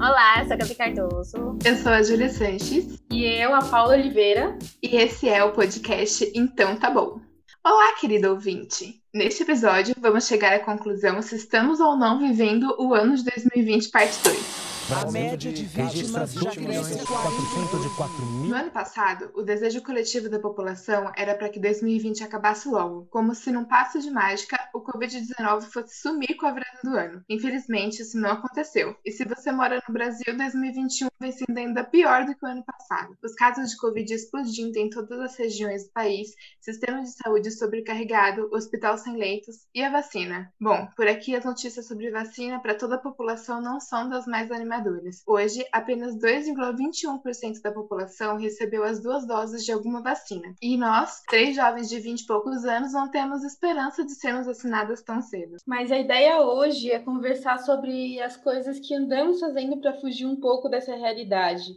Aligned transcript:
Olá, 0.00 0.38
eu 0.38 0.44
sou 0.44 0.52
a 0.52 0.56
Gabi 0.56 0.74
Cardoso. 0.76 1.58
Eu 1.64 1.76
sou 1.76 1.90
a 1.90 2.00
Júlia 2.00 2.28
Sanches. 2.28 3.00
E 3.10 3.24
eu, 3.24 3.52
a 3.52 3.64
Paula 3.64 3.94
Oliveira. 3.94 4.56
E 4.80 4.94
esse 4.96 5.28
é 5.28 5.42
o 5.42 5.50
podcast 5.50 6.30
Então 6.36 6.76
Tá 6.76 6.88
Bom. 6.88 7.20
Olá, 7.64 7.94
querido 7.98 8.30
ouvinte! 8.30 9.02
Neste 9.12 9.42
episódio, 9.42 9.96
vamos 9.98 10.28
chegar 10.28 10.52
à 10.52 10.60
conclusão 10.60 11.20
se 11.20 11.34
estamos 11.34 11.80
ou 11.80 11.96
não 11.96 12.20
vivendo 12.20 12.76
o 12.78 12.94
ano 12.94 13.16
de 13.16 13.24
2020, 13.24 13.90
parte 13.90 14.22
2. 14.22 14.77
A 14.90 15.10
média 15.10 15.52
de 15.52 15.66
vítimas 15.66 16.32
já 16.32 16.50
cresce 16.50 16.98
4% 17.00 17.82
de 17.82 17.94
4 17.94 18.24
mil. 18.24 18.48
No 18.48 18.56
ano 18.56 18.70
passado, 18.70 19.30
o 19.34 19.42
desejo 19.42 19.82
coletivo 19.82 20.30
da 20.30 20.38
população 20.38 21.12
era 21.14 21.34
para 21.34 21.50
que 21.50 21.60
2020 21.60 22.24
acabasse 22.24 22.66
logo, 22.66 23.06
como 23.10 23.34
se 23.34 23.52
num 23.52 23.66
passo 23.66 24.00
de 24.00 24.10
mágica 24.10 24.56
o 24.72 24.80
Covid-19 24.80 25.70
fosse 25.70 26.00
sumir 26.00 26.34
com 26.38 26.46
a 26.46 26.52
virada 26.52 26.78
do 26.82 26.96
ano. 26.96 27.22
Infelizmente, 27.28 28.00
isso 28.00 28.18
não 28.18 28.30
aconteceu. 28.30 28.96
E 29.04 29.12
se 29.12 29.26
você 29.26 29.52
mora 29.52 29.82
no 29.86 29.92
Brasil, 29.92 30.34
2021 30.34 31.08
vem 31.20 31.32
sendo 31.32 31.58
ainda 31.58 31.84
pior 31.84 32.24
do 32.24 32.34
que 32.34 32.46
o 32.46 32.48
ano 32.48 32.64
passado. 32.64 33.14
Os 33.22 33.34
casos 33.34 33.70
de 33.70 33.76
Covid 33.76 34.10
explodindo 34.14 34.78
em 34.78 34.88
todas 34.88 35.20
as 35.20 35.36
regiões 35.36 35.84
do 35.84 35.90
país, 35.90 36.34
sistema 36.62 37.02
de 37.02 37.10
saúde 37.10 37.50
sobrecarregado, 37.50 38.48
hospital 38.54 38.96
sem 38.96 39.16
leitos 39.18 39.66
e 39.74 39.82
a 39.82 39.90
vacina. 39.90 40.50
Bom, 40.58 40.88
por 40.96 41.06
aqui 41.06 41.36
as 41.36 41.44
notícias 41.44 41.86
sobre 41.86 42.10
vacina 42.10 42.58
para 42.58 42.74
toda 42.74 42.94
a 42.94 42.98
população 42.98 43.60
não 43.60 43.80
são 43.80 44.08
das 44.08 44.26
mais 44.26 44.50
animadas 44.50 44.77
Hoje, 45.26 45.66
apenas 45.72 46.16
2,21% 46.16 47.60
da 47.62 47.72
população 47.72 48.36
recebeu 48.36 48.84
as 48.84 49.00
duas 49.00 49.26
doses 49.26 49.64
de 49.64 49.72
alguma 49.72 50.02
vacina. 50.02 50.54
E 50.62 50.76
nós, 50.76 51.22
três 51.28 51.56
jovens 51.56 51.88
de 51.88 51.98
20 51.98 52.20
e 52.20 52.26
poucos 52.26 52.64
anos, 52.64 52.92
não 52.92 53.10
temos 53.10 53.44
esperança 53.44 54.04
de 54.04 54.12
sermos 54.12 54.46
vacinadas 54.46 55.02
tão 55.02 55.20
cedo. 55.20 55.56
Mas 55.66 55.90
a 55.90 55.98
ideia 55.98 56.40
hoje 56.40 56.90
é 56.90 56.98
conversar 56.98 57.58
sobre 57.58 58.20
as 58.20 58.36
coisas 58.36 58.78
que 58.78 58.94
andamos 58.94 59.40
fazendo 59.40 59.80
para 59.80 59.94
fugir 60.00 60.26
um 60.26 60.36
pouco 60.36 60.68
dessa 60.68 60.94
realidade 60.94 61.72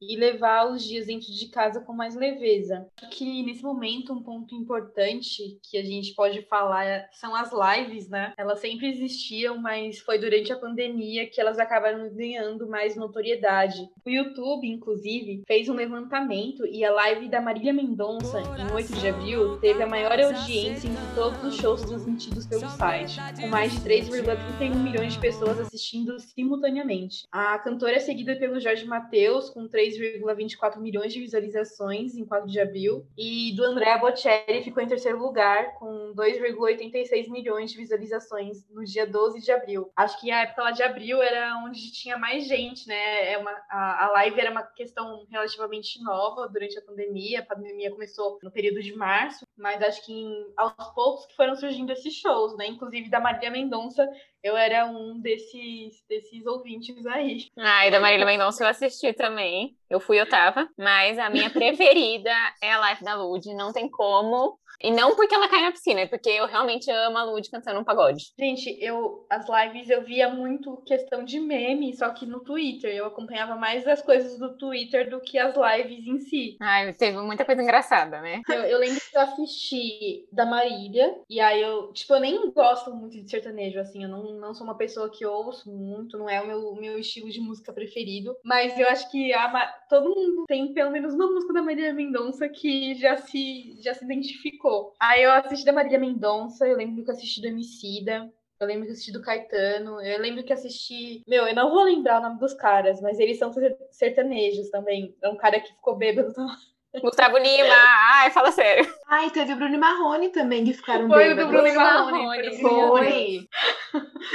e 0.00 0.16
levar 0.16 0.70
os 0.70 0.84
dias 0.84 1.06
dentro 1.06 1.32
de 1.32 1.48
casa 1.48 1.80
com 1.80 1.92
mais 1.92 2.14
leveza. 2.14 2.86
Que 3.10 3.42
nesse 3.42 3.62
momento 3.62 4.12
um 4.12 4.22
ponto 4.22 4.54
importante 4.54 5.58
que 5.68 5.76
a 5.76 5.82
gente 5.82 6.14
pode 6.14 6.42
falar 6.42 7.08
são 7.12 7.34
as 7.34 7.50
lives, 7.52 8.08
né? 8.08 8.32
Elas 8.36 8.60
sempre 8.60 8.88
existiam, 8.88 9.58
mas 9.58 9.98
foi 9.98 10.18
durante 10.18 10.52
a 10.52 10.58
pandemia 10.58 11.28
que 11.28 11.40
elas 11.40 11.58
acabaram 11.58 12.08
ganhando 12.14 12.68
mais 12.68 12.96
notoriedade. 12.96 13.88
O 14.04 14.10
YouTube, 14.10 14.66
inclusive, 14.68 15.42
fez 15.46 15.68
um 15.68 15.74
levantamento 15.74 16.64
e 16.66 16.84
a 16.84 16.92
live 16.92 17.28
da 17.28 17.40
Marília 17.40 17.72
Mendonça, 17.72 18.40
em 18.40 18.72
8 18.72 18.92
de 18.94 19.08
abril, 19.08 19.58
teve 19.58 19.82
a 19.82 19.86
maior 19.86 20.18
audiência 20.18 20.88
entre 20.88 21.14
todos 21.14 21.42
os 21.44 21.56
shows 21.56 21.82
transmitidos 21.82 22.46
pelo 22.46 22.68
site, 22.70 23.18
com 23.40 23.48
mais 23.48 23.72
de 23.72 23.80
3,31 23.80 24.74
milhões 24.76 25.14
de 25.14 25.20
pessoas 25.20 25.58
assistindo 25.60 26.18
simultaneamente. 26.20 27.26
A 27.30 27.58
cantora 27.58 27.96
é 27.96 28.00
seguida 28.00 28.36
pelo 28.36 28.60
Jorge 28.60 28.84
Mateus, 28.84 29.50
com 29.50 29.66
3 29.66 29.87
3,24 29.96 30.78
milhões 30.78 31.12
de 31.12 31.20
visualizações 31.20 32.14
em 32.14 32.24
4 32.24 32.48
de 32.48 32.60
abril. 32.60 33.06
E 33.16 33.54
do 33.54 33.64
Andrea 33.64 33.98
Bocelli 33.98 34.62
ficou 34.62 34.82
em 34.82 34.88
terceiro 34.88 35.18
lugar, 35.18 35.74
com 35.74 36.12
2,86 36.14 37.28
milhões 37.28 37.70
de 37.70 37.78
visualizações 37.78 38.68
no 38.70 38.84
dia 38.84 39.06
12 39.06 39.40
de 39.40 39.52
abril. 39.52 39.90
Acho 39.96 40.20
que 40.20 40.30
a 40.30 40.42
época 40.42 40.62
lá 40.62 40.70
de 40.70 40.82
abril 40.82 41.22
era 41.22 41.56
onde 41.64 41.92
tinha 41.92 42.16
mais 42.18 42.46
gente, 42.46 42.86
né? 42.88 43.32
É 43.32 43.38
uma, 43.38 43.50
a, 43.70 44.06
a 44.06 44.10
live 44.12 44.40
era 44.40 44.50
uma 44.50 44.62
questão 44.62 45.26
relativamente 45.30 46.02
nova 46.02 46.48
durante 46.48 46.78
a 46.78 46.82
pandemia. 46.82 47.40
A 47.40 47.54
pandemia 47.54 47.90
começou 47.90 48.38
no 48.42 48.50
período 48.50 48.82
de 48.82 48.94
março, 48.94 49.46
mas 49.56 49.82
acho 49.82 50.04
que 50.04 50.12
em, 50.12 50.52
aos 50.56 50.72
poucos 50.94 51.26
que 51.26 51.36
foram 51.36 51.54
surgindo 51.54 51.92
esses 51.92 52.14
shows, 52.14 52.56
né? 52.56 52.66
Inclusive 52.66 53.08
da 53.08 53.20
Maria 53.20 53.50
Mendonça, 53.50 54.08
eu 54.42 54.56
era 54.56 54.86
um 54.86 55.20
desses, 55.20 56.02
desses 56.08 56.46
ouvintes 56.46 57.04
aí. 57.06 57.46
Ai, 57.56 57.90
da 57.90 58.00
Marília 58.00 58.26
Mendonça 58.26 58.62
eu 58.62 58.68
assisti 58.68 59.12
também. 59.12 59.76
Eu 59.90 60.00
fui, 60.00 60.20
eu 60.20 60.28
tava. 60.28 60.68
Mas 60.76 61.18
a 61.18 61.28
minha 61.28 61.50
preferida 61.50 62.32
é 62.62 62.72
a 62.72 62.78
live 62.78 63.04
da 63.04 63.14
Lud. 63.14 63.52
Não 63.54 63.72
tem 63.72 63.88
como 63.88 64.58
e 64.80 64.90
não 64.90 65.16
porque 65.16 65.34
ela 65.34 65.48
cai 65.48 65.62
na 65.62 65.72
piscina, 65.72 66.00
é 66.00 66.06
porque 66.06 66.28
eu 66.28 66.46
realmente 66.46 66.90
amo 66.90 67.18
a 67.18 67.24
Lud 67.24 67.48
cantando 67.50 67.80
um 67.80 67.84
pagode. 67.84 68.32
Gente, 68.38 68.76
eu 68.80 69.26
as 69.28 69.46
lives 69.48 69.90
eu 69.90 70.02
via 70.02 70.28
muito 70.28 70.76
questão 70.86 71.24
de 71.24 71.40
meme, 71.40 71.96
só 71.96 72.10
que 72.10 72.26
no 72.26 72.40
Twitter. 72.40 72.94
Eu 72.94 73.06
acompanhava 73.06 73.56
mais 73.56 73.86
as 73.86 74.02
coisas 74.02 74.38
do 74.38 74.56
Twitter 74.56 75.10
do 75.10 75.20
que 75.20 75.38
as 75.38 75.54
lives 75.56 76.06
em 76.06 76.18
si. 76.20 76.56
Ai, 76.60 76.92
teve 76.92 77.18
muita 77.18 77.44
coisa 77.44 77.62
engraçada, 77.62 78.20
né? 78.20 78.40
Eu, 78.48 78.62
eu 78.62 78.78
lembro 78.78 79.00
que 79.00 79.16
eu 79.16 79.20
assisti 79.20 80.28
da 80.32 80.46
Marília, 80.46 81.14
e 81.28 81.40
aí 81.40 81.60
eu, 81.60 81.92
tipo, 81.92 82.14
eu 82.14 82.20
nem 82.20 82.50
gosto 82.52 82.94
muito 82.94 83.20
de 83.22 83.28
sertanejo, 83.28 83.78
assim, 83.80 84.04
eu 84.04 84.08
não, 84.08 84.32
não 84.34 84.54
sou 84.54 84.66
uma 84.66 84.76
pessoa 84.76 85.10
que 85.10 85.26
ouço 85.26 85.70
muito, 85.70 86.16
não 86.16 86.28
é 86.28 86.40
o 86.40 86.46
meu, 86.46 86.74
meu 86.74 86.98
estilo 86.98 87.30
de 87.30 87.40
música 87.40 87.72
preferido, 87.72 88.36
mas 88.44 88.78
eu 88.78 88.88
acho 88.88 89.10
que 89.10 89.32
a, 89.32 89.66
todo 89.88 90.14
mundo 90.14 90.44
tem 90.46 90.72
pelo 90.72 90.90
menos 90.90 91.14
uma 91.14 91.26
música 91.26 91.52
da 91.52 91.62
Marília 91.62 91.92
Mendonça 91.92 92.48
que 92.48 92.94
já 92.94 93.16
se, 93.16 93.76
já 93.82 93.94
se 93.94 94.04
identificou 94.04 94.67
Aí 95.00 95.22
eu 95.22 95.32
assisti 95.32 95.64
da 95.64 95.72
Marília 95.72 95.98
Mendonça, 95.98 96.66
eu 96.66 96.76
lembro 96.76 97.04
que 97.04 97.10
eu 97.10 97.14
assisti 97.14 97.40
do 97.40 97.46
Emicida, 97.46 98.32
eu 98.60 98.66
lembro 98.66 98.86
que 98.86 98.92
assisti 98.92 99.12
do 99.12 99.22
Caetano, 99.22 100.00
eu 100.00 100.20
lembro 100.20 100.44
que 100.44 100.52
assisti. 100.52 101.22
Meu, 101.28 101.46
eu 101.46 101.54
não 101.54 101.70
vou 101.70 101.84
lembrar 101.84 102.18
o 102.18 102.22
nome 102.22 102.40
dos 102.40 102.54
caras, 102.54 103.00
mas 103.00 103.18
eles 103.20 103.38
são 103.38 103.52
sertanejos 103.90 104.70
também. 104.70 105.16
É 105.22 105.28
um 105.28 105.36
cara 105.36 105.60
que 105.60 105.68
ficou 105.68 105.96
bêbado. 105.96 106.32
Gustavo 107.02 107.36
Lima, 107.36 107.74
ai, 108.14 108.30
fala 108.30 108.50
sério. 108.50 108.88
Ai, 109.06 109.30
teve 109.30 109.52
o 109.52 109.56
Bruno 109.56 109.74
e 109.74 109.78
Marrone 109.78 110.30
também 110.30 110.64
que 110.64 110.72
ficaram 110.72 111.06
Foi 111.06 111.28
bêbados. 111.28 111.44
do 111.44 111.50
Bruno 111.52 111.68
e 111.68 111.74
Marrone. 111.74 112.60
Foi. 112.60 113.48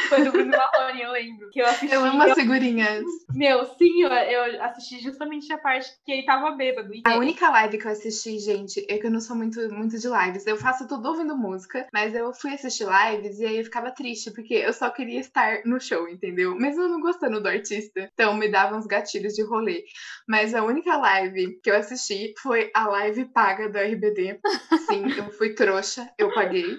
Foi 0.08 0.24
do 0.24 0.32
Bruno 0.32 0.54
e 0.54 0.58
Marrone, 0.58 1.02
eu 1.02 1.12
lembro. 1.12 1.50
Que 1.52 1.62
eu 1.62 1.66
assisti. 1.66 1.94
Eu 1.94 2.06
amo 2.06 2.22
as 2.22 2.34
figurinhas. 2.34 3.04
Meu, 3.34 3.66
sim, 3.66 4.04
eu, 4.04 4.10
eu 4.10 4.64
assisti 4.64 5.00
justamente 5.02 5.52
a 5.52 5.58
parte 5.58 5.90
que 6.06 6.12
ele 6.12 6.26
tava 6.26 6.52
bêbado. 6.52 6.94
E 6.94 7.02
A 7.06 7.18
única 7.18 7.50
live 7.50 7.78
que 7.78 7.88
eu 7.88 7.92
assisti, 7.92 8.40
gente, 8.40 8.86
é 8.90 8.98
que 8.98 9.08
eu 9.08 9.12
não 9.12 9.20
sou 9.20 9.36
muito, 9.36 9.60
muito 9.74 9.98
de 9.98 10.08
lives. 10.08 10.46
Eu 10.46 10.58
faço 10.58 10.88
tudo 10.88 11.10
ouvindo 11.10 11.36
música, 11.36 11.88
mas 11.92 12.14
eu 12.16 12.34
fui 12.34 12.54
assistir 12.54 12.86
lives 12.86 13.40
e 13.40 13.46
aí 13.46 13.58
eu 13.58 13.64
ficava 13.64 13.92
triste, 13.92 14.32
porque 14.32 14.54
eu 14.54 14.74
só 14.74 14.90
queria 14.90 15.20
estar 15.20 15.62
no 15.66 15.80
show, 15.80 16.08
entendeu? 16.08 16.56
Mesmo 16.56 16.84
eu 16.84 16.90
não 16.90 17.02
gostando 17.02 17.42
do 17.42 17.50
artista. 17.50 18.10
Então 18.14 18.36
me 18.36 18.50
dava 18.50 18.76
uns 18.76 18.86
gatilhos 18.86 19.34
de 19.34 19.44
rolê. 19.44 19.84
Mas 20.28 20.54
a 20.54 20.64
única 20.64 20.96
live 20.98 21.60
que 21.62 21.70
eu 21.70 21.76
assisti 21.76 22.34
foi 22.44 22.70
a 22.76 22.88
live 22.88 23.26
paga 23.26 23.70
do 23.70 23.78
RBD. 23.78 24.40
Sim, 24.88 25.10
eu 25.18 25.32
fui 25.32 25.56
trouxa, 25.56 26.10
eu 26.18 26.32
paguei. 26.34 26.78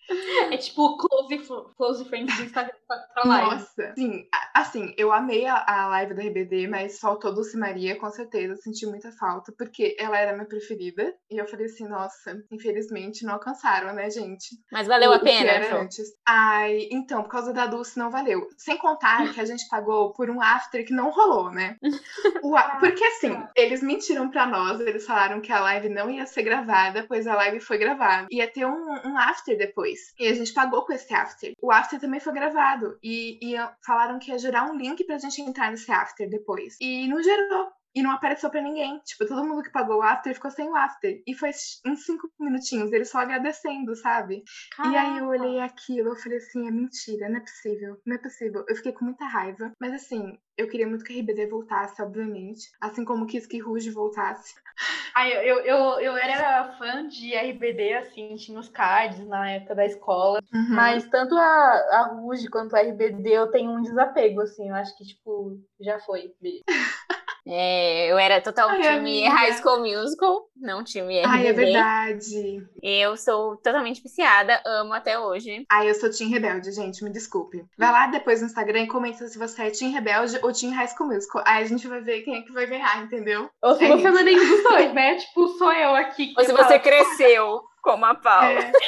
É 0.51 0.57
tipo 0.59 0.97
close, 0.99 1.39
close 1.77 2.05
friends 2.05 2.37
do 2.37 2.45
Instagram 2.45 2.75
pra 2.87 3.23
live. 3.25 3.51
Nossa, 3.51 3.95
sim, 3.97 4.29
assim, 4.55 4.95
eu 4.99 5.11
amei 5.13 5.47
a, 5.47 5.65
a 5.67 5.89
live 5.89 6.15
do 6.15 6.21
RBD, 6.21 6.69
mas 6.69 6.99
faltou 6.99 7.35
Dulce 7.35 7.57
Maria, 7.57 7.97
com 7.99 8.11
certeza, 8.11 8.57
senti 8.57 8.87
muita 8.87 9.11
falta, 9.13 9.53
porque 9.57 9.97
ela 9.99 10.19
era 10.19 10.33
minha 10.35 10.47
preferida, 10.47 11.15
e 11.31 11.37
eu 11.39 11.47
falei 11.47 11.67
assim, 11.67 11.89
nossa, 11.89 12.37
infelizmente 12.53 13.25
não 13.25 13.35
alcançaram, 13.35 13.95
né, 13.95 14.11
gente? 14.11 14.57
Mas 14.71 14.87
valeu 14.87 15.11
O- 15.11 15.15
a 15.15 15.19
pena. 15.19 15.51
era 15.51 15.81
antes. 15.81 16.09
Ai, 16.29 16.89
então, 16.91 17.23
por 17.23 17.31
causa 17.31 17.53
da 17.53 17.67
Dulce 17.67 17.99
não 17.99 18.11
valeu. 18.11 18.47
Sem 18.59 18.77
contar 18.77 19.33
que 19.33 19.41
a 19.41 19.45
gente 19.45 19.67
pagou 19.69 20.13
por 20.13 20.29
um 20.29 20.41
after 20.43 20.85
que 20.85 20.93
não 20.93 21.11
rolou, 21.11 21.51
né? 21.51 21.77
O 22.43 22.55
Porque 22.79 23.03
assim, 23.05 23.43
eles 23.57 23.83
mentiram 23.83 24.31
pra 24.31 24.47
nós, 24.47 24.79
eles 24.81 25.07
falaram 25.07 25.41
que 25.41 25.53
a 25.55 25.61
live 25.61 25.89
não 25.89 26.11
ia 26.11 26.27
ser 26.27 26.43
gravada, 26.43 27.05
pois 27.07 27.27
a 27.27 27.35
live 27.35 27.61
foi 27.61 27.79
gravada. 27.79 28.27
Ia 28.31 28.51
ter 28.51 28.67
um, 28.67 28.91
um 29.05 29.19
after 29.19 29.57
depois. 29.57 30.13
E 30.19 30.27
a 30.27 30.35
gente 30.35 30.53
pagou 30.53 30.85
com 30.85 30.93
esse 30.93 31.13
after. 31.15 31.53
O 31.61 31.73
after 31.73 32.01
também 32.01 32.21
foi 32.21 32.33
gravado. 32.33 32.99
E, 33.03 33.39
e 33.41 33.57
falaram 33.85 34.19
que 34.19 34.31
ia 34.31 34.39
gerar 34.39 34.65
um 34.71 34.77
link 34.77 35.05
pra 35.05 35.19
gente 35.19 35.41
entrar 35.41 35.71
nesse 35.71 35.91
after 35.91 36.29
depois. 36.29 36.77
E 36.81 37.07
não 37.09 37.23
gerou. 37.23 37.73
E 37.95 38.03
não 38.03 38.11
apareceu 38.11 38.51
pra 38.51 38.61
ninguém. 38.61 38.99
Tipo, 39.05 39.27
todo 39.27 39.47
mundo 39.47 39.63
que 39.63 39.71
pagou 39.71 39.99
o 39.99 40.03
after 40.03 40.35
ficou 40.35 40.51
sem 40.51 40.69
o 40.69 40.77
after. 40.77 41.23
E 41.27 41.35
foi 41.35 41.51
uns 41.87 42.05
cinco 42.05 42.29
minutinhos, 42.39 42.93
eles 42.93 43.11
só 43.11 43.19
agradecendo, 43.19 43.95
sabe? 43.95 44.43
E 44.91 44.97
aí 44.97 45.19
eu 45.19 45.27
olhei 45.29 45.61
aquilo, 45.61 46.11
eu 46.11 46.17
falei 46.17 46.39
assim, 46.39 46.67
é 46.67 46.71
mentira, 46.71 47.29
não 47.29 47.37
é 47.37 47.41
possível, 47.41 48.01
não 48.05 48.17
é 48.17 48.19
possível. 48.19 48.65
Eu 48.69 48.77
fiquei 48.77 48.93
com 48.93 49.05
muita 49.05 49.25
raiva. 49.27 49.73
Mas 49.81 49.93
assim, 49.93 50.37
eu 50.57 50.69
queria 50.69 50.87
muito 50.87 51.05
que 51.05 51.13
a 51.13 51.21
RBD 51.21 51.47
voltasse, 51.47 52.01
obviamente. 52.01 52.71
Assim 52.81 53.05
como 53.05 53.27
quis 53.27 53.47
que 53.47 53.59
Ruge 53.59 53.91
voltasse. 53.91 54.55
Ai, 55.15 55.33
eu, 55.33 55.61
eu, 55.61 56.01
eu 56.01 56.17
era 56.17 56.77
fã 56.79 57.07
de 57.07 57.35
RBD, 57.35 57.95
assim, 57.95 58.35
tinha 58.37 58.59
os 58.59 58.69
cards 58.69 59.27
na 59.27 59.51
época 59.51 59.75
da 59.75 59.85
escola. 59.85 60.41
Uhum. 60.53 60.75
Mas 60.75 61.09
tanto 61.09 61.37
a, 61.37 61.41
a 61.41 62.15
Ruge 62.15 62.49
quanto 62.49 62.75
a 62.75 62.81
RBD 62.81 63.29
eu 63.31 63.51
tenho 63.51 63.71
um 63.71 63.83
desapego, 63.83 64.41
assim. 64.41 64.69
Eu 64.69 64.75
acho 64.75 64.97
que, 64.97 65.05
tipo, 65.05 65.61
já 65.81 65.99
foi. 66.01 66.33
É, 67.47 68.11
eu 68.11 68.19
era 68.19 68.41
total 68.41 68.71
Ai, 68.71 68.81
time 68.81 68.97
amiga. 68.97 69.29
High 69.31 69.53
School 69.61 69.81
Musical, 69.81 70.49
não 70.57 70.83
time 70.83 71.21
RBD. 71.21 71.29
Ai, 71.29 71.47
é 71.47 71.53
verdade. 71.53 72.67
Eu 72.83 73.17
sou 73.19 73.57
totalmente 73.59 74.03
viciada, 74.03 74.63
amo 74.65 74.95
até 74.95 75.19
hoje. 75.19 75.65
Ai, 75.71 75.91
eu 75.91 75.95
sou 75.95 76.11
Team 76.11 76.31
Rebelde, 76.31 76.73
gente, 76.73 77.05
me 77.05 77.11
desculpe. 77.11 77.63
Vai 77.77 77.93
lá 77.93 78.07
depois 78.07 78.41
no 78.41 78.47
Instagram 78.47 78.83
e 78.83 78.87
comenta 78.87 79.27
se 79.29 79.39
você 79.39 79.65
é 79.65 79.71
Team 79.71 79.93
Rebelde 79.93 80.39
ou 80.43 80.53
Team 80.53 80.73
High 80.73 80.89
School 80.89 81.11
Musical. 81.11 81.43
Aí 81.47 81.63
a 81.63 81.67
gente 81.67 81.87
vai 81.87 82.01
ver 82.01 82.23
quem 82.23 82.37
é 82.37 82.43
que 82.43 82.53
vai 82.53 82.67
ganhar, 82.67 83.03
entendeu? 83.03 83.51
Ou 83.63 83.75
se 83.77 83.85
É 83.85 83.89
você 83.89 83.95
isso. 84.03 84.11
não 84.11 84.19
é 84.19 84.23
nenhum 84.23 84.49
dos 84.49 84.63
dois, 84.65 84.95
né? 84.95 85.17
Tipo, 85.17 85.49
sou 85.49 85.73
eu 85.73 85.95
aqui. 85.95 86.29
que 86.29 86.41
Ou 86.41 86.47
se 86.47 86.53
fala, 86.53 86.67
você 86.67 86.79
cresceu 86.79 87.61
como 87.83 88.07
a 88.07 88.15
Paula. 88.15 88.59
É. 88.61 88.73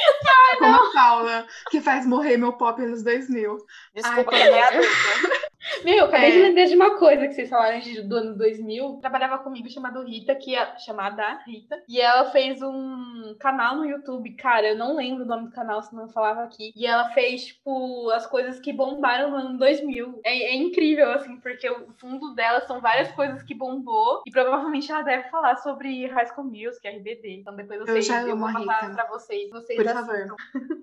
Como 0.58 0.74
a 0.74 0.92
Paula, 0.94 1.46
que 1.70 1.82
faz 1.82 2.06
morrer 2.06 2.38
meu 2.38 2.52
pop 2.54 2.80
nos 2.80 3.02
2000. 3.02 3.58
Desculpa, 3.94 4.30
Ai, 4.34 4.42
é 4.48 4.62
adulta. 4.62 4.88
Meu, 5.84 5.94
eu 5.96 6.04
acabei 6.06 6.28
É. 6.28 6.32
de 6.32 6.38
lembrar 6.42 6.64
de 6.64 6.76
uma 6.76 6.98
coisa 6.98 7.26
que 7.26 7.34
vocês 7.34 7.48
falaram 7.50 7.78
de- 7.80 8.02
do 8.02 8.16
ano 8.16 8.36
2000. 8.36 8.98
Trabalhava 9.00 9.38
comigo 9.38 9.68
chamada 9.68 10.02
Rita, 10.04 10.34
que 10.34 10.54
é 10.54 10.78
chamada 10.78 11.40
Rita. 11.46 11.82
E 11.88 12.00
ela 12.00 12.30
fez 12.30 12.62
um 12.62 13.34
canal 13.40 13.76
no 13.76 13.84
YouTube. 13.84 14.34
Cara, 14.36 14.68
eu 14.68 14.76
não 14.76 14.96
lembro 14.96 15.24
o 15.24 15.26
nome 15.26 15.46
do 15.48 15.52
canal, 15.52 15.82
senão 15.82 16.04
eu 16.04 16.08
falava 16.08 16.42
aqui. 16.44 16.72
E 16.76 16.86
ela 16.86 17.08
fez, 17.10 17.46
tipo, 17.46 18.10
as 18.10 18.26
coisas 18.26 18.60
que 18.60 18.72
bombaram 18.72 19.30
no 19.30 19.36
ano 19.36 19.58
2000. 19.58 20.20
É, 20.24 20.52
é 20.52 20.54
incrível, 20.54 21.10
assim, 21.12 21.36
porque 21.40 21.68
o 21.68 21.88
fundo 21.98 22.34
dela 22.34 22.60
são 22.60 22.80
várias 22.80 23.10
coisas 23.12 23.42
que 23.42 23.54
bombou. 23.54 24.22
E 24.26 24.30
provavelmente 24.30 24.90
ela 24.90 25.02
deve 25.02 25.28
falar 25.30 25.56
sobre 25.56 26.06
High 26.06 26.26
School 26.26 26.44
Music, 26.46 26.86
RBD. 26.86 27.36
Então 27.40 27.54
depois 27.56 27.80
Eu 27.80 27.86
vocês, 27.86 28.06
já 28.06 28.22
eu, 28.22 28.36
vou 28.36 28.52
passar 28.52 28.80
Rita. 28.82 28.94
pra 28.94 29.06
vocês. 29.08 29.50
vocês 29.50 29.76
Por 29.82 29.92
favor. 29.92 30.36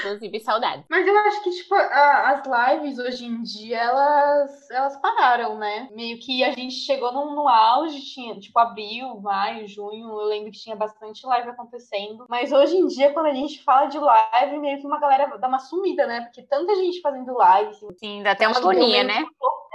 Inclusive, 0.00 0.40
saudade. 0.40 0.84
Mas 0.88 1.06
eu 1.06 1.16
acho 1.18 1.42
que, 1.42 1.50
tipo, 1.50 1.74
a- 1.74 2.30
as 2.30 2.42
lives 2.80 2.98
hoje 2.98 3.24
em 3.24 3.42
dia, 3.42 3.77
elas, 3.78 4.70
elas 4.70 4.96
pararam, 4.96 5.56
né? 5.56 5.88
Meio 5.92 6.18
que 6.18 6.42
a 6.44 6.50
gente 6.50 6.74
chegou 6.74 7.12
no, 7.12 7.34
no 7.34 7.48
auge, 7.48 8.00
tinha, 8.02 8.38
tipo, 8.38 8.58
abril, 8.58 9.20
maio, 9.20 9.66
junho, 9.66 10.08
eu 10.08 10.26
lembro 10.26 10.50
que 10.50 10.58
tinha 10.58 10.76
bastante 10.76 11.24
live 11.26 11.50
acontecendo. 11.50 12.26
Mas 12.28 12.52
hoje 12.52 12.76
em 12.76 12.86
dia, 12.86 13.12
quando 13.12 13.26
a 13.26 13.34
gente 13.34 13.62
fala 13.62 13.86
de 13.86 13.98
live, 13.98 14.58
meio 14.58 14.78
que 14.80 14.86
uma 14.86 15.00
galera 15.00 15.38
dá 15.38 15.48
uma 15.48 15.58
sumida, 15.58 16.06
né? 16.06 16.22
Porque 16.22 16.42
tanta 16.42 16.74
gente 16.76 17.00
fazendo 17.00 17.32
live. 17.34 17.70
assim, 17.70 17.88
Sim, 17.96 18.22
dá 18.22 18.32
até 18.32 18.46
uma 18.48 18.58
agonia, 18.58 19.04
né? 19.04 19.24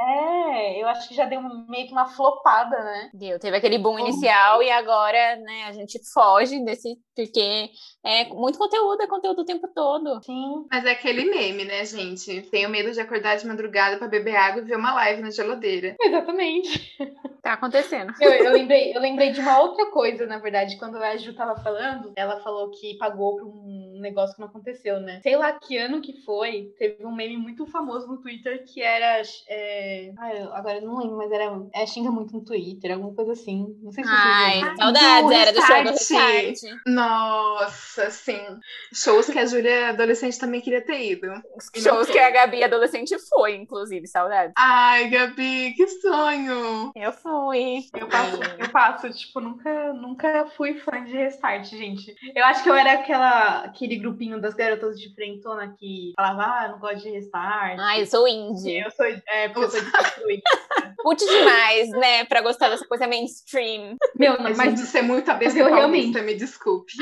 É, 0.04 0.82
eu 0.82 0.88
acho 0.88 1.08
que 1.08 1.16
já 1.16 1.26
deu 1.26 1.42
meio 1.70 1.88
que 1.88 1.94
uma 1.94 2.08
flopada, 2.08 2.78
né? 2.78 3.10
Deu, 3.14 3.40
teve 3.40 3.56
aquele 3.56 3.78
boom 3.78 3.98
inicial 4.00 4.62
e 4.62 4.70
agora, 4.70 5.38
né, 5.38 5.64
a 5.66 5.72
gente 5.72 6.00
foge 6.14 6.64
desse, 6.64 6.98
porque 7.16 7.70
é 8.06 8.26
muito 8.34 8.58
conteúdo, 8.58 9.02
é 9.02 9.08
conteúdo 9.08 9.42
o 9.42 9.46
tempo 9.46 9.68
todo. 9.74 10.22
Sim. 10.24 10.66
Mas 10.70 10.86
é 10.86 10.92
aquele 10.92 11.26
meme, 11.26 11.64
né, 11.64 11.86
gente? 11.86 12.42
Tenho 12.50 12.70
medo 12.70 12.92
de 12.92 13.00
acordar 13.00 13.38
de 13.38 13.48
madrugada 13.48 13.98
pra 13.98 14.08
beber 14.08 14.36
água 14.36 14.62
e 14.62 14.66
ver 14.66 14.78
uma 14.78 14.94
live 14.94 15.22
na 15.22 15.32
geladeira. 15.32 15.96
Exatamente. 16.00 16.98
Tá 17.44 17.54
acontecendo. 17.54 18.14
Eu, 18.22 18.32
eu 18.32 18.54
lembrei, 18.54 18.96
eu 18.96 19.02
lembrei 19.02 19.34
de 19.34 19.42
uma 19.42 19.60
outra 19.60 19.88
coisa, 19.88 20.26
na 20.26 20.40
verdade, 20.40 20.78
quando 20.78 20.96
a 20.96 21.18
Ju 21.18 21.34
tava 21.34 21.62
falando, 21.62 22.14
ela 22.16 22.40
falou 22.40 22.72
que 22.72 22.98
pagou 22.98 23.36
pra 23.36 23.46
um 23.46 24.00
negócio 24.00 24.34
que 24.34 24.40
não 24.40 24.48
aconteceu, 24.48 25.02
né? 25.02 25.20
Sei 25.22 25.36
lá 25.36 25.52
que 25.52 25.78
ano 25.78 26.02
que 26.02 26.14
foi, 26.24 26.74
teve 26.80 27.06
um 27.06 27.14
meme 27.14 27.36
muito 27.36 27.66
famoso 27.66 28.08
no 28.08 28.22
Twitter 28.22 28.64
que 28.66 28.82
era. 28.82 29.22
É... 29.50 30.08
Eu- 30.40 30.54
agora 30.54 30.78
eu 30.78 30.84
não 30.84 31.00
lembro, 31.00 31.18
mas 31.18 31.30
era. 31.34 31.52
É, 31.76 31.86
xinga 31.86 32.10
muito 32.10 32.34
no 32.34 32.46
Twitter, 32.46 32.94
alguma 32.94 33.14
coisa 33.14 33.34
assim. 33.34 33.76
Não 33.84 33.92
sei 33.92 34.06
se 34.06 34.10
vocês 34.10 34.24
Ai, 34.24 34.76
saudades, 34.78 35.26
do 35.26 35.34
era 35.34 35.52
do 35.52 35.62
show 35.62 35.84
do 35.84 35.90
Restart. 35.90 36.82
Nossa, 36.88 38.10
sim. 38.10 38.42
Shows 38.94 39.30
que 39.30 39.40
a 39.40 39.46
Júlia 39.46 39.90
adolescente 39.90 40.40
também 40.40 40.62
queria 40.62 40.82
ter 40.82 41.12
ido. 41.12 41.28
Shows 41.76 42.10
que 42.10 42.20
a 42.20 42.30
Gabi 42.30 42.64
adolescente 42.64 43.18
foi, 43.28 43.56
inclusive, 43.56 44.08
saudades. 44.08 44.54
Ai, 44.58 45.10
Gabi, 45.10 45.74
que 45.76 45.86
sonho! 45.88 46.94
Eu 46.96 47.12
fui. 47.12 47.33
Eu 47.94 48.08
passo, 48.08 48.40
eu 48.60 48.70
passo, 48.70 49.10
tipo, 49.12 49.40
nunca, 49.40 49.94
nunca 49.94 50.46
fui 50.56 50.76
fã 50.76 51.04
de 51.04 51.14
Restart, 51.14 51.66
gente. 51.66 52.16
Eu 52.36 52.46
acho 52.46 52.64
que 52.64 52.70
eu 52.70 52.76
era 52.76 52.94
aquela, 52.94 53.64
aquele 53.66 53.98
grupinho 53.98 54.40
das 54.40 54.54
garotas 54.54 55.00
de 55.00 55.14
frentona 55.14 55.76
que 55.78 56.14
falava, 56.16 56.44
ah, 56.44 56.66
eu 56.66 56.72
não 56.74 56.80
gosto 56.80 57.04
de 57.04 57.10
Restart. 57.10 57.80
Ai, 57.80 58.02
eu 58.02 58.06
sou 58.06 58.28
indie. 58.28 58.80
Eu 58.80 58.92
sou, 58.92 59.06
é, 59.06 59.50
porque 59.50 59.66
eu 59.66 59.70
sou 59.70 59.82
desconstruída. 59.82 60.44
Pude 61.02 61.26
demais, 61.26 61.90
né, 61.92 62.24
pra 62.26 62.42
gostar 62.42 62.70
dessa 62.70 62.86
coisa 62.88 63.08
mainstream. 63.08 63.98
Meu, 64.16 64.40
Mas, 64.40 64.58
mas 64.58 64.80
isso 64.80 64.98
é 64.98 65.02
muito 65.02 65.30
a 65.30 65.34
eu 65.34 65.70
paulista, 65.70 66.22
me 66.22 66.34
desculpe. 66.36 66.94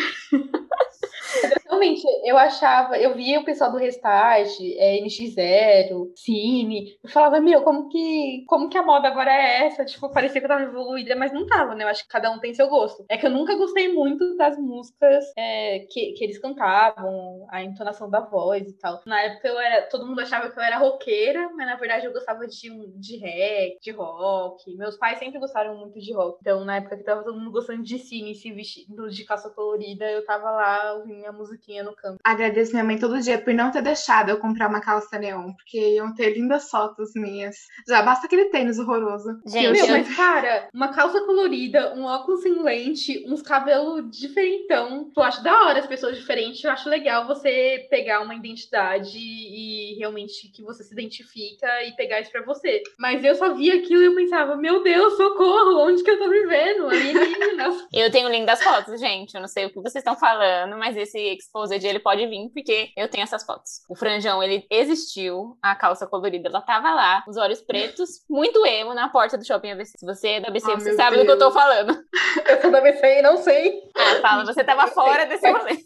Realmente, 1.65 2.03
eu 2.25 2.37
achava, 2.37 2.97
eu 2.97 3.15
via 3.15 3.39
o 3.39 3.45
pessoal 3.45 3.71
do 3.71 3.77
Restart, 3.77 4.49
é, 4.77 4.99
NX0, 5.01 6.11
Cine, 6.15 6.97
eu 7.03 7.09
falava, 7.09 7.39
meu, 7.39 7.61
como 7.61 7.87
que, 7.89 8.43
como 8.47 8.69
que 8.69 8.77
a 8.77 8.83
moda 8.83 9.07
agora 9.07 9.31
é 9.31 9.65
essa? 9.67 9.85
Tipo, 9.85 10.09
parecia 10.11 10.39
que 10.41 10.45
eu 10.45 10.49
tava 10.49 10.63
evoluída, 10.63 11.15
mas 11.15 11.31
não 11.31 11.45
tava, 11.47 11.73
né? 11.73 11.83
Eu 11.83 11.87
acho 11.87 12.03
que 12.03 12.09
cada 12.09 12.29
um 12.29 12.39
tem 12.39 12.53
seu 12.53 12.67
gosto. 12.67 13.05
É 13.09 13.17
que 13.17 13.25
eu 13.25 13.29
nunca 13.31 13.55
gostei 13.55 13.91
muito 13.93 14.35
das 14.35 14.57
músicas 14.57 15.23
é, 15.37 15.79
que, 15.89 16.11
que 16.13 16.23
eles 16.23 16.39
cantavam, 16.39 17.45
a 17.49 17.63
entonação 17.63 18.09
da 18.09 18.19
voz 18.19 18.67
e 18.67 18.73
tal. 18.77 19.01
Na 19.05 19.21
época 19.21 19.47
eu 19.47 19.59
era, 19.59 19.83
todo 19.83 20.05
mundo 20.05 20.19
achava 20.21 20.49
que 20.49 20.59
eu 20.59 20.63
era 20.63 20.77
roqueira, 20.77 21.49
mas 21.55 21.67
na 21.67 21.75
verdade 21.77 22.05
eu 22.05 22.11
gostava 22.13 22.45
de, 22.47 22.69
um- 22.71 22.91
de 22.99 23.17
rap, 23.17 23.60
de 23.81 23.91
rock. 23.91 24.75
Meus 24.75 24.97
pais 24.97 25.19
sempre 25.19 25.39
gostaram 25.39 25.75
muito 25.77 25.99
de 25.99 26.13
rock. 26.13 26.37
Então, 26.41 26.63
na 26.65 26.77
época 26.77 26.97
que 26.97 27.03
tava 27.03 27.23
todo 27.23 27.37
mundo 27.37 27.51
gostando 27.51 27.83
de 27.83 27.97
Cine, 27.99 28.35
se 28.35 28.51
vestindo 28.51 29.09
de 29.09 29.23
calça 29.25 29.49
colorida, 29.49 30.09
eu 30.09 30.25
tava 30.25 30.49
lá 30.51 30.93
ouvindo 30.95 31.17
minha 31.17 31.31
musiquinha 31.31 31.83
no 31.83 31.95
campo. 31.95 32.19
Agradeço 32.23 32.71
minha 32.71 32.83
mãe 32.83 32.97
todo 32.99 33.19
dia 33.19 33.39
por 33.41 33.53
não 33.53 33.71
ter 33.71 33.81
deixado 33.81 34.29
eu 34.29 34.39
comprar 34.39 34.67
uma 34.69 34.81
calça 34.81 35.17
neon, 35.19 35.53
porque 35.53 35.95
iam 35.95 36.13
ter 36.13 36.33
lindas 36.33 36.69
fotos 36.69 37.11
minhas. 37.15 37.55
Já 37.87 38.01
basta 38.01 38.25
aquele 38.27 38.45
tênis 38.45 38.79
horroroso. 38.79 39.39
Gente, 39.45 39.71
Meu, 39.73 39.85
eu- 39.85 39.91
mas 39.91 40.15
cara, 40.15 40.69
uma 40.73 40.89
calça 40.93 41.21
colorida, 41.25 41.93
um 41.95 42.03
óculos 42.03 42.41
sem 42.41 42.61
lente, 42.61 43.23
uns 43.27 43.41
cabelos 43.41 44.09
diferentão. 44.17 45.11
Eu 45.15 45.23
acho 45.23 45.43
da 45.43 45.65
hora 45.65 45.79
as 45.79 45.87
pessoas 45.87 46.17
diferentes. 46.17 46.63
Eu 46.63 46.71
acho 46.71 46.89
legal 46.89 47.27
você 47.27 47.87
pegar 47.89 48.21
uma 48.21 48.35
identidade 48.35 49.17
e 49.17 49.95
realmente 49.97 50.49
que 50.51 50.61
você 50.63 50.83
se 50.83 50.93
identifica 50.93 51.67
e 51.85 51.91
pegar 51.95 52.19
isso 52.21 52.31
pra 52.31 52.43
você. 52.43 52.81
Mas 52.97 53.23
eu 53.23 53.35
só 53.35 53.50
via 53.53 53.75
aquilo 53.75 54.01
e 54.01 54.05
eu 54.05 54.15
pensava, 54.15 54.55
meu 54.55 54.83
Deus, 54.83 55.15
socorro, 55.17 55.79
onde 55.87 56.03
que 56.03 56.11
eu 56.11 56.17
tô 56.19 56.29
vivendo? 56.29 56.87
Alienígenas. 56.87 57.87
Eu 57.93 58.09
tenho 58.11 58.27
o 58.27 58.31
link 58.31 58.45
das 58.45 58.63
fotos, 58.63 58.99
gente. 58.99 59.35
Eu 59.35 59.41
não 59.41 59.47
sei 59.47 59.65
o 59.65 59.69
que 59.69 59.75
vocês 59.75 59.95
estão 59.95 60.15
falando, 60.15 60.77
mas 60.77 60.95
esse 60.97 61.19
exposed 61.35 61.85
ele 61.85 61.99
pode 61.99 62.25
vir 62.27 62.49
porque 62.53 62.89
eu 62.97 63.07
tenho 63.09 63.23
essas 63.23 63.43
fotos. 63.43 63.81
O 63.89 63.95
franjão, 63.95 64.41
ele 64.41 64.65
existiu, 64.69 65.57
a 65.61 65.75
calça 65.75 66.07
colorida, 66.07 66.47
ela 66.49 66.61
tava 66.61 66.91
lá, 66.93 67.23
os 67.27 67.37
olhos 67.37 67.61
pretos, 67.61 68.23
muito 68.29 68.65
emo 68.65 68.93
na 68.93 69.09
porta 69.09 69.37
do 69.37 69.45
shopping 69.45 69.71
ABC. 69.71 69.97
Se 69.97 70.05
você 70.05 70.29
é 70.29 70.39
da 70.39 70.47
ABC, 70.47 70.71
Ah, 70.71 70.79
você 70.79 70.93
sabe 70.93 71.17
do 71.17 71.25
que 71.25 71.31
eu 71.31 71.37
tô 71.37 71.49
Deus. 71.49 71.53
falando. 71.53 71.91
eu 72.47 72.61
sou 72.61 72.71
da 72.71 72.81
BC 72.81 73.19
e 73.19 73.21
não 73.21 73.37
sei. 73.37 73.81
Ah, 73.95 74.21
fala, 74.21 74.45
você 74.45 74.63
tava 74.63 74.87
fora 74.87 75.25
desse 75.25 75.49
rolê. 75.51 75.77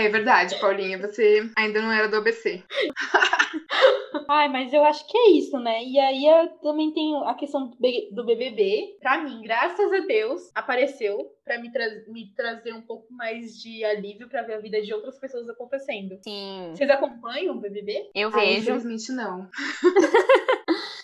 É 0.00 0.08
verdade, 0.08 0.58
Paulinha, 0.58 0.96
você 0.98 1.42
ainda 1.56 1.82
não 1.82 1.92
era 1.92 2.08
do 2.08 2.16
ABC. 2.16 2.64
Ai, 4.30 4.48
mas 4.48 4.72
eu 4.72 4.82
acho 4.84 5.06
que 5.06 5.16
é 5.18 5.30
isso, 5.32 5.58
né? 5.58 5.84
E 5.84 5.98
aí 5.98 6.24
eu 6.24 6.48
também 6.62 6.90
tenho 6.92 7.18
a 7.24 7.34
questão 7.34 7.68
do 7.68 8.24
BBB. 8.24 8.96
Pra 9.00 9.22
mim, 9.22 9.42
graças 9.42 9.92
a 9.92 9.98
Deus, 10.00 10.40
apareceu 10.54 11.18
pra 11.44 11.58
me, 11.58 11.70
tra 11.70 11.84
me 12.08 12.32
trazer 12.34 12.72
um 12.72 12.80
pouco 12.80 13.12
mais 13.12 13.60
de 13.60 13.84
alívio 13.84 14.28
pra 14.28 14.42
ver 14.42 14.54
a 14.54 14.60
vida 14.60 14.80
de 14.80 14.94
outras 14.94 15.18
pessoas 15.18 15.48
acontecendo. 15.50 16.16
Sim, 16.24 16.70
Vocês 16.74 16.88
acompanham 16.88 17.56
o 17.56 17.60
BBB? 17.60 18.10
eu 18.14 18.28
Ah, 18.28 18.40
vejo. 18.40 18.60
infelizmente 18.60 19.12
não. 19.12 19.48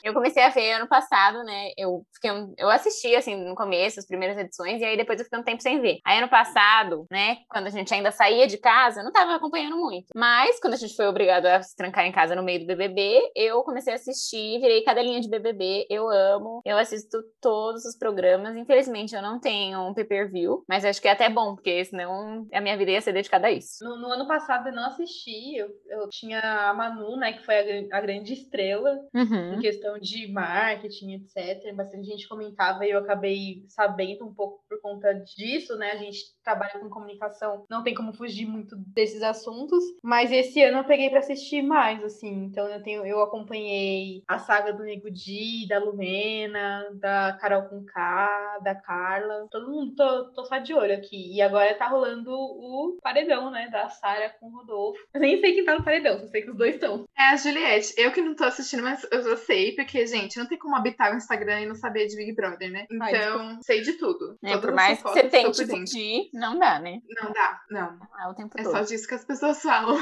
Eu 0.06 0.14
comecei 0.14 0.40
a 0.40 0.50
ver 0.50 0.72
ano 0.74 0.86
passado, 0.86 1.42
né? 1.42 1.70
Eu 1.76 2.02
fiquei 2.14 2.30
um- 2.30 2.54
eu 2.56 2.70
assisti 2.70 3.12
assim 3.16 3.34
no 3.34 3.56
começo, 3.56 3.98
as 3.98 4.06
primeiras 4.06 4.38
edições, 4.38 4.80
e 4.80 4.84
aí 4.84 4.96
depois 4.96 5.18
eu 5.18 5.24
fiquei 5.24 5.38
um 5.40 5.42
tempo 5.42 5.60
sem 5.60 5.80
ver. 5.80 5.98
Aí 6.04 6.18
ano 6.18 6.28
passado, 6.28 7.06
né, 7.10 7.38
quando 7.50 7.66
a 7.66 7.70
gente 7.70 7.92
ainda 7.92 8.12
saía 8.12 8.46
de 8.46 8.56
casa, 8.56 9.02
não 9.02 9.10
tava 9.10 9.34
acompanhando 9.34 9.76
muito. 9.76 10.06
Mas 10.14 10.60
quando 10.60 10.74
a 10.74 10.76
gente 10.76 10.94
foi 10.94 11.08
obrigado 11.08 11.46
a 11.46 11.60
se 11.60 11.74
trancar 11.74 12.06
em 12.06 12.12
casa 12.12 12.36
no 12.36 12.42
meio 12.44 12.60
do 12.60 12.66
BBB, 12.66 13.32
eu 13.34 13.64
comecei 13.64 13.92
a 13.92 13.96
assistir, 13.96 14.60
virei 14.60 14.82
cadelinha 14.84 15.20
de 15.20 15.28
BBB, 15.28 15.86
eu 15.90 16.08
amo. 16.08 16.60
Eu 16.64 16.78
assisto 16.78 17.18
todos 17.40 17.84
os 17.84 17.98
programas. 17.98 18.54
Infelizmente 18.56 19.14
eu 19.16 19.22
não 19.22 19.40
tenho 19.40 19.80
um 19.88 19.92
pay-per-view, 19.92 20.62
mas 20.68 20.84
acho 20.84 21.02
que 21.02 21.08
é 21.08 21.12
até 21.12 21.28
bom, 21.28 21.56
porque 21.56 21.84
senão 21.84 22.46
a 22.52 22.60
minha 22.60 22.76
vida 22.76 22.92
ia 22.92 23.00
ser 23.00 23.12
dedicada 23.12 23.48
a 23.48 23.50
isso. 23.50 23.82
No, 23.84 23.96
no 23.96 24.12
ano 24.12 24.28
passado 24.28 24.68
eu 24.68 24.72
não 24.74 24.86
assisti. 24.86 25.56
Eu, 25.56 25.68
eu 25.88 26.08
tinha 26.10 26.40
a 26.70 26.72
Manu, 26.74 27.16
né? 27.16 27.32
Que 27.32 27.44
foi 27.44 27.88
a, 27.90 27.98
a 27.98 28.00
grande 28.00 28.32
estrela. 28.34 28.96
Uhum. 29.12 29.54
em 29.54 29.58
questão 29.60 29.95
de 30.00 30.30
marketing, 30.30 31.14
etc. 31.14 31.74
Bastante 31.74 32.06
gente 32.06 32.28
comentava 32.28 32.86
e 32.86 32.90
eu 32.90 32.98
acabei 32.98 33.64
sabendo 33.68 34.26
um 34.26 34.34
pouco 34.34 34.64
por 34.68 34.80
conta 34.80 35.12
disso, 35.12 35.76
né? 35.76 35.92
A 35.92 35.96
gente 35.96 36.35
trabalha 36.46 36.78
com 36.78 36.88
comunicação, 36.88 37.64
não 37.68 37.82
tem 37.82 37.92
como 37.92 38.12
fugir 38.12 38.46
muito 38.46 38.76
desses 38.76 39.20
assuntos, 39.20 39.82
mas 40.00 40.30
esse 40.30 40.62
ano 40.62 40.78
eu 40.78 40.84
peguei 40.84 41.10
pra 41.10 41.18
assistir 41.18 41.60
mais, 41.60 42.02
assim. 42.04 42.44
Então 42.44 42.68
eu 42.68 42.80
tenho, 42.80 43.04
eu 43.04 43.20
acompanhei 43.20 44.22
a 44.28 44.38
saga 44.38 44.72
do 44.72 44.84
Nego 44.84 45.10
Di, 45.10 45.66
da 45.68 45.80
Lumena, 45.80 46.86
da 47.00 47.36
Carol 47.40 47.64
com 47.64 47.84
K, 47.84 48.58
da 48.62 48.76
Carla. 48.76 49.48
Todo 49.50 49.68
mundo 49.68 49.96
tô, 49.96 50.24
tô 50.32 50.44
só 50.44 50.58
de 50.58 50.72
olho 50.72 50.94
aqui. 50.94 51.34
E 51.34 51.42
agora 51.42 51.74
tá 51.74 51.88
rolando 51.88 52.30
o 52.30 52.96
paredão, 53.02 53.50
né? 53.50 53.68
Da 53.68 53.88
Sara 53.88 54.30
com 54.38 54.46
o 54.46 54.56
Rodolfo. 54.56 55.00
Eu 55.12 55.20
nem 55.20 55.40
sei 55.40 55.52
quem 55.52 55.64
tá 55.64 55.74
no 55.74 55.84
paredão, 55.84 56.20
só 56.20 56.28
sei 56.28 56.42
que 56.42 56.50
os 56.50 56.56
dois 56.56 56.76
estão. 56.76 57.04
É 57.18 57.24
a 57.30 57.36
Juliette. 57.36 57.92
Eu 57.96 58.12
que 58.12 58.22
não 58.22 58.36
tô 58.36 58.44
assistindo, 58.44 58.84
mas 58.84 59.04
eu 59.10 59.20
já 59.22 59.36
sei, 59.36 59.74
porque, 59.74 60.06
gente, 60.06 60.38
não 60.38 60.46
tem 60.46 60.58
como 60.58 60.76
habitar 60.76 61.12
o 61.12 61.16
Instagram 61.16 61.62
e 61.62 61.66
não 61.66 61.74
saber 61.74 62.06
de 62.06 62.16
Big 62.16 62.34
Brother, 62.34 62.70
né? 62.70 62.86
Ai, 63.02 63.16
Então, 63.16 63.58
sei 63.62 63.80
de 63.80 63.94
tudo. 63.94 64.36
É, 64.44 64.56
por 64.58 64.72
mais 64.72 65.02
que 65.02 65.08
você 65.08 65.24
tente 65.24 65.66
fugir, 65.66 66.28
não 66.36 66.58
dá, 66.58 66.78
né? 66.78 67.00
Não 67.20 67.32
dá, 67.32 67.60
não. 67.70 67.98
É 68.24 68.28
o 68.28 68.34
tempo 68.34 68.54
É 68.58 68.62
todo. 68.62 68.72
só 68.72 68.80
disso 68.82 69.08
que 69.08 69.14
as 69.14 69.24
pessoas 69.24 69.60
falam. 69.62 69.96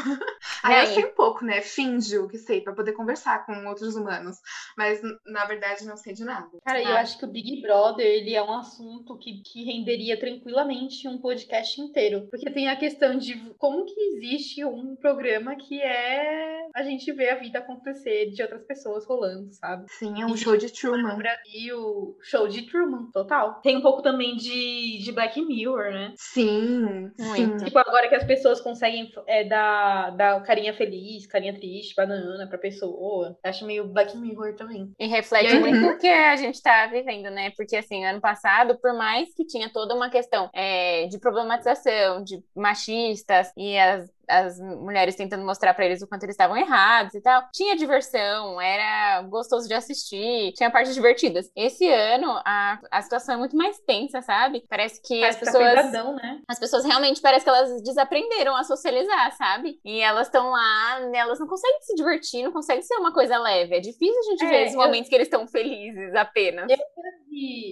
Aí 0.63 0.75
eu 0.75 0.81
aí? 0.81 0.87
sei 0.89 1.05
um 1.07 1.15
pouco, 1.15 1.45
né? 1.45 1.61
Finjo 1.61 2.29
que 2.29 2.39
sei, 2.39 2.61
pra 2.61 2.73
poder 2.75 2.93
conversar 2.93 3.45
com 3.47 3.67
outros 3.67 3.97
humanos. 3.97 4.37
Mas, 4.77 5.01
na 5.27 5.45
verdade, 5.47 5.85
não 5.87 5.97
sei 5.97 6.13
de 6.13 6.25
nada. 6.25 6.49
Cara, 6.65 6.83
eu 6.83 6.89
Ah. 6.95 7.01
acho 7.01 7.19
que 7.19 7.25
o 7.25 7.29
Big 7.29 7.61
Brother, 7.63 8.05
ele 8.07 8.35
é 8.35 8.43
um 8.43 8.53
assunto 8.53 9.17
que, 9.19 9.43
que 9.43 9.65
renderia 9.65 10.19
tranquilamente 10.19 11.07
um 11.09 11.19
podcast 11.19 11.81
inteiro. 11.81 12.27
Porque 12.31 12.51
tem 12.51 12.69
a 12.69 12.77
questão 12.77 13.17
de 13.17 13.35
como 13.59 13.85
que 13.87 13.99
existe 14.17 14.65
um 14.65 14.97
programa 14.97 15.57
que 15.57 15.81
é 15.81 16.69
a 16.75 16.83
gente 16.83 17.13
vê 17.13 17.31
a 17.31 17.37
vida 17.39 17.59
acontecer 17.61 18.31
de 18.31 18.43
outras 18.43 18.65
pessoas 18.65 19.07
rolando, 19.07 19.53
sabe? 19.53 19.85
Sim, 19.93 20.21
é 20.23 20.27
um 20.27 20.37
show 20.37 20.57
de 20.57 20.73
Truman. 20.73 21.17
Brasil, 21.17 22.17
show 22.23 22.49
de 22.49 22.63
Truman, 22.63 23.11
total. 23.13 23.61
Tem 23.63 23.77
um 23.77 23.81
pouco 23.83 24.03
também 24.03 24.37
de, 24.37 24.99
de 24.99 25.13
Black 25.13 25.41
Mirror, 25.41 25.93
né? 25.93 26.15
Sim, 26.33 27.11
sim. 27.17 27.57
Tipo, 27.59 27.79
agora 27.79 28.09
que 28.09 28.15
as 28.15 28.25
pessoas 28.25 28.61
conseguem 28.61 29.11
é, 29.27 29.45
dar, 29.45 30.11
dar 30.17 30.43
carinha 30.43 30.73
feliz, 30.75 31.27
carinha 31.27 31.55
triste, 31.55 31.95
banana 31.95 32.47
pra 32.49 32.59
pessoa. 32.59 33.39
Acho 33.45 33.65
meio 33.67 33.87
Black 33.87 34.17
Mirror 34.17 34.55
também. 34.57 34.91
E 34.99 35.07
reflete 35.07 35.47
E 35.53 35.57
aí- 35.57 35.61
muito 35.61 35.87
o 35.87 35.99
que 35.99 36.09
a 36.09 36.35
gente 36.37 36.61
tá 36.63 36.87
vivendo, 36.87 37.31
né? 37.31 37.51
Porque, 37.57 37.77
assim, 37.77 38.05
ano 38.05 38.21
passado, 38.21 38.79
por 38.81 38.95
mais 38.95 39.33
que 39.35 39.45
tinha 39.47 39.71
toda 39.71 39.95
uma 39.95 40.09
questão 40.11 40.51
é, 40.55 41.07
de 41.07 41.19
problematização, 41.21 42.25
de 42.25 42.43
machistas 42.57 43.53
e 43.57 43.79
as, 43.79 44.11
as 44.29 44.59
mulheres 44.59 45.15
tentando 45.15 45.45
mostrar 45.45 45.75
pra 45.75 45.85
eles 45.85 46.03
o 46.03 46.07
quanto 46.09 46.23
eles 46.25 46.35
estavam 46.35 46.57
errados 46.57 47.15
e 47.15 47.21
tal, 47.21 47.43
tinha 47.53 47.77
diversão, 47.77 48.61
era 48.61 49.23
gostoso 49.23 49.67
de 49.69 49.75
assistir, 49.75 50.53
tinha 50.55 50.71
partes 50.71 50.95
divertidas. 50.95 51.51
Esse 51.57 51.87
ano, 51.91 52.31
a, 52.45 52.79
a 52.91 53.03
situação 53.03 53.35
é 53.35 53.39
muito 53.39 53.57
mais 53.57 53.79
tensa, 53.81 54.21
sabe? 54.23 54.65
Parece 54.69 55.01
que 55.03 55.21
Parece 55.21 55.39
as 55.39 55.45
tá 55.53 55.59
pessoas. 55.59 55.75
pesadão, 55.75 56.15
né? 56.17 56.41
As 56.49 56.59
pessoas 56.59 56.85
realmente 56.85 57.21
parece 57.21 57.45
que 57.45 57.49
elas 57.51 57.83
desaprenderam 57.83 58.55
a 58.57 58.65
socializar, 58.65 59.33
sabe? 59.37 59.79
E 59.85 60.01
elas 60.01 60.27
estão 60.29 60.51
lá, 60.51 61.01
elas 61.15 61.39
não 61.39 61.47
conseguem 61.47 61.81
se 61.83 61.95
divertir, 61.95 62.43
não 62.45 62.53
conseguem 62.53 62.83
ser 62.83 62.95
uma 62.97 63.13
coisa 63.13 63.39
leve. 63.39 63.77
É 63.77 63.81
difícil 63.81 64.19
a 64.21 64.31
gente 64.31 64.45
É, 64.45 64.49
ver 64.49 64.69
eu- 64.73 64.77
momentos 64.77 65.09
que 65.09 65.15
eles 65.15 65.27
estão 65.27 65.47
felizes 65.47 66.15
apenas. 66.15 66.67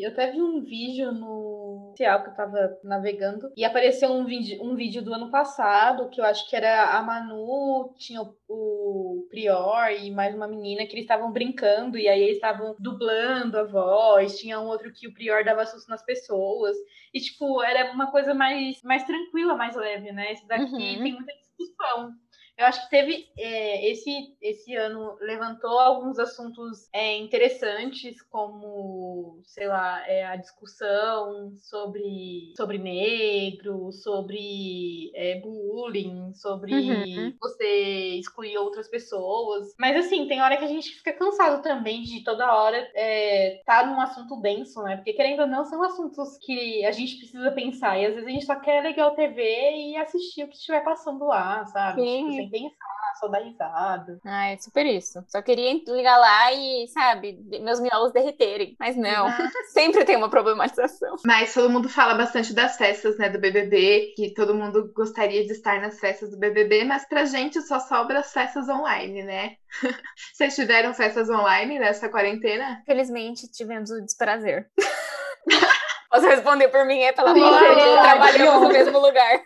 Eu 0.02 0.11
até 0.11 0.31
vi 0.33 0.42
um 0.42 0.61
vídeo 0.62 1.12
no 1.12 1.95
que 1.97 2.04
eu 2.04 2.35
tava 2.35 2.78
navegando 2.83 3.52
e 3.57 3.64
apareceu 3.64 4.11
um 4.11 4.25
vídeo, 4.25 4.62
um 4.62 4.75
vídeo 4.75 5.02
do 5.02 5.12
ano 5.12 5.31
passado 5.31 6.09
que 6.09 6.21
eu 6.21 6.25
acho 6.25 6.49
que 6.49 6.57
era 6.57 6.97
a 6.97 7.02
Manu, 7.02 7.95
tinha 7.99 8.23
o, 8.23 8.35
o 8.49 9.26
Prior 9.28 9.90
e 9.92 10.11
mais 10.11 10.35
uma 10.35 10.49
menina 10.49 10.87
que 10.87 10.92
eles 10.95 11.04
estavam 11.04 11.31
brincando 11.31 11.99
e 11.99 12.09
aí 12.09 12.23
eles 12.23 12.37
estavam 12.37 12.75
dublando 12.78 13.59
a 13.59 13.64
voz, 13.64 14.38
tinha 14.38 14.59
um 14.59 14.66
outro 14.66 14.92
que 14.92 15.07
o 15.07 15.14
Prior 15.14 15.45
dava 15.45 15.66
susto 15.66 15.88
nas 15.88 16.02
pessoas 16.04 16.76
e 17.12 17.21
tipo, 17.21 17.62
era 17.62 17.92
uma 17.92 18.11
coisa 18.11 18.35
mais, 18.35 18.83
mais 18.83 19.04
tranquila, 19.04 19.54
mais 19.54 19.76
leve, 19.76 20.12
né? 20.12 20.33
Esse 20.33 20.47
daqui 20.49 20.64
Uhum. 20.64 21.02
tem 21.02 21.12
muita 21.12 21.33
discussão. 21.35 22.11
Eu 22.56 22.66
acho 22.66 22.82
que 22.85 22.90
teve 22.90 23.26
é, 23.38 23.90
esse, 23.90 24.37
esse 24.40 24.75
ano 24.76 25.16
levantou 25.21 25.78
alguns 25.78 26.18
assuntos 26.18 26.88
é, 26.92 27.16
interessantes, 27.18 28.21
como, 28.23 29.40
sei 29.47 29.66
lá, 29.66 30.06
é, 30.06 30.25
a 30.25 30.37
discussão 30.37 31.52
sobre, 31.56 32.52
sobre 32.56 32.78
negro, 32.78 33.90
sobre 33.92 35.11
é, 35.14 35.40
bullying, 35.40 36.32
sobre 36.35 36.73
Uhum. 36.73 37.37
você 37.40 38.16
excluir 38.18 38.56
outras 38.59 38.88
pessoas. 38.88 39.75
Mas 39.78 39.97
assim, 39.97 40.26
tem 40.26 40.40
hora 40.40 40.56
que 40.56 40.64
a 40.64 40.68
gente 40.68 40.90
fica 40.97 41.12
cansado 41.12 41.62
também 41.62 42.02
de 42.02 42.23
toda 42.23 42.52
hora 42.54 42.76
é, 42.94 43.62
tá 43.64 43.87
num 43.87 44.00
assunto 44.00 44.40
denso, 44.40 44.82
né? 44.82 44.97
Porque 44.97 45.12
querendo 45.12 45.40
ou 45.40 45.47
não, 45.47 45.64
são 45.64 45.82
assuntos 45.82 46.37
que 46.38 46.85
a 46.85 46.92
gente 46.92 47.16
precisa 47.18 47.50
pensar. 47.52 47.99
E 47.99 48.06
às 48.06 48.14
vezes 48.14 48.28
a 48.28 48.32
gente 48.32 48.47
só 48.47 48.56
quer 48.61 48.82
ligar 48.82 49.09
o 49.09 49.14
TV 49.14 49.42
e 49.42 49.97
assistir 49.97 50.44
o 50.44 50.49
que 50.49 50.56
estiver 50.56 50.82
passando 50.85 51.25
lá, 51.26 51.64
sabe? 51.66 52.02
Sim. 52.02 52.30
Tipo, 52.30 52.41
sem 52.42 52.50
pensar, 52.50 53.14
só 53.20 53.28
dar 53.28 53.40
risada. 53.40 54.18
Ah, 54.25 54.49
é 54.49 54.56
super 54.56 54.87
isso. 54.87 55.22
Só 55.28 55.40
queria 55.42 55.80
ligar 55.87 56.18
lá 56.18 56.52
e, 56.52 56.88
sabe, 56.88 57.38
meus 57.61 57.80
miolos 57.80 58.12
derreterem. 58.12 58.76
Mas 58.78 58.96
não, 58.96 59.28
sempre 59.72 60.04
tem 60.04 60.16
uma 60.16 60.30
problematização. 60.30 61.16
Mas 61.25 61.54
todo 61.54 61.70
mundo 61.70 61.88
fala 61.88 62.14
bastante 62.14 62.52
das 62.52 62.76
festas, 62.76 63.16
né, 63.18 63.28
do 63.28 63.38
BBB, 63.38 64.14
que 64.16 64.34
todo 64.34 64.54
mundo 64.54 64.92
gostaria 64.94 65.44
de 65.44 65.52
estar 65.52 65.80
nas 65.80 65.99
festas 66.00 66.30
do 66.30 66.38
BBB, 66.38 66.84
mas 66.84 67.06
pra 67.06 67.25
gente 67.25 67.61
só 67.62 67.78
sobra 67.78 68.20
as 68.20 68.32
festas 68.32 68.68
online, 68.68 69.22
né? 69.22 69.56
Vocês 70.32 70.54
tiveram 70.54 70.94
festas 70.94 71.30
online 71.30 71.78
nessa 71.78 72.08
quarentena? 72.08 72.82
Felizmente, 72.87 73.50
tivemos 73.50 73.90
o 73.90 74.00
desprazer. 74.04 74.68
Posso 76.11 76.26
responder 76.26 76.68
por 76.68 76.84
mim, 76.84 77.00
é 77.00 77.11
pela 77.12 77.32
Sim, 77.32 77.40
palavra, 77.40 78.02
trabalhamos 78.02 78.61
no 78.61 78.68
mesmo 78.68 78.99
lugar. 78.99 79.40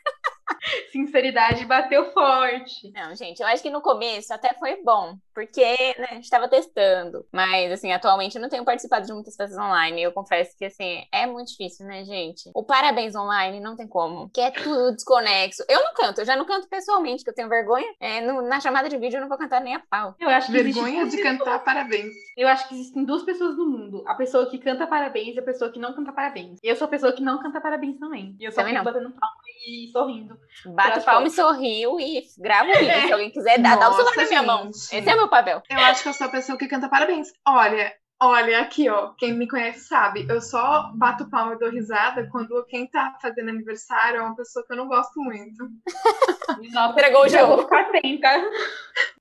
Sinceridade 0.93 1.65
bateu 1.65 2.13
forte. 2.13 2.91
Não, 2.95 3.15
gente, 3.15 3.41
eu 3.41 3.47
acho 3.47 3.63
que 3.63 3.71
no 3.71 3.81
começo 3.81 4.33
até 4.33 4.55
foi 4.59 4.83
bom, 4.83 5.17
porque 5.35 5.63
né, 5.99 6.07
a 6.11 6.15
gente 6.15 6.31
tava 6.31 6.49
testando. 6.49 7.27
Mas, 7.33 7.73
assim, 7.73 7.93
atualmente 7.93 8.37
eu 8.37 8.43
não 8.43 8.49
tenho 8.49 8.65
participado 8.65 9.07
de 9.07 9.13
muitas 9.13 9.37
festas 9.37 9.59
online. 9.59 10.03
Eu 10.03 10.13
confesso 10.13 10.57
que, 10.57 10.65
assim, 10.65 11.05
é 11.13 11.27
muito 11.27 11.49
difícil, 11.49 11.87
né, 11.87 12.05
gente? 12.05 12.51
O 12.55 12.65
parabéns 12.65 13.15
online 13.15 13.61
não 13.61 13.77
tem 13.77 13.87
como, 13.89 14.29
que 14.31 14.41
é 14.41 14.51
tudo 14.51 14.93
desconexo. 14.95 15.65
Eu 15.69 15.83
não 15.83 15.95
canto, 15.95 16.21
eu 16.21 16.25
já 16.25 16.37
não 16.37 16.45
canto 16.47 16.69
pessoalmente, 16.69 17.25
que 17.25 17.31
eu 17.31 17.35
tenho 17.35 17.49
vergonha. 17.49 17.87
É, 18.01 18.21
no- 18.21 18.43
na 18.43 18.61
chamada 18.61 18.89
de 18.89 18.99
vídeo 18.99 19.17
eu 19.17 19.21
não 19.23 19.29
vou 19.29 19.39
cantar 19.39 19.61
nem 19.61 19.75
a 19.75 19.83
pau. 19.91 20.15
Eu 20.21 20.29
acho 20.29 20.51
Vergonha 20.53 21.07
de 21.07 21.21
cantar 21.23 21.59
parabéns. 21.65 22.13
Eu 22.37 22.47
acho 22.49 22.69
que 22.69 22.75
existem 22.75 23.05
duas 23.05 23.23
pessoas 23.23 23.57
no 23.57 23.67
mundo. 23.67 24.05
A 24.07 24.15
pessoa 24.15 24.51
que 24.51 24.59
canta 24.59 24.87
parabéns 24.87 25.35
e 25.35 25.39
a 25.39 25.43
pessoa 25.43 25.71
que 25.73 25.79
não 25.79 25.95
canta 25.95 26.13
parabéns. 26.13 26.59
E 26.63 26.69
eu 26.69 26.77
sou 26.77 26.85
a 26.85 26.89
pessoa 26.91 27.13
que 27.13 27.23
não 27.23 27.41
canta 27.43 27.61
parabéns 27.61 27.99
também. 27.99 28.37
E 28.39 28.45
eu 28.45 28.53
só 28.53 28.61
Também 28.61 28.75
fico 28.75 28.85
não. 28.85 28.93
batendo 28.93 29.11
palma 29.19 29.37
e 29.67 29.91
sorrindo. 29.91 30.39
Bato 30.75 31.01
palma 31.03 31.27
e 31.27 31.31
sorriu 31.31 31.99
e 31.99 32.23
gravo 32.39 32.71
o 32.71 32.79
vídeo. 32.79 33.07
Se 33.07 33.13
alguém 33.13 33.31
quiser, 33.31 33.59
dá, 33.59 33.77
dá 33.77 33.89
o 33.89 33.93
celular 33.93 34.15
Nossa, 34.17 34.23
na 34.23 34.29
minha 34.29 34.43
mão. 34.43 34.69
Esse 34.69 35.09
é 35.09 35.15
o 35.15 35.17
meu 35.17 35.29
papel. 35.29 35.63
Eu 35.71 35.79
acho 35.79 36.03
que 36.03 36.09
eu 36.11 36.13
sou 36.13 36.27
a 36.27 36.31
pessoa 36.31 36.59
que 36.59 36.69
canta 36.69 36.91
parabéns. 36.91 37.29
Olha, 37.49 37.91
olha 38.21 38.61
aqui, 38.61 38.89
ó. 38.89 39.11
Quem 39.19 39.33
me 39.35 39.49
conhece 39.49 39.81
sabe. 39.81 40.27
Eu 40.29 40.41
só 40.41 40.91
bato 40.95 41.29
palma 41.29 41.55
e 41.55 41.59
dou 41.59 41.71
risada 41.71 42.29
quando 42.31 42.65
quem 42.67 42.87
tá 42.87 43.17
fazendo 43.21 43.51
aniversário 43.51 44.21
é 44.21 44.23
uma 44.23 44.37
pessoa 44.37 44.65
que 44.67 44.73
eu 44.73 44.77
não 44.77 44.89
gosto 44.89 45.21
muito. 45.21 45.69
Nossa, 46.73 46.93
Entregou 46.93 47.25
o 47.25 47.29
jogo. 47.29 47.47
vou 47.57 47.63
ficar 47.65 47.81
atenta. 47.83 48.29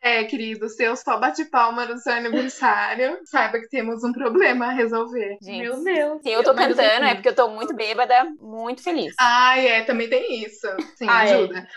É, 0.02 0.24
querido, 0.24 0.70
se 0.70 0.84
eu 0.84 0.96
só 0.96 1.18
bati 1.18 1.46
palma 1.46 1.86
no 1.86 1.98
seu 1.98 2.14
aniversário, 2.14 3.20
saiba 3.25 3.60
que 3.60 3.68
temos 3.68 4.04
um 4.04 4.14
problema 4.14 4.68
a 4.68 4.72
resolver. 4.72 5.38
Gente, 5.42 5.64
Meu 5.64 5.84
Deus. 5.84 6.22
se 6.22 6.30
eu 6.30 6.44
tô 6.44 6.54
cantando 6.54 6.75
sei 6.75 6.86
é 6.86 7.16
porque 7.16 7.30
eu 7.30 7.36
tô 7.36 7.50
muito 7.50 7.75
bêbada, 7.75 8.25
muito 8.40 8.84
feliz. 8.84 9.14
Ah, 9.20 9.58
é, 9.58 9.82
também 9.84 10.08
tem 10.10 10.44
isso. 10.44 10.68
Sim, 10.96 11.08
Ah, 11.10 11.28
é. 11.28 11.68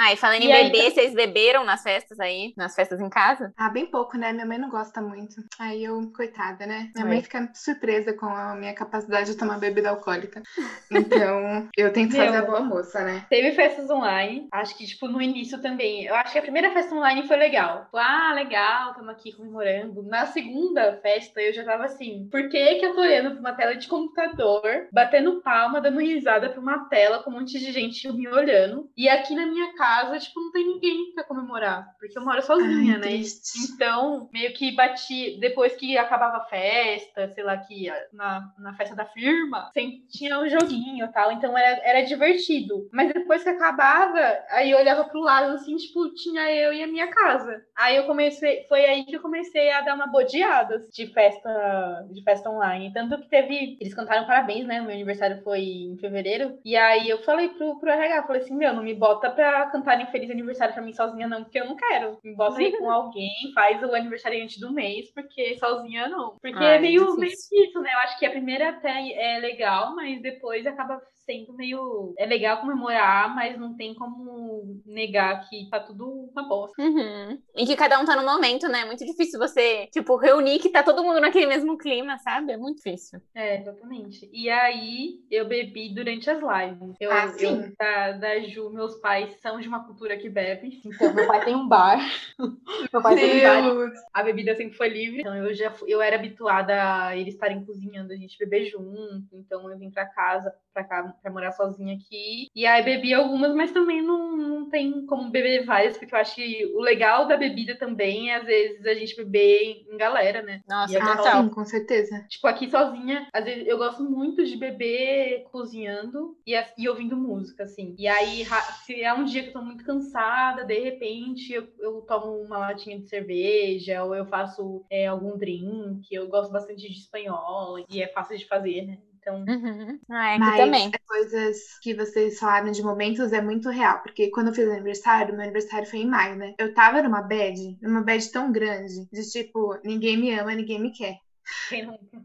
Ah, 0.00 0.12
e 0.12 0.16
falando 0.16 0.42
em 0.42 0.46
E 0.48 0.52
aí, 0.52 0.70
beber, 0.70 0.92
vocês 0.92 1.12
beberam 1.12 1.64
nas 1.64 1.82
festas 1.82 2.20
aí? 2.20 2.54
Nas 2.56 2.72
festas 2.72 3.00
em 3.00 3.08
casa? 3.10 3.52
Ah, 3.56 3.68
bem 3.68 3.84
pouco, 3.86 4.16
né? 4.16 4.32
Minha 4.32 4.46
mãe 4.46 4.56
não 4.56 4.70
gosta 4.70 5.00
muito. 5.00 5.34
Aí 5.58 5.82
eu, 5.82 6.00
coitada, 6.14 6.66
né? 6.66 6.90
Minha 6.94 7.04
É. 7.04 7.08
mãe 7.08 7.20
fica 7.20 7.50
surpresa 7.52 8.12
com 8.12 8.26
a 8.26 8.54
minha 8.54 8.72
capacidade 8.74 9.32
de 9.32 9.36
tomar 9.36 9.58
bebida 9.58 9.90
alcoólica. 9.90 10.40
Então, 10.88 11.68
eu 11.76 11.92
tento 11.92 12.12
Meu. 12.12 12.24
fazer 12.26 12.36
a 12.36 12.42
boa 12.42 12.60
moça, 12.60 13.02
né? 13.04 13.26
Teve 13.28 13.50
festas 13.56 13.90
online, 13.90 14.46
acho 14.52 14.78
que, 14.78 14.86
tipo, 14.86 15.08
no 15.08 15.20
início 15.20 15.60
também. 15.60 16.04
Eu 16.04 16.14
acho 16.14 16.32
que 16.32 16.38
a 16.38 16.42
primeira 16.42 16.70
festa 16.70 16.94
online 16.94 17.26
foi 17.26 17.36
legal. 17.36 17.86
Tipo, 17.86 17.96
ah, 17.96 18.32
legal, 18.34 18.90
estamos 18.92 19.10
aqui 19.10 19.32
comemorando. 19.32 20.02
Na 20.04 20.26
segunda 20.26 20.96
festa, 21.02 21.40
eu 21.40 21.52
já 21.52 21.64
tava 21.64 21.86
assim, 21.86 22.28
por 22.30 22.48
que 22.48 22.76
que 22.76 22.86
eu 22.86 22.94
tô 22.94 23.00
olhando 23.00 23.32
pra 23.32 23.40
uma 23.40 23.52
tela 23.52 23.74
de 23.74 23.88
computador, 23.88 24.62
batendo 24.92 25.40
palma, 25.42 25.80
dando 25.80 25.98
risada 25.98 26.50
pra 26.50 26.60
uma 26.60 26.88
tela 26.88 27.20
com 27.22 27.30
um 27.30 27.34
monte 27.40 27.58
de 27.58 27.72
gente 27.72 28.10
me 28.12 28.28
olhando? 28.28 28.88
E 28.96 29.08
aqui 29.08 29.34
na 29.34 29.44
minha 29.46 29.74
casa, 29.74 29.87
tipo, 30.18 30.40
não 30.40 30.52
tem 30.52 30.66
ninguém 30.66 31.12
pra 31.14 31.24
comemorar, 31.24 31.94
porque 31.98 32.18
eu 32.18 32.24
moro 32.24 32.42
sozinha, 32.42 32.94
Ai, 32.94 33.00
né? 33.00 33.06
triste. 33.08 33.72
Então, 33.72 34.28
meio 34.32 34.52
que 34.52 34.74
bati, 34.74 35.38
depois 35.40 35.74
que 35.74 35.96
acabava 35.96 36.38
a 36.38 36.44
festa, 36.44 37.28
sei 37.28 37.44
lá, 37.44 37.56
que 37.56 37.88
na, 38.12 38.52
na 38.58 38.74
festa 38.74 38.94
da 38.94 39.04
firma, 39.04 39.70
sempre 39.72 40.06
tinha 40.08 40.38
um 40.38 40.48
joguinho 40.48 41.04
e 41.04 41.12
tal, 41.12 41.32
então 41.32 41.56
era, 41.56 41.80
era 41.82 42.02
divertido. 42.02 42.88
Mas 42.92 43.12
depois 43.12 43.42
que 43.42 43.48
acabava, 43.48 44.38
aí 44.50 44.70
eu 44.70 44.78
olhava 44.78 45.04
pro 45.04 45.20
lado, 45.20 45.54
assim, 45.54 45.76
tipo, 45.76 46.12
tinha 46.14 46.50
eu 46.50 46.72
e 46.72 46.82
a 46.82 46.86
minha 46.86 47.08
casa. 47.08 47.62
Aí 47.76 47.96
eu 47.96 48.06
comecei, 48.06 48.66
foi 48.68 48.84
aí 48.84 49.04
que 49.04 49.16
eu 49.16 49.22
comecei 49.22 49.70
a 49.70 49.80
dar 49.80 49.94
uma 49.94 50.06
bodeada 50.06 50.86
de 50.92 51.06
festa, 51.06 52.06
de 52.10 52.22
festa 52.22 52.50
online. 52.50 52.92
Tanto 52.92 53.18
que 53.18 53.28
teve, 53.28 53.76
eles 53.80 53.94
cantaram 53.94 54.26
parabéns, 54.26 54.66
né, 54.66 54.80
o 54.80 54.84
meu 54.84 54.94
aniversário 54.94 55.42
foi 55.42 55.60
em 55.60 55.96
fevereiro, 55.98 56.58
e 56.64 56.76
aí 56.76 57.08
eu 57.08 57.22
falei 57.22 57.48
pro, 57.48 57.78
pro 57.78 57.90
RH, 57.90 58.26
falei 58.26 58.42
assim, 58.42 58.56
meu, 58.56 58.74
não 58.74 58.82
me 58.82 58.94
bota 58.94 59.30
pra 59.30 59.66
cantarem 59.78 60.06
feliz 60.06 60.30
aniversário 60.30 60.74
pra 60.74 60.82
mim 60.82 60.92
sozinha 60.92 61.26
não, 61.26 61.44
porque 61.44 61.60
eu 61.60 61.66
não 61.66 61.76
quero. 61.76 62.18
Me 62.24 62.34
bota 62.34 62.58
aí 62.58 62.76
com 62.76 62.90
alguém, 62.90 63.30
faz 63.54 63.82
o 63.82 63.94
aniversariante 63.94 64.60
do 64.60 64.72
mês, 64.72 65.10
porque 65.12 65.56
sozinha 65.58 66.08
não. 66.08 66.36
Porque 66.40 66.58
Ai, 66.58 66.76
é 66.76 66.80
meio, 66.80 67.00
difícil. 67.00 67.20
meio 67.20 67.32
que 67.48 67.64
isso, 67.64 67.80
né? 67.80 67.92
Eu 67.92 67.98
acho 67.98 68.18
que 68.18 68.26
a 68.26 68.30
primeira 68.30 68.70
até 68.70 69.12
é 69.12 69.38
legal, 69.38 69.94
mas 69.94 70.20
depois 70.20 70.66
acaba 70.66 71.00
sendo 71.24 71.52
meio. 71.54 72.14
É 72.18 72.26
legal 72.26 72.60
comemorar, 72.60 73.34
mas 73.34 73.58
não 73.58 73.76
tem 73.76 73.94
como 73.94 74.80
negar 74.84 75.48
que 75.48 75.68
tá 75.70 75.80
tudo 75.80 76.28
uma 76.32 76.48
bosta. 76.48 76.80
Uhum. 76.80 77.38
E 77.58 77.66
que 77.66 77.74
cada 77.76 77.98
um 78.00 78.04
tá 78.04 78.14
no 78.14 78.24
momento, 78.24 78.68
né? 78.68 78.82
É 78.82 78.84
muito 78.84 79.04
difícil 79.04 79.38
você, 79.38 79.88
tipo, 79.88 80.16
reunir 80.16 80.60
que 80.60 80.70
tá 80.70 80.82
todo 80.82 81.02
mundo 81.02 81.20
naquele 81.20 81.46
mesmo 81.46 81.76
clima, 81.76 82.16
sabe? 82.18 82.52
É 82.52 82.56
muito 82.56 82.76
difícil. 82.76 83.20
É, 83.34 83.60
exatamente. 83.60 84.30
E 84.32 84.48
aí 84.48 85.20
eu 85.28 85.44
bebi 85.46 85.92
durante 85.92 86.30
as 86.30 86.38
lives. 86.38 86.94
Eu, 87.00 87.10
Ah, 87.10 87.28
sim. 87.32 87.60
eu- 87.64 87.72
da, 87.76 88.12
da 88.12 88.40
Ju, 88.40 88.70
meus 88.70 88.94
pais 89.00 89.34
são 89.40 89.58
de 89.60 89.66
uma 89.66 89.84
cultura 89.84 90.16
que 90.16 90.28
bebe. 90.30 90.80
Então, 90.84 91.12
meu 91.12 91.26
pai 91.26 91.44
tem 91.44 91.54
um 91.56 91.66
bar. 91.66 91.98
meu 92.92 93.02
pai 93.02 93.16
tem 93.16 93.40
um 93.40 93.42
bar. 93.42 93.92
A 94.14 94.22
bebida 94.22 94.54
sempre 94.54 94.76
foi 94.76 94.88
livre. 94.88 95.20
Então, 95.20 95.34
eu 95.34 95.52
já 95.52 95.70
fui, 95.72 95.92
eu 95.92 96.00
era 96.00 96.14
habituada 96.16 96.74
a 97.06 97.16
eles 97.16 97.34
estarem 97.34 97.64
cozinhando, 97.64 98.12
a 98.12 98.16
gente 98.16 98.38
beber 98.38 98.66
junto. 98.66 99.26
Então, 99.32 99.68
eu 99.70 99.76
vim 99.76 99.90
pra 99.90 100.06
casa, 100.06 100.54
pra 100.78 100.84
cá, 100.84 101.14
pra 101.20 101.30
morar 101.32 101.52
sozinha 101.52 101.94
aqui. 101.96 102.48
E 102.54 102.66
aí, 102.66 102.82
bebi 102.82 103.12
algumas, 103.12 103.54
mas 103.54 103.72
também 103.72 104.02
não, 104.02 104.36
não 104.36 104.70
tem 104.70 105.04
como 105.06 105.30
beber 105.30 105.64
várias, 105.64 105.96
porque 105.96 106.14
eu 106.14 106.18
acho 106.18 106.34
que 106.34 106.66
o 106.74 106.80
legal 106.80 107.26
da 107.26 107.36
bebida 107.36 107.76
também 107.76 108.30
é, 108.30 108.36
às 108.36 108.46
vezes, 108.46 108.86
a 108.86 108.94
gente 108.94 109.16
beber 109.16 109.84
em 109.90 109.96
galera, 109.96 110.42
né? 110.42 110.60
Nossa, 110.68 110.92
E 110.92 110.96
eu 110.96 111.02
Ah, 111.02 111.16
total. 111.16 111.42
sim, 111.42 111.48
com 111.48 111.64
certeza. 111.64 112.24
Tipo, 112.28 112.46
aqui 112.46 112.70
sozinha, 112.70 113.26
às 113.32 113.44
vezes 113.44 113.66
eu 113.66 113.78
gosto 113.78 114.02
muito 114.04 114.44
de 114.44 114.56
beber 114.56 115.44
cozinhando 115.50 116.36
e, 116.46 116.54
e 116.76 116.88
ouvindo 116.88 117.16
música, 117.16 117.64
assim. 117.64 117.94
E 117.98 118.06
aí, 118.06 118.44
se 118.84 119.02
é 119.02 119.12
um 119.12 119.24
dia 119.24 119.42
que 119.42 119.48
eu 119.48 119.54
tô 119.54 119.62
muito 119.62 119.84
cansada, 119.84 120.64
de 120.64 120.78
repente 120.78 121.52
eu, 121.52 121.66
eu 121.78 122.02
tomo 122.02 122.40
uma 122.42 122.58
latinha 122.58 122.98
de 122.98 123.08
cerveja 123.08 124.04
ou 124.04 124.14
eu 124.14 124.26
faço 124.26 124.84
é, 124.90 125.06
algum 125.06 125.36
drink. 125.36 126.06
Eu 126.12 126.28
gosto 126.28 126.52
bastante 126.52 126.86
de 126.86 126.92
espanhol 126.98 127.78
e 127.88 128.02
é 128.02 128.08
fácil 128.08 128.36
de 128.36 128.46
fazer, 128.46 128.82
né? 128.86 128.98
Então, 129.18 129.48
Uhum. 129.48 130.00
Ah, 130.10 130.36
aqui 130.36 130.52
Mas 130.54 130.54
também. 130.54 130.96
coisas 131.06 131.58
que 131.82 131.94
vocês 131.94 132.38
falaram 132.38 132.70
de 132.72 132.82
momentos 132.82 133.32
é 133.32 133.42
muito 133.42 133.70
real. 133.70 134.02
Porque 134.02 134.30
quando 134.30 134.48
eu 134.48 134.54
fiz 134.54 134.68
aniversário, 134.68 135.34
meu 135.34 135.42
aniversário 135.44 135.88
foi 135.88 136.00
em 136.00 136.08
maio, 136.08 136.36
né? 136.36 136.54
Eu 136.58 136.74
tava 136.74 137.02
numa 137.02 137.22
bad, 137.22 137.78
numa 137.82 138.02
bad 138.02 138.30
tão 138.32 138.52
grande, 138.52 139.06
de 139.12 139.30
tipo, 139.30 139.78
ninguém 139.84 140.16
me 140.18 140.32
ama, 140.38 140.54
ninguém 140.54 140.80
me 140.80 140.92
quer. 140.92 141.16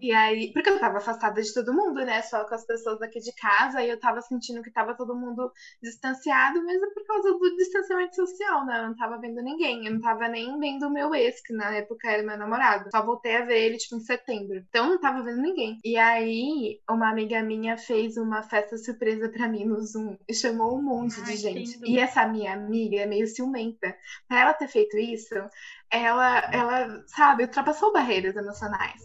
E 0.02 0.12
aí, 0.12 0.52
porque 0.54 0.70
eu 0.70 0.80
tava 0.80 0.98
afastada 0.98 1.42
de 1.42 1.54
todo 1.54 1.74
mundo, 1.74 2.04
né? 2.06 2.22
Só 2.22 2.46
com 2.46 2.56
as 2.56 2.66
pessoas 2.66 3.02
aqui 3.02 3.20
de 3.20 3.34
casa, 3.34 3.82
e 3.82 3.90
eu 3.90 4.00
tava 4.00 4.22
sentindo 4.22 4.62
que 4.62 4.72
tava 4.72 4.96
todo 4.96 5.16
mundo 5.16 5.52
distanciado, 5.82 6.64
mesmo 6.64 6.94
por 6.94 7.06
causa 7.06 7.32
do 7.32 7.56
distanciamento 7.56 8.16
social, 8.16 8.66
né? 8.66 8.80
Eu 8.80 8.88
não 8.88 8.96
tava 8.96 9.20
vendo 9.20 9.42
ninguém, 9.42 9.86
eu 9.86 9.94
não 9.94 10.02
tava 10.02 10.28
nem 10.28 10.58
vendo 10.60 10.88
o 10.88 10.94
meu 10.94 11.14
ex, 11.14 11.42
que 11.42 11.54
na 11.54 11.76
época 11.76 12.10
era 12.10 12.24
meu 12.24 12.38
namorado. 12.38 12.90
Só 12.92 13.06
voltei 13.06 13.38
a 13.38 13.46
ver 13.46 13.60
ele, 13.60 13.78
tipo, 13.78 13.96
em 13.96 14.02
setembro. 14.02 14.58
Então, 14.58 14.86
eu 14.86 14.92
não 14.92 15.00
tava 15.00 15.24
vendo 15.24 15.42
ninguém. 15.42 15.80
E 15.84 15.98
aí, 15.98 16.80
uma 16.90 17.10
amiga 17.10 17.42
minha 17.42 17.78
fez 17.78 18.18
uma 18.18 18.44
festa 18.44 18.78
surpresa 18.78 19.30
pra 19.30 19.48
mim 19.48 19.66
no 19.66 19.80
Zoom 19.82 20.18
e 20.28 20.34
chamou 20.34 20.78
um 20.78 20.82
monte 20.82 21.20
Ai, 21.20 21.26
de 21.26 21.36
gente. 21.38 21.80
E 21.86 22.00
essa 22.00 22.26
minha 22.28 22.54
amiga 22.54 22.98
é 22.98 23.06
meio 23.06 23.28
ciumenta. 23.28 23.96
Pra 24.28 24.42
ela 24.42 24.54
ter 24.54 24.68
feito 24.68 24.98
isso, 24.98 25.36
ela, 25.94 26.40
ela, 26.52 27.04
sabe, 27.06 27.44
ultrapassou 27.44 27.94
barreiras 27.94 28.36
emocionais. 28.36 29.00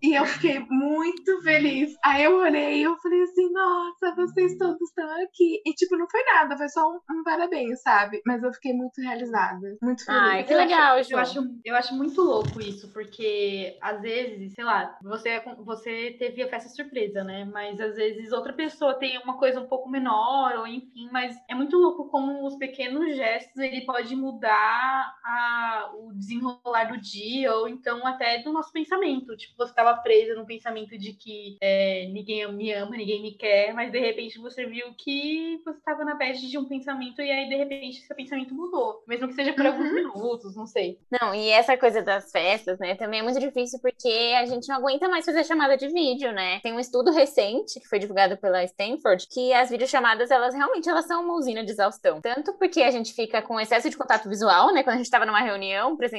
E 0.00 0.14
eu 0.14 0.24
fiquei 0.24 0.60
muito 0.70 1.42
feliz. 1.42 1.96
Aí 2.04 2.22
eu 2.22 2.36
olhei 2.36 2.78
e 2.78 2.82
eu 2.84 2.96
falei 2.98 3.20
assim, 3.22 3.50
nossa, 3.52 4.14
vocês 4.14 4.56
todos 4.56 4.80
estão 4.80 5.10
aqui. 5.24 5.60
E 5.66 5.72
tipo, 5.72 5.96
não 5.96 6.08
foi 6.08 6.22
nada, 6.22 6.56
foi 6.56 6.68
só 6.68 6.88
um, 6.88 7.00
um 7.10 7.24
parabéns, 7.24 7.82
sabe? 7.82 8.22
Mas 8.24 8.42
eu 8.44 8.52
fiquei 8.52 8.72
muito 8.72 9.00
realizada, 9.00 9.76
muito 9.82 10.04
feliz. 10.04 10.20
Ai, 10.22 10.44
que 10.44 10.54
Eu 10.54 10.58
legal, 10.58 10.96
acho, 10.98 11.12
eu 11.12 11.18
acho, 11.18 11.60
eu 11.64 11.74
acho 11.74 11.94
muito 11.96 12.22
louco 12.22 12.60
isso, 12.60 12.92
porque 12.92 13.76
às 13.80 14.00
vezes, 14.00 14.52
sei 14.52 14.64
lá, 14.64 14.96
você, 15.02 15.30
é 15.30 15.54
você 15.64 16.16
teve 16.18 16.42
a 16.42 16.48
festa 16.48 16.68
surpresa, 16.68 17.24
né? 17.24 17.44
Mas 17.44 17.80
às 17.80 17.96
vezes 17.96 18.30
outra 18.30 18.52
pessoa 18.52 18.94
tem 18.94 19.18
uma 19.18 19.36
coisa 19.36 19.60
um 19.60 19.66
pouco 19.66 19.90
menor, 19.90 20.54
ou 20.58 20.66
enfim, 20.68 21.08
mas 21.10 21.36
é 21.48 21.54
muito 21.54 21.76
louco 21.76 22.08
como 22.08 22.46
os 22.46 22.54
pequenos 22.56 23.16
gestos 23.16 23.56
ele 23.56 23.84
pode 23.84 24.14
mudar 24.14 25.18
a, 25.24 25.90
o 25.96 26.12
desenrolar 26.28 26.84
do 26.84 27.00
dia, 27.00 27.54
ou 27.54 27.68
então 27.68 28.06
até 28.06 28.38
do 28.42 28.52
nosso 28.52 28.72
pensamento. 28.72 29.36
Tipo, 29.36 29.54
você 29.56 29.70
estava 29.70 29.96
presa 30.02 30.34
no 30.34 30.46
pensamento 30.46 30.96
de 30.98 31.12
que 31.14 31.56
é, 31.60 32.06
ninguém 32.12 32.50
me 32.52 32.72
ama, 32.72 32.96
ninguém 32.96 33.22
me 33.22 33.32
quer, 33.34 33.72
mas 33.74 33.90
de 33.90 33.98
repente 33.98 34.38
você 34.38 34.66
viu 34.66 34.94
que 34.96 35.60
você 35.64 35.78
estava 35.78 36.04
na 36.04 36.14
bad 36.14 36.38
de 36.48 36.58
um 36.58 36.66
pensamento 36.66 37.20
e 37.22 37.30
aí 37.30 37.48
de 37.48 37.56
repente 37.56 38.00
seu 38.02 38.16
pensamento 38.16 38.54
mudou. 38.54 39.02
Mesmo 39.06 39.28
que 39.28 39.34
seja 39.34 39.52
por 39.54 39.66
alguns 39.66 39.88
Uhum. 39.88 39.94
minutos, 39.94 40.54
não 40.56 40.66
sei. 40.66 40.98
Não, 41.10 41.34
e 41.34 41.48
essa 41.48 41.76
coisa 41.76 42.02
das 42.02 42.30
festas, 42.30 42.78
né, 42.78 42.94
também 42.94 43.20
é 43.20 43.22
muito 43.22 43.40
difícil 43.40 43.78
porque 43.80 44.08
a 44.36 44.44
gente 44.44 44.68
não 44.68 44.76
aguenta 44.76 45.08
mais 45.08 45.24
fazer 45.24 45.44
chamada 45.44 45.76
de 45.76 45.88
vídeo, 45.88 46.32
né? 46.32 46.60
Tem 46.60 46.72
um 46.72 46.80
estudo 46.80 47.10
recente 47.10 47.80
que 47.80 47.88
foi 47.88 47.98
divulgado 47.98 48.36
pela 48.36 48.62
Stanford 48.64 49.26
que 49.30 49.52
as 49.52 49.70
videochamadas, 49.70 50.30
elas 50.30 50.54
realmente 50.54 50.88
elas 50.88 51.06
são 51.06 51.24
uma 51.24 51.34
usina 51.34 51.64
de 51.64 51.70
exaustão. 51.70 52.20
Tanto 52.20 52.52
porque 52.58 52.82
a 52.82 52.90
gente 52.90 53.12
fica 53.14 53.40
com 53.40 53.58
excesso 53.58 53.88
de 53.88 53.96
contato 53.96 54.28
visual, 54.28 54.72
né? 54.72 54.82
Quando 54.82 54.96
a 54.96 54.98
gente 54.98 55.10
tava 55.10 55.24
numa 55.26 55.40
reunião 55.40 55.96
presencial, 55.96 56.17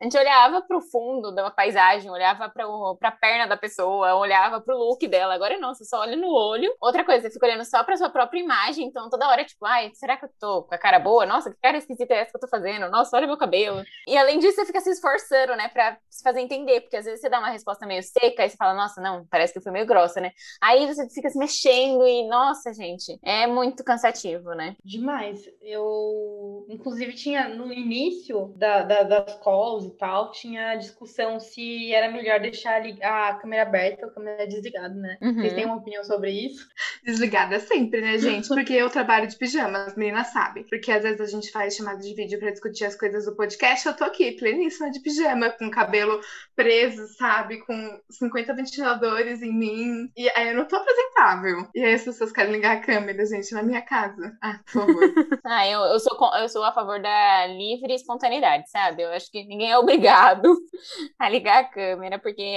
a 0.00 0.04
gente 0.04 0.16
olhava 0.16 0.62
pro 0.62 0.80
fundo 0.80 1.32
da 1.34 1.50
paisagem, 1.50 2.10
olhava 2.10 2.52
o- 2.66 2.96
pra 2.96 3.10
perna 3.10 3.46
da 3.46 3.56
pessoa, 3.56 4.14
olhava 4.14 4.60
pro 4.60 4.76
look 4.76 5.06
dela. 5.06 5.34
Agora 5.34 5.58
não, 5.58 5.74
você 5.74 5.84
só 5.84 6.00
olha 6.00 6.16
no 6.16 6.28
olho. 6.28 6.72
Outra 6.80 7.04
coisa, 7.04 7.22
você 7.28 7.32
fica 7.32 7.46
olhando 7.46 7.64
só 7.64 7.82
pra 7.84 7.96
sua 7.96 8.10
própria 8.10 8.40
imagem, 8.40 8.86
então 8.86 9.08
toda 9.10 9.28
hora, 9.28 9.44
tipo, 9.44 9.64
ai, 9.66 9.90
será 9.94 10.16
que 10.16 10.24
eu 10.24 10.30
tô 10.38 10.62
com 10.64 10.74
a 10.74 10.78
cara 10.78 10.98
boa? 10.98 11.26
Nossa, 11.26 11.50
que 11.50 11.56
cara 11.60 11.76
esquisita 11.78 12.14
é 12.14 12.18
essa 12.18 12.30
que 12.30 12.36
eu 12.36 12.40
tô 12.40 12.48
fazendo? 12.48 12.90
Nossa, 12.90 13.16
olha 13.16 13.26
meu 13.26 13.36
cabelo. 13.36 13.82
E 14.06 14.16
além 14.16 14.38
disso, 14.38 14.56
você 14.56 14.66
fica 14.66 14.80
se 14.80 14.90
esforçando, 14.90 15.54
né, 15.56 15.68
pra 15.68 15.96
se 16.10 16.22
fazer 16.22 16.40
entender, 16.40 16.80
porque 16.82 16.96
às 16.96 17.04
vezes 17.04 17.20
você 17.20 17.28
dá 17.28 17.38
uma 17.38 17.50
resposta 17.50 17.86
meio 17.86 18.02
seca 18.02 18.44
e 18.44 18.50
você 18.50 18.56
fala, 18.56 18.74
nossa, 18.74 19.00
não, 19.00 19.26
parece 19.30 19.52
que 19.52 19.58
eu 19.58 19.62
fui 19.62 19.72
meio 19.72 19.86
grossa, 19.86 20.20
né? 20.20 20.32
Aí 20.62 20.86
você 20.86 21.08
fica 21.10 21.28
se 21.28 21.38
mexendo 21.38 22.06
e, 22.06 22.26
nossa, 22.28 22.72
gente, 22.72 23.18
é 23.24 23.46
muito 23.46 23.82
cansativo, 23.84 24.50
né? 24.54 24.76
Demais. 24.84 25.44
Eu, 25.60 26.66
inclusive, 26.68 27.12
tinha 27.14 27.48
no 27.48 27.72
início 27.72 28.52
da, 28.56 28.82
da- 28.82 29.02
das 29.26 29.38
calls 29.40 29.84
e 29.84 29.90
tal, 29.96 30.30
tinha 30.30 30.70
a 30.70 30.76
discussão 30.76 31.40
se 31.40 31.92
era 31.92 32.10
melhor 32.10 32.40
deixar 32.40 32.82
a 33.02 33.34
câmera 33.34 33.62
aberta 33.62 34.06
ou 34.06 34.10
a 34.10 34.14
câmera 34.14 34.46
desligada, 34.46 34.94
né? 34.94 35.18
Uhum. 35.20 35.34
Vocês 35.34 35.52
têm 35.52 35.64
uma 35.64 35.76
opinião 35.76 36.04
sobre 36.04 36.30
isso? 36.30 36.66
Desligada 37.04 37.58
sempre, 37.58 38.00
né, 38.00 38.18
gente? 38.18 38.48
Porque 38.48 38.72
eu 38.72 38.88
trabalho 38.88 39.26
de 39.26 39.36
pijama, 39.36 39.84
as 39.84 39.96
meninas 39.96 40.28
sabem. 40.28 40.64
Porque 40.64 40.90
às 40.92 41.02
vezes 41.02 41.20
a 41.20 41.26
gente 41.26 41.50
faz 41.50 41.74
chamada 41.74 41.98
de 41.98 42.14
vídeo 42.14 42.38
pra 42.38 42.50
discutir 42.50 42.84
as 42.84 42.96
coisas 42.96 43.24
do 43.24 43.34
podcast. 43.34 43.86
Eu 43.86 43.96
tô 43.96 44.04
aqui, 44.04 44.32
pleníssima 44.32 44.90
de 44.90 45.00
pijama, 45.00 45.50
com 45.50 45.66
o 45.66 45.70
cabelo 45.70 46.20
preso, 46.54 47.06
sabe? 47.16 47.58
Com 47.66 48.00
50 48.08 48.54
ventiladores 48.54 49.42
em 49.42 49.52
mim. 49.52 50.10
E 50.16 50.30
aí 50.30 50.48
eu 50.48 50.56
não 50.56 50.66
tô 50.66 50.76
apresentável. 50.76 51.68
E 51.74 51.84
aí 51.84 51.94
as 51.94 52.04
pessoas 52.04 52.32
querem 52.32 52.52
ligar 52.52 52.76
a 52.76 52.80
câmera, 52.80 53.26
gente, 53.26 53.52
na 53.52 53.62
minha 53.62 53.82
casa. 53.82 54.36
Ah, 54.40 54.60
por 54.64 54.86
favor. 54.86 54.96
Ah, 55.44 55.66
eu, 55.68 55.80
eu, 55.80 56.00
sou, 56.00 56.34
eu 56.36 56.48
sou 56.48 56.64
a 56.64 56.72
favor 56.72 57.00
da 57.00 57.46
livre 57.46 57.94
espontaneidade, 57.94 58.68
sabe? 58.68 59.02
Eu 59.02 59.12
acho 59.16 59.30
que 59.30 59.44
ninguém 59.44 59.70
é 59.70 59.78
obrigado 59.78 60.54
a 61.18 61.28
ligar 61.28 61.60
a 61.60 61.64
câmera, 61.64 62.18
porque 62.18 62.56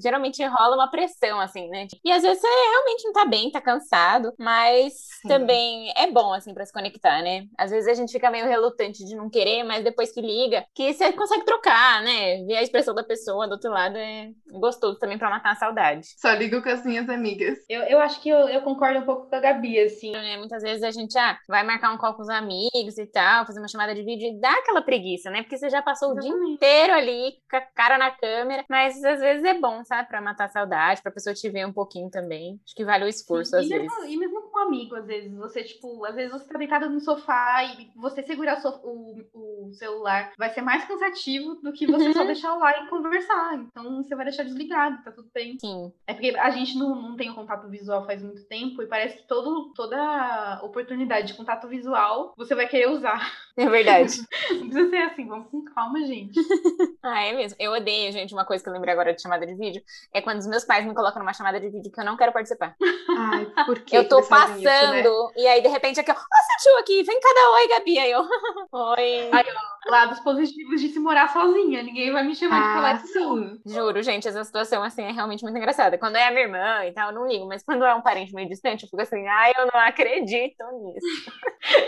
geralmente 0.00 0.44
rola 0.44 0.76
uma 0.76 0.90
pressão, 0.90 1.40
assim, 1.40 1.68
né? 1.68 1.86
E 2.04 2.10
às 2.10 2.22
vezes 2.22 2.40
você 2.40 2.46
realmente 2.46 3.04
não 3.04 3.12
tá 3.12 3.24
bem, 3.24 3.50
tá 3.50 3.60
cansado, 3.60 4.32
mas 4.38 4.92
Sim. 5.22 5.28
também 5.28 5.92
é 5.96 6.10
bom, 6.10 6.32
assim, 6.32 6.52
pra 6.54 6.66
se 6.66 6.72
conectar, 6.72 7.22
né? 7.22 7.44
Às 7.58 7.70
vezes 7.70 7.88
a 7.88 7.94
gente 7.94 8.12
fica 8.12 8.30
meio 8.30 8.46
relutante 8.46 9.04
de 9.04 9.14
não 9.14 9.30
querer, 9.30 9.62
mas 9.62 9.84
depois 9.84 10.12
que 10.12 10.20
liga, 10.20 10.64
que 10.74 10.92
você 10.92 11.12
consegue 11.12 11.44
trocar, 11.44 12.02
né? 12.02 12.42
Ver 12.44 12.56
a 12.56 12.62
expressão 12.62 12.94
da 12.94 13.04
pessoa 13.04 13.46
do 13.46 13.52
outro 13.52 13.70
lado 13.70 13.96
é 13.96 14.30
gostoso 14.52 14.98
também 14.98 15.18
pra 15.18 15.30
matar 15.30 15.52
a 15.52 15.56
saudade. 15.56 16.08
Só 16.18 16.32
ligo 16.32 16.62
com 16.62 16.68
as 16.68 16.84
minhas 16.84 17.08
amigas. 17.08 17.58
Eu, 17.68 17.82
eu 17.82 18.00
acho 18.00 18.20
que 18.20 18.28
eu, 18.28 18.48
eu 18.48 18.62
concordo 18.62 19.00
um 19.00 19.04
pouco 19.04 19.28
com 19.28 19.36
a 19.36 19.40
Gabi, 19.40 19.78
assim. 19.80 20.12
né? 20.12 20.36
Muitas 20.36 20.62
vezes 20.62 20.82
a 20.82 20.90
gente 20.90 21.16
ah, 21.18 21.38
vai 21.48 21.62
marcar 21.62 21.92
um 21.92 21.98
call 21.98 22.14
com 22.14 22.22
os 22.22 22.28
amigos 22.28 22.98
e 22.98 23.06
tal, 23.06 23.46
fazer 23.46 23.60
uma 23.60 23.68
chamada 23.68 23.94
de 23.94 24.02
vídeo 24.02 24.28
e 24.28 24.40
dá 24.40 24.52
aquela 24.52 24.82
preguiça, 24.82 25.30
né? 25.30 25.42
Porque 25.42 25.56
você 25.56 25.70
já 25.70 25.82
passou 25.82 25.91
o 26.12 26.14
dia 26.14 26.28
Exatamente. 26.28 26.52
inteiro 26.54 26.92
ali 26.92 27.32
com 27.50 27.56
a 27.56 27.60
cara 27.60 27.98
na 27.98 28.10
câmera, 28.10 28.64
mas 28.68 29.02
às 29.04 29.20
vezes 29.20 29.44
é 29.44 29.54
bom, 29.58 29.84
sabe? 29.84 30.08
Pra 30.08 30.20
matar 30.20 30.46
a 30.46 30.50
saudade, 30.50 31.02
pra 31.02 31.12
pessoa 31.12 31.34
te 31.34 31.48
ver 31.48 31.66
um 31.66 31.72
pouquinho 31.72 32.10
também. 32.10 32.60
Acho 32.64 32.74
que 32.74 32.84
vale 32.84 33.04
o 33.04 33.08
esforço 33.08 33.56
às 33.56 33.66
e, 33.66 33.68
vezes. 33.68 33.86
mesmo, 33.86 34.04
e 34.06 34.16
mesmo 34.16 34.41
amigo, 34.62 34.94
às 34.96 35.06
vezes, 35.06 35.32
você, 35.36 35.62
tipo, 35.62 36.04
às 36.04 36.14
vezes 36.14 36.32
você 36.32 36.46
tá 36.48 36.58
deitado 36.58 36.88
no 36.90 37.00
sofá 37.00 37.62
e 37.64 37.90
você 37.96 38.22
segurar 38.22 38.60
o, 38.64 39.22
o- 39.34 39.68
o 39.68 39.72
celular 39.74 40.32
vai 40.38 40.50
ser 40.50 40.60
mais 40.62 40.84
cansativo 40.84 41.54
do 41.56 41.72
que 41.72 41.86
você 41.86 42.06
Uhum. 42.08 42.12
só 42.12 42.24
deixar 42.24 42.54
lá 42.54 42.70
e 42.84 42.88
conversar. 42.88 43.54
Então 43.54 44.02
você 44.02 44.14
vai 44.14 44.24
deixar 44.24 44.42
desligado, 44.42 45.02
tá 45.04 45.10
tudo 45.12 45.28
bem. 45.34 45.56
Sim. 45.60 45.92
É 46.06 46.12
porque 46.14 46.30
a 46.36 46.50
gente 46.50 46.76
não, 46.78 46.94
não 47.00 47.16
tem 47.16 47.30
o 47.30 47.34
contato 47.34 47.68
visual 47.68 48.04
faz 48.06 48.22
muito 48.22 48.44
tempo 48.44 48.82
e 48.82 48.86
parece 48.86 49.18
que 49.18 49.26
todo, 49.28 49.72
toda 49.74 50.60
oportunidade 50.62 51.28
de 51.28 51.34
contato 51.34 51.68
visual 51.68 52.32
você 52.36 52.54
vai 52.54 52.68
querer 52.68 52.88
usar. 52.88 53.30
É 53.56 53.68
verdade. 53.68 54.14
Não 54.50 54.68
precisa 54.68 54.88
ser 54.88 54.96
assim, 54.96 55.26
vamos 55.28 55.48
com 55.50 55.62
calma, 55.62 56.00
gente. 56.06 56.38
ah, 57.02 57.20
é 57.22 57.32
mesmo. 57.34 57.56
Eu 57.60 57.72
odeio, 57.72 58.10
gente, 58.10 58.32
uma 58.32 58.44
coisa 58.46 58.62
que 58.64 58.68
eu 58.68 58.72
lembrei 58.72 58.92
agora 58.92 59.12
de 59.14 59.20
chamada 59.20 59.46
de 59.46 59.54
vídeo, 59.54 59.82
é 60.12 60.22
quando 60.22 60.38
os 60.38 60.46
meus 60.46 60.64
pais 60.64 60.86
me 60.86 60.94
colocam 60.94 61.20
numa 61.20 61.34
chamada 61.34 61.60
de 61.60 61.68
vídeo 61.68 61.92
que 61.92 62.00
eu 62.00 62.04
não 62.04 62.16
quero 62.16 62.32
participar. 62.32 62.74
Ai, 63.18 63.46
por 63.66 63.80
que 63.80 63.94
eu 63.96 64.08
tô 64.08 64.16
eles 64.18 64.28
fazem 64.52 64.64
isso, 64.64 64.92
né? 64.92 65.02
passando, 65.02 65.32
e 65.36 65.46
aí 65.46 65.62
de 65.62 65.68
repente 65.68 66.00
aqui, 66.00 66.10
ó, 66.10 66.14
ó, 66.14 66.62
Ju 66.62 66.78
aqui, 66.78 67.02
vem 67.02 67.20
cá 67.20 67.28
dar 67.34 67.50
oi, 67.50 67.68
Gabi. 67.68 67.98
Aí 67.98 68.10
eu, 68.10 68.20
oi. 68.72 69.30
Ai, 69.32 69.44
Lados 69.86 70.20
positivos 70.20 70.80
de 70.80 70.88
se 70.90 71.00
morar 71.00 71.28
sozinha. 71.32 71.82
Ninguém 71.82 72.12
vai 72.12 72.22
me 72.22 72.34
chamar 72.36 72.60
de 72.60 72.86
Ah, 72.86 72.94
não. 72.94 73.06
sim. 73.06 73.60
Juro, 73.66 74.00
gente, 74.02 74.28
essa 74.28 74.44
situação 74.44 74.82
assim 74.82 75.02
é 75.02 75.10
realmente 75.10 75.42
muito 75.42 75.56
engraçada. 75.56 75.98
Quando 75.98 76.16
é 76.16 76.28
a 76.28 76.30
minha 76.30 76.42
irmã 76.44 76.84
e 76.84 76.92
tal, 76.92 77.08
eu 77.10 77.14
não 77.14 77.26
ligo, 77.26 77.46
mas 77.48 77.64
quando 77.64 77.84
é 77.84 77.92
um 77.94 78.00
parente 78.00 78.32
meio 78.32 78.48
distante, 78.48 78.84
eu 78.84 78.88
fico 78.88 79.02
assim, 79.02 79.26
ai, 79.26 79.52
eu 79.58 79.66
não 79.72 79.80
acredito 79.80 80.64
nisso. 80.84 81.32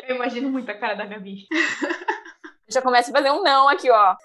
Eu 0.09 0.17
imagino 0.17 0.51
muito 0.51 0.69
a 0.71 0.75
cara 0.75 0.95
da 0.95 1.05
Gabi. 1.07 1.47
Já 2.67 2.81
começo 2.83 3.11
a 3.11 3.13
fazer 3.13 3.31
um 3.31 3.43
não 3.43 3.69
aqui, 3.69 3.91
ó. 3.91 4.17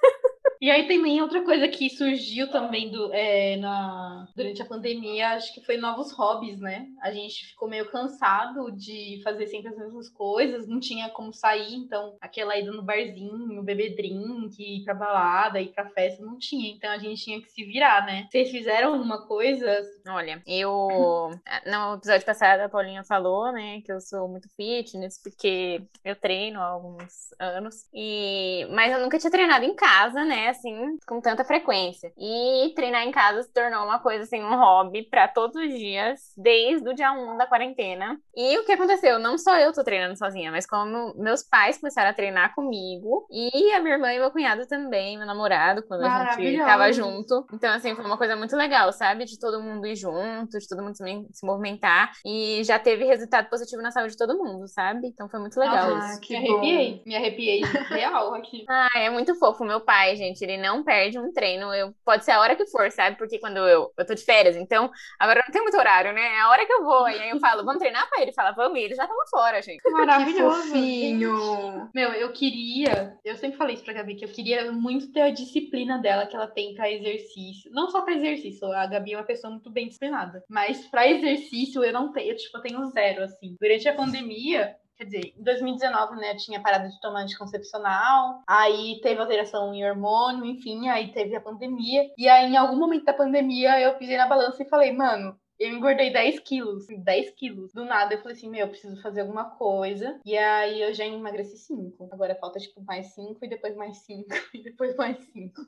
E 0.61 0.69
aí 0.69 0.87
também 0.87 1.21
outra 1.21 1.41
coisa 1.43 1.69
que 1.69 1.89
surgiu 1.89 2.49
também 2.51 2.91
do, 2.91 3.13
é, 3.13 3.55
na, 3.57 4.27
durante 4.35 4.61
a 4.61 4.65
pandemia, 4.65 5.29
acho 5.29 5.53
que 5.53 5.63
foi 5.65 5.77
novos 5.77 6.11
hobbies, 6.11 6.59
né? 6.59 6.87
A 7.01 7.11
gente 7.11 7.45
ficou 7.45 7.69
meio 7.69 7.89
cansado 7.89 8.69
de 8.71 9.21
fazer 9.23 9.47
sempre 9.47 9.69
as 9.69 9.77
mesmas 9.77 10.09
coisas, 10.09 10.67
não 10.67 10.81
tinha 10.81 11.09
como 11.09 11.33
sair, 11.33 11.75
então 11.75 12.17
aquela 12.19 12.57
ida 12.57 12.71
no 12.73 12.83
barzinho, 12.83 13.63
beber 13.63 13.95
drink, 13.95 14.59
ir 14.59 14.83
pra 14.83 14.93
balada, 14.93 15.61
ir 15.61 15.69
pra 15.69 15.89
festa, 15.91 16.25
não 16.25 16.37
tinha. 16.37 16.71
Então 16.71 16.91
a 16.91 16.97
gente 16.97 17.23
tinha 17.23 17.41
que 17.41 17.49
se 17.49 17.63
virar, 17.63 18.05
né? 18.05 18.27
Vocês 18.29 18.51
fizeram 18.51 18.93
alguma 18.93 19.25
coisa? 19.27 19.81
Olha, 20.07 20.41
eu. 20.45 21.31
No 21.65 21.95
episódio 21.95 22.25
passado, 22.25 22.61
a 22.61 22.69
Paulinha 22.69 23.03
falou, 23.05 23.51
né, 23.53 23.81
que 23.81 23.91
eu 23.91 24.01
sou 24.01 24.27
muito 24.27 24.49
fitness, 24.57 25.21
porque 25.21 25.81
eu 26.03 26.15
treino 26.15 26.59
há 26.59 26.65
alguns 26.65 27.33
anos. 27.39 27.87
E... 27.93 28.67
Mas 28.71 28.91
eu 28.91 28.99
nunca 28.99 29.17
tinha 29.17 29.31
treinado 29.31 29.63
em 29.63 29.73
casa, 29.73 30.25
né, 30.25 30.48
assim, 30.49 30.97
com 31.07 31.21
tanta 31.21 31.43
frequência. 31.43 32.11
E 32.17 32.73
treinar 32.75 33.03
em 33.03 33.11
casa 33.11 33.43
se 33.43 33.53
tornou 33.53 33.83
uma 33.83 33.99
coisa, 33.99 34.23
assim, 34.23 34.43
um 34.43 34.55
hobby 34.55 35.03
para 35.03 35.27
todos 35.27 35.55
os 35.55 35.69
dias, 35.69 36.33
desde 36.37 36.87
o 36.89 36.93
dia 36.93 37.11
1 37.11 37.37
da 37.37 37.47
quarentena. 37.47 38.19
E 38.35 38.57
o 38.57 38.65
que 38.65 38.71
aconteceu? 38.71 39.19
Não 39.19 39.37
só 39.37 39.57
eu 39.57 39.73
tô 39.73 39.83
treinando 39.83 40.17
sozinha, 40.17 40.51
mas 40.51 40.65
como 40.65 41.13
meus 41.15 41.43
pais 41.43 41.77
começaram 41.77 42.09
a 42.09 42.13
treinar 42.13 42.53
comigo, 42.53 43.25
e 43.29 43.71
a 43.73 43.79
minha 43.79 43.95
irmã 43.95 44.13
e 44.13 44.19
meu 44.19 44.31
cunhado 44.31 44.67
também, 44.67 45.17
meu 45.17 45.27
namorado, 45.27 45.83
quando 45.83 46.03
a 46.03 46.35
gente 46.35 46.57
tava 46.57 46.91
junto. 46.91 47.45
Então, 47.53 47.71
assim, 47.73 47.95
foi 47.95 48.05
uma 48.05 48.17
coisa 48.17 48.35
muito 48.35 48.55
legal, 48.55 48.91
sabe? 48.91 49.25
De 49.25 49.39
todo 49.39 49.61
mundo 49.61 49.85
ir 49.87 49.95
junto, 49.95 50.57
de 50.57 50.67
todo 50.67 50.81
mundo 50.81 50.95
se 50.95 51.45
movimentar. 51.45 52.11
E 52.25 52.63
já 52.63 52.79
teve 52.79 53.05
resultado 53.05 53.49
positivo 53.49 53.81
na 53.81 53.91
saúde 53.91 54.11
de 54.11 54.17
todo 54.17 54.37
mundo, 54.37 54.67
sabe? 54.67 55.07
Então 55.07 55.29
foi 55.29 55.39
muito 55.39 55.59
legal 55.59 55.95
ah, 55.95 55.99
isso. 55.99 56.19
Que 56.21 56.39
me 56.39 56.47
arrepiei, 56.47 57.03
me 57.05 57.15
arrepiei 57.15 57.61
real 57.89 58.33
aqui. 58.33 58.65
ah, 58.69 58.87
é 58.95 59.09
muito 59.09 59.35
fofo. 59.35 59.63
Meu 59.63 59.81
pai, 59.81 60.15
gente, 60.15 60.38
ele 60.43 60.57
não 60.57 60.83
perde 60.83 61.19
um 61.19 61.31
treino. 61.31 61.73
Eu, 61.73 61.93
pode 62.03 62.25
ser 62.25 62.31
a 62.31 62.39
hora 62.39 62.55
que 62.55 62.65
for, 62.67 62.91
sabe? 62.91 63.17
Porque 63.17 63.39
quando 63.39 63.57
eu, 63.57 63.91
eu 63.97 64.05
tô 64.05 64.13
de 64.13 64.23
férias, 64.23 64.55
então 64.55 64.89
agora 65.19 65.41
não 65.45 65.51
tem 65.51 65.61
muito 65.61 65.77
horário, 65.77 66.13
né? 66.13 66.21
É 66.21 66.39
a 66.41 66.49
hora 66.49 66.65
que 66.65 66.73
eu 66.73 66.83
vou. 66.83 67.09
E 67.09 67.19
aí 67.19 67.29
eu 67.29 67.39
falo, 67.39 67.63
vamos 67.63 67.79
treinar, 67.79 68.09
pai? 68.09 68.23
Ele 68.23 68.33
fala, 68.33 68.51
vamos, 68.51 68.79
e 68.79 68.83
ele 68.83 68.95
já 68.95 69.07
tava 69.07 69.25
fora, 69.29 69.61
gente. 69.61 69.79
Maravilhoso. 69.91 70.61
Que 70.61 70.67
fofinho. 70.67 71.89
Meu, 71.93 72.11
eu 72.13 72.31
queria, 72.31 73.17
eu 73.23 73.35
sempre 73.35 73.57
falei 73.57 73.75
isso 73.75 73.83
pra 73.83 73.93
Gabi, 73.93 74.15
que 74.15 74.25
eu 74.25 74.29
queria 74.29 74.71
muito 74.71 75.11
ter 75.11 75.21
a 75.21 75.31
disciplina 75.31 75.97
dela 75.97 76.25
que 76.25 76.35
ela 76.35 76.47
tem 76.47 76.73
pra 76.75 76.91
exercício. 76.91 77.71
Não 77.71 77.89
só 77.89 78.01
pra 78.01 78.13
exercício, 78.13 78.71
a 78.71 78.85
Gabi 78.85 79.13
é 79.13 79.17
uma 79.17 79.23
pessoa 79.23 79.51
muito 79.51 79.69
bem 79.69 79.87
disciplinada. 79.87 80.43
Mas 80.49 80.87
pra 80.87 81.07
exercício 81.07 81.83
eu 81.83 81.93
não 81.93 82.11
tenho, 82.11 82.35
tipo, 82.35 82.57
eu 82.57 82.61
tenho 82.61 82.85
zero, 82.87 83.23
assim. 83.23 83.55
Durante 83.59 83.87
a 83.87 83.95
pandemia, 83.95 84.75
Quer 84.99 85.05
dizer, 85.05 85.33
em 85.39 85.41
2019, 85.41 86.17
né, 86.17 86.35
tinha 86.35 86.61
parado 86.61 86.89
de 86.89 86.99
tomar 86.99 87.21
anticoncepcional, 87.21 88.43
aí 88.45 88.99
teve 89.01 89.21
alteração 89.21 89.73
em 89.73 89.89
hormônio, 89.89 90.43
enfim, 90.43 90.89
aí 90.89 91.13
teve 91.13 91.37
a 91.37 91.41
pandemia. 91.41 92.11
E 92.17 92.27
aí, 92.27 92.51
em 92.51 92.57
algum 92.57 92.75
momento 92.75 93.05
da 93.05 93.13
pandemia, 93.13 93.79
eu 93.79 93.97
pisei 93.97 94.17
na 94.17 94.27
balança 94.27 94.61
e 94.61 94.67
falei, 94.67 94.91
mano, 94.91 95.38
eu 95.59 95.69
engordei 95.69 96.11
10 96.11 96.39
quilos. 96.39 96.87
10 96.87 97.31
quilos. 97.31 97.73
Do 97.73 97.83
nada 97.83 98.13
eu 98.13 98.19
falei 98.19 98.35
assim, 98.35 98.49
meu, 98.49 98.61
eu 98.61 98.69
preciso 98.69 99.01
fazer 99.01 99.21
alguma 99.21 99.49
coisa. 99.57 100.19
E 100.25 100.37
aí 100.37 100.81
eu 100.81 100.93
já 100.93 101.05
emagreci 101.05 101.57
5. 101.57 102.09
Agora 102.11 102.35
falta, 102.35 102.59
tipo, 102.59 102.81
mais 102.83 103.07
5 103.07 103.43
e 103.43 103.49
depois 103.49 103.75
mais 103.75 103.97
5 103.97 104.27
e 104.53 104.63
depois 104.63 104.95
mais 104.95 105.17
5. 105.17 105.61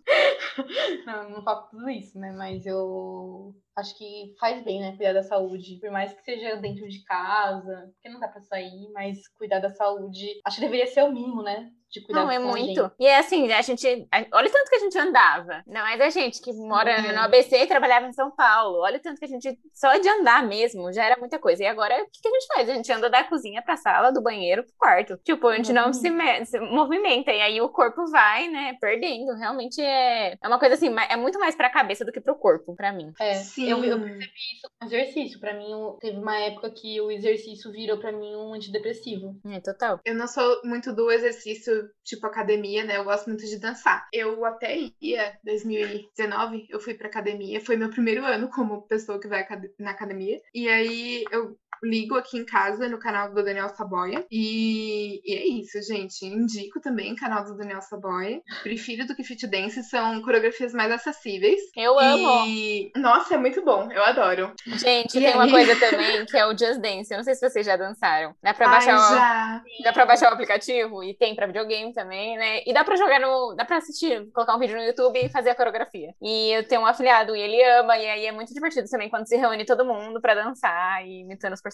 não, 1.05 1.29
não 1.29 1.43
falta 1.43 1.69
tudo 1.71 1.89
isso, 1.89 2.17
né? 2.17 2.31
Mas 2.31 2.65
eu 2.65 3.53
acho 3.75 3.97
que 3.97 4.33
faz 4.39 4.63
bem, 4.63 4.79
né? 4.79 4.95
Cuidar 4.95 5.13
da 5.13 5.23
saúde. 5.23 5.79
Por 5.79 5.91
mais 5.91 6.13
que 6.13 6.23
seja 6.23 6.55
dentro 6.55 6.87
de 6.87 7.03
casa, 7.03 7.91
porque 7.93 8.09
não 8.09 8.19
dá 8.19 8.27
pra 8.27 8.41
sair, 8.41 8.89
mas 8.93 9.27
cuidar 9.29 9.59
da 9.59 9.69
saúde. 9.69 10.39
Acho 10.45 10.57
que 10.57 10.61
deveria 10.61 10.87
ser 10.87 11.03
o 11.03 11.11
mínimo, 11.11 11.43
né? 11.43 11.71
De 11.91 12.01
cuidar 12.01 12.21
Não, 12.21 12.31
é 12.31 12.39
muito. 12.39 12.81
Gente. 12.81 12.93
E 12.99 13.05
é 13.05 13.17
assim, 13.17 13.51
a 13.51 13.61
gente. 13.61 14.07
Olha 14.33 14.47
o 14.47 14.51
tanto 14.51 14.69
que 14.69 14.75
a 14.75 14.79
gente 14.79 14.97
andava. 14.97 15.63
Não, 15.67 15.81
mas 15.81 15.99
a 15.99 16.09
gente 16.09 16.41
que 16.41 16.53
mora 16.53 17.01
uhum. 17.01 17.13
no 17.13 17.19
ABC 17.21 17.57
e 17.57 17.67
trabalhava 17.67 18.07
em 18.07 18.13
São 18.13 18.31
Paulo. 18.31 18.79
Olha 18.79 18.97
o 18.97 19.01
tanto 19.01 19.19
que 19.19 19.25
a 19.25 19.27
gente. 19.27 19.59
Só 19.73 19.97
de 19.97 20.07
andar 20.07 20.47
mesmo 20.47 20.91
já 20.93 21.03
era 21.03 21.19
muita 21.19 21.37
coisa. 21.37 21.63
E 21.63 21.67
agora, 21.67 22.01
o 22.01 22.05
que, 22.05 22.21
que 22.21 22.27
a 22.27 22.31
gente 22.31 22.47
faz? 22.47 22.69
A 22.69 22.73
gente 22.73 22.91
anda 22.91 23.09
da 23.09 23.23
cozinha 23.23 23.61
pra 23.61 23.75
sala, 23.75 24.11
do 24.11 24.21
banheiro 24.21 24.63
pro 24.63 24.73
quarto. 24.77 25.17
Tipo, 25.23 25.47
a 25.47 25.55
gente 25.55 25.69
uhum. 25.69 25.75
não 25.75 25.93
se, 25.93 26.09
se, 26.45 26.59
movimenta. 26.59 27.31
E 27.31 27.41
aí 27.41 27.61
o 27.61 27.69
corpo 27.69 28.05
vai, 28.07 28.47
né, 28.47 28.77
perdendo. 28.79 29.33
Realmente 29.35 29.81
é, 29.81 30.37
é 30.41 30.47
uma 30.47 30.59
coisa 30.59 30.75
assim, 30.75 30.93
é 31.09 31.17
muito 31.17 31.39
mais 31.39 31.55
pra 31.55 31.69
cabeça 31.69 32.05
do 32.05 32.11
que 32.11 32.21
pro 32.21 32.35
corpo, 32.35 32.75
pra 32.75 32.93
mim. 32.93 33.11
É, 33.19 33.35
Sim. 33.35 33.69
Eu, 33.69 33.83
eu 33.83 33.99
percebi 33.99 34.31
isso 34.55 34.69
com 34.79 34.85
exercício. 34.85 35.39
Pra 35.39 35.53
mim, 35.53 35.71
teve 35.99 36.17
uma 36.17 36.37
época 36.39 36.69
que 36.71 37.01
o 37.01 37.11
exercício 37.11 37.71
virou 37.71 37.97
pra 37.97 38.11
mim 38.11 38.35
um 38.35 38.53
antidepressivo. 38.53 39.35
É, 39.45 39.59
total. 39.59 39.99
Eu 40.05 40.15
não 40.15 40.27
sou 40.27 40.61
muito 40.63 40.93
do 40.93 41.11
exercício, 41.11 41.80
tipo, 42.03 42.25
academia 42.25 42.83
né? 42.83 42.97
Eu 42.97 43.03
gosto 43.03 43.27
muito 43.27 43.45
de 43.45 43.59
dançar. 43.59 44.07
Eu 44.11 44.43
até 44.45 44.77
ia, 45.01 45.37
2019, 45.43 46.67
eu 46.69 46.79
fui 46.79 46.93
pra 46.93 47.07
academia. 47.07 47.61
Foi 47.61 47.75
meu 47.75 47.89
primeiro 47.89 48.25
ano 48.25 48.49
como 48.49 48.81
pessoa 48.87 49.19
que 49.19 49.27
vai 49.27 49.45
na 49.79 49.91
academia. 49.91 50.39
E 50.53 50.67
aí 50.67 51.23
eu 51.31 51.57
ligo 51.83 52.15
aqui 52.15 52.37
em 52.37 52.45
casa 52.45 52.87
no 52.87 52.99
canal 52.99 53.33
do 53.33 53.43
Daniel 53.43 53.69
Saboia. 53.69 54.25
E, 54.31 55.21
e 55.25 55.35
é 55.35 55.47
isso, 55.47 55.81
gente. 55.81 56.25
Indico 56.25 56.79
também 56.79 57.13
o 57.13 57.15
canal 57.15 57.43
do 57.43 57.57
Daniel 57.57 57.81
Saboia. 57.81 58.41
Prefiro 58.63 59.05
do 59.05 59.15
que 59.15 59.23
Fit 59.23 59.47
Dance, 59.47 59.83
são 59.83 60.21
coreografias 60.21 60.73
mais 60.73 60.91
acessíveis. 60.91 61.59
Eu 61.75 61.99
amo. 61.99 62.45
E, 62.45 62.91
nossa, 62.95 63.35
é 63.35 63.37
muito 63.37 63.63
bom. 63.63 63.91
Eu 63.91 64.03
adoro. 64.03 64.53
Gente, 64.65 65.17
e 65.17 65.19
tem 65.19 65.27
aí? 65.27 65.35
uma 65.35 65.49
coisa 65.49 65.75
também 65.79 66.25
que 66.25 66.37
é 66.37 66.45
o 66.45 66.57
Just 66.57 66.79
Dance. 66.79 67.11
Eu 67.11 67.17
não 67.17 67.23
sei 67.23 67.35
se 67.35 67.49
vocês 67.49 67.65
já 67.65 67.75
dançaram. 67.75 68.35
Dá 68.41 68.53
pra 68.53 68.69
baixar, 68.69 68.95
Ai, 68.95 69.15
já. 69.15 69.63
O... 69.79 69.83
Dá 69.83 69.93
pra 69.93 70.05
baixar 70.05 70.29
o 70.29 70.33
aplicativo 70.33 71.03
e 71.03 71.15
tem 71.15 71.35
pra 71.35 71.47
videogame 71.47 71.93
também, 71.93 72.37
né? 72.37 72.61
E 72.65 72.73
dá 72.73 72.83
pra 72.83 72.95
jogar 72.95 73.19
no. 73.19 73.55
Dá 73.55 73.65
pra 73.65 73.77
assistir, 73.77 74.29
colocar 74.33 74.55
um 74.55 74.59
vídeo 74.59 74.77
no 74.77 74.83
YouTube 74.83 75.19
e 75.19 75.29
fazer 75.29 75.49
a 75.49 75.55
coreografia. 75.55 76.13
E 76.21 76.51
eu 76.51 76.67
tenho 76.67 76.81
um 76.81 76.85
afiliado 76.85 77.35
e 77.35 77.41
ele 77.41 77.63
ama, 77.79 77.97
e 77.97 78.07
aí 78.07 78.25
é 78.25 78.31
muito 78.31 78.53
divertido 78.53 78.87
também 78.89 79.09
quando 79.09 79.27
se 79.27 79.35
reúne 79.35 79.65
todo 79.65 79.85
mundo 79.85 80.21
pra 80.21 80.35
dançar 80.35 81.05
e 81.05 81.21
imitando 81.21 81.53
os 81.53 81.61
personagens. 81.61 81.70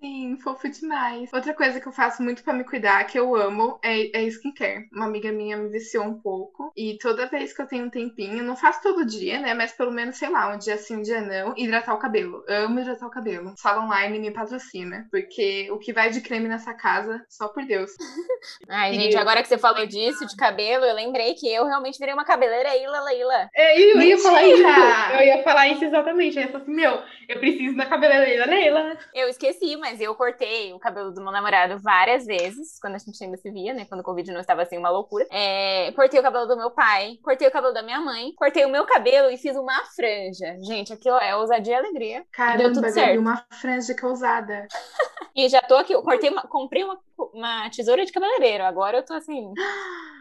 Sim, 0.00 0.36
fofo 0.42 0.68
demais. 0.68 1.32
Outra 1.32 1.54
coisa 1.54 1.80
que 1.80 1.86
eu 1.86 1.92
faço 1.92 2.22
muito 2.22 2.42
para 2.42 2.52
me 2.52 2.64
cuidar, 2.64 3.04
que 3.04 3.18
eu 3.18 3.34
amo, 3.34 3.78
é, 3.82 4.18
é 4.18 4.22
skincare. 4.24 4.88
Uma 4.92 5.06
amiga 5.06 5.32
minha 5.32 5.56
me 5.56 5.68
viciou 5.68 6.04
um 6.04 6.20
pouco. 6.20 6.72
E 6.76 6.98
toda 6.98 7.26
vez 7.26 7.52
que 7.52 7.62
eu 7.62 7.66
tenho 7.66 7.86
um 7.86 7.90
tempinho, 7.90 8.42
não 8.42 8.56
faço 8.56 8.82
todo 8.82 9.06
dia, 9.06 9.40
né? 9.40 9.54
Mas 9.54 9.72
pelo 9.72 9.92
menos, 9.92 10.16
sei 10.16 10.28
lá, 10.28 10.54
um 10.54 10.58
dia 10.58 10.76
sim, 10.76 10.96
um 10.96 11.02
dia 11.02 11.20
não, 11.20 11.54
hidratar 11.56 11.94
o 11.94 11.98
cabelo. 11.98 12.44
Amo 12.48 12.80
hidratar 12.80 13.06
o 13.06 13.10
cabelo. 13.10 13.54
Sala 13.56 13.84
online 13.84 14.18
me 14.18 14.30
patrocina. 14.30 15.06
Porque 15.10 15.70
o 15.70 15.78
que 15.78 15.92
vai 15.92 16.10
de 16.10 16.20
creme 16.20 16.48
nessa 16.48 16.74
casa, 16.74 17.24
só 17.28 17.48
por 17.48 17.64
Deus. 17.64 17.92
Ai, 18.68 18.92
e... 18.92 18.94
gente, 18.94 19.16
agora 19.16 19.42
que 19.42 19.48
você 19.48 19.58
falou 19.58 19.86
disso, 19.86 20.26
de 20.26 20.36
cabelo, 20.36 20.84
eu 20.84 20.94
lembrei 20.94 21.34
que 21.34 21.52
eu 21.52 21.64
realmente 21.66 21.98
virei 21.98 22.14
uma 22.14 22.24
cabeleira 22.24 22.76
Ila 22.76 23.00
Leila. 23.00 23.48
É, 23.54 23.80
eu 23.80 24.00
ia 24.00 24.18
falar 24.18 24.44
isso. 24.44 24.62
Eu 24.62 25.26
ia 25.26 25.42
falar 25.42 25.68
isso 25.68 25.84
exatamente. 25.84 26.36
Eu 26.36 26.42
ia 26.42 26.48
falar 26.48 26.62
assim, 26.62 26.74
meu, 26.74 27.02
eu 27.28 27.38
preciso 27.38 27.76
da 27.76 27.86
cabeleira 27.86 28.46
Leila. 28.46 28.98
Eu 29.14 29.28
esqueci 29.36 29.76
mas 29.76 30.00
eu 30.00 30.14
cortei 30.14 30.72
o 30.72 30.78
cabelo 30.78 31.12
do 31.12 31.22
meu 31.22 31.30
namorado 31.30 31.78
várias 31.78 32.24
vezes, 32.24 32.78
quando 32.80 32.94
a 32.94 32.98
gente 32.98 33.22
ainda 33.22 33.36
se 33.36 33.50
via, 33.50 33.74
né? 33.74 33.84
Quando 33.84 34.00
o 34.00 34.04
Covid 34.04 34.32
não 34.32 34.40
estava 34.40 34.62
assim 34.62 34.78
uma 34.78 34.88
loucura. 34.88 35.26
É, 35.30 35.92
cortei 35.92 36.18
o 36.18 36.22
cabelo 36.22 36.46
do 36.46 36.56
meu 36.56 36.70
pai, 36.70 37.18
cortei 37.22 37.46
o 37.46 37.50
cabelo 37.50 37.74
da 37.74 37.82
minha 37.82 38.00
mãe, 38.00 38.32
cortei 38.34 38.64
o 38.64 38.70
meu 38.70 38.84
cabelo 38.86 39.30
e 39.30 39.36
fiz 39.36 39.56
uma 39.56 39.84
franja. 39.94 40.56
Gente, 40.62 40.92
aquilo 40.92 41.16
é 41.18 41.36
ousadia 41.36 41.74
e 41.74 41.76
alegria. 41.76 42.24
Caramba, 42.32 42.58
deu 42.58 42.72
tudo 42.72 42.90
certo. 42.90 43.20
uma 43.20 43.44
franja 43.52 43.94
que 43.94 44.04
ousada. 44.04 44.66
e 45.36 45.48
já 45.50 45.60
tô 45.60 45.74
aqui, 45.76 45.92
eu 45.92 46.02
cortei 46.02 46.30
uma, 46.30 46.42
comprei 46.42 46.82
uma, 46.82 46.98
uma 47.34 47.68
tesoura 47.68 48.06
de 48.06 48.12
cabeleireiro. 48.12 48.64
Agora 48.64 48.96
eu 48.96 49.02
tô 49.04 49.12
assim. 49.12 49.52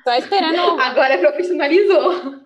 Tô 0.03 0.11
esperando. 0.11 0.59
Agora 0.81 1.17
profissionalizou. 1.17 2.43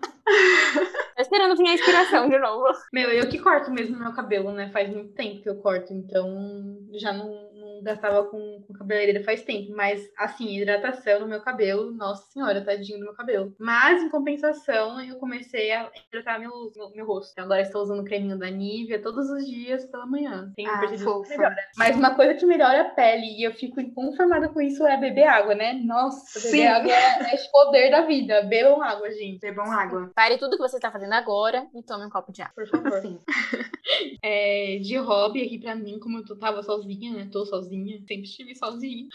Tô 1.16 1.22
esperando 1.22 1.56
vir 1.56 1.68
a 1.68 1.74
inspiração 1.74 2.28
de 2.28 2.38
novo. 2.38 2.64
Meu, 2.92 3.10
eu 3.10 3.28
que 3.28 3.38
corto 3.38 3.70
mesmo 3.72 3.98
meu 3.98 4.12
cabelo, 4.12 4.52
né? 4.52 4.70
Faz 4.72 4.88
muito 4.88 5.12
tempo 5.12 5.42
que 5.42 5.48
eu 5.48 5.56
corto, 5.56 5.92
então 5.92 6.78
já 6.92 7.12
não, 7.12 7.49
gastava 7.82 8.24
com, 8.24 8.62
com 8.66 8.72
cabeleireira 8.74 9.24
faz 9.24 9.42
tempo, 9.42 9.72
mas 9.74 10.08
assim, 10.16 10.56
hidratação 10.56 11.20
no 11.20 11.28
meu 11.28 11.40
cabelo, 11.40 11.92
nossa 11.92 12.30
senhora, 12.30 12.64
tadinho 12.64 12.98
do 12.98 13.04
meu 13.04 13.14
cabelo. 13.14 13.54
Mas 13.58 14.02
em 14.02 14.08
compensação, 14.08 15.00
eu 15.00 15.16
comecei 15.16 15.72
a 15.72 15.90
hidratar 16.08 16.38
meu, 16.38 16.50
meu, 16.74 16.90
meu 16.90 17.06
rosto. 17.06 17.32
Então, 17.32 17.44
agora 17.44 17.62
estou 17.62 17.82
usando 17.82 18.00
o 18.00 18.04
creminho 18.04 18.38
da 18.38 18.50
Nivea 18.50 19.00
todos 19.00 19.30
os 19.30 19.46
dias 19.46 19.84
pela 19.86 20.06
manhã. 20.06 20.52
Tenho 20.56 20.70
ah, 20.70 20.78
percebido 20.78 21.22
que 21.22 21.28
melhora. 21.30 21.56
Mas 21.76 21.96
uma 21.96 22.14
coisa 22.14 22.34
que 22.34 22.46
melhora 22.46 22.82
a 22.82 22.84
pele 22.90 23.26
e 23.38 23.44
eu 23.44 23.52
fico 23.52 23.80
inconformada 23.80 24.48
com 24.48 24.60
isso 24.60 24.86
é 24.86 24.96
beber 24.96 25.26
água, 25.26 25.54
né? 25.54 25.72
Nossa, 25.72 26.38
beber 26.38 26.50
Sim. 26.50 26.66
água 26.66 26.92
é, 26.92 27.34
é 27.34 27.38
poder 27.50 27.90
da 27.90 28.02
vida. 28.02 28.42
Bebam 28.42 28.82
água, 28.82 29.10
gente. 29.10 29.40
Bebam 29.40 29.70
água. 29.70 30.10
Pare 30.14 30.38
tudo 30.38 30.56
que 30.56 30.62
você 30.62 30.76
está 30.76 30.90
fazendo 30.90 31.12
agora 31.12 31.66
e 31.74 31.82
tome 31.82 32.06
um 32.06 32.10
copo 32.10 32.32
de 32.32 32.42
água. 32.42 32.54
Por 32.54 32.68
favor. 32.68 33.00
Sim. 33.00 33.18
é, 34.22 34.78
de 34.82 34.96
hobby 34.96 35.42
aqui 35.42 35.58
pra 35.58 35.74
mim, 35.74 35.98
como 35.98 36.18
eu 36.18 36.38
tava 36.38 36.62
sozinha, 36.62 37.12
né? 37.12 37.28
Tô 37.30 37.44
sozinha 37.44 37.69
sozinha, 37.70 37.98
sempre 38.00 38.22
estive 38.24 38.54
sozinha. 38.56 39.06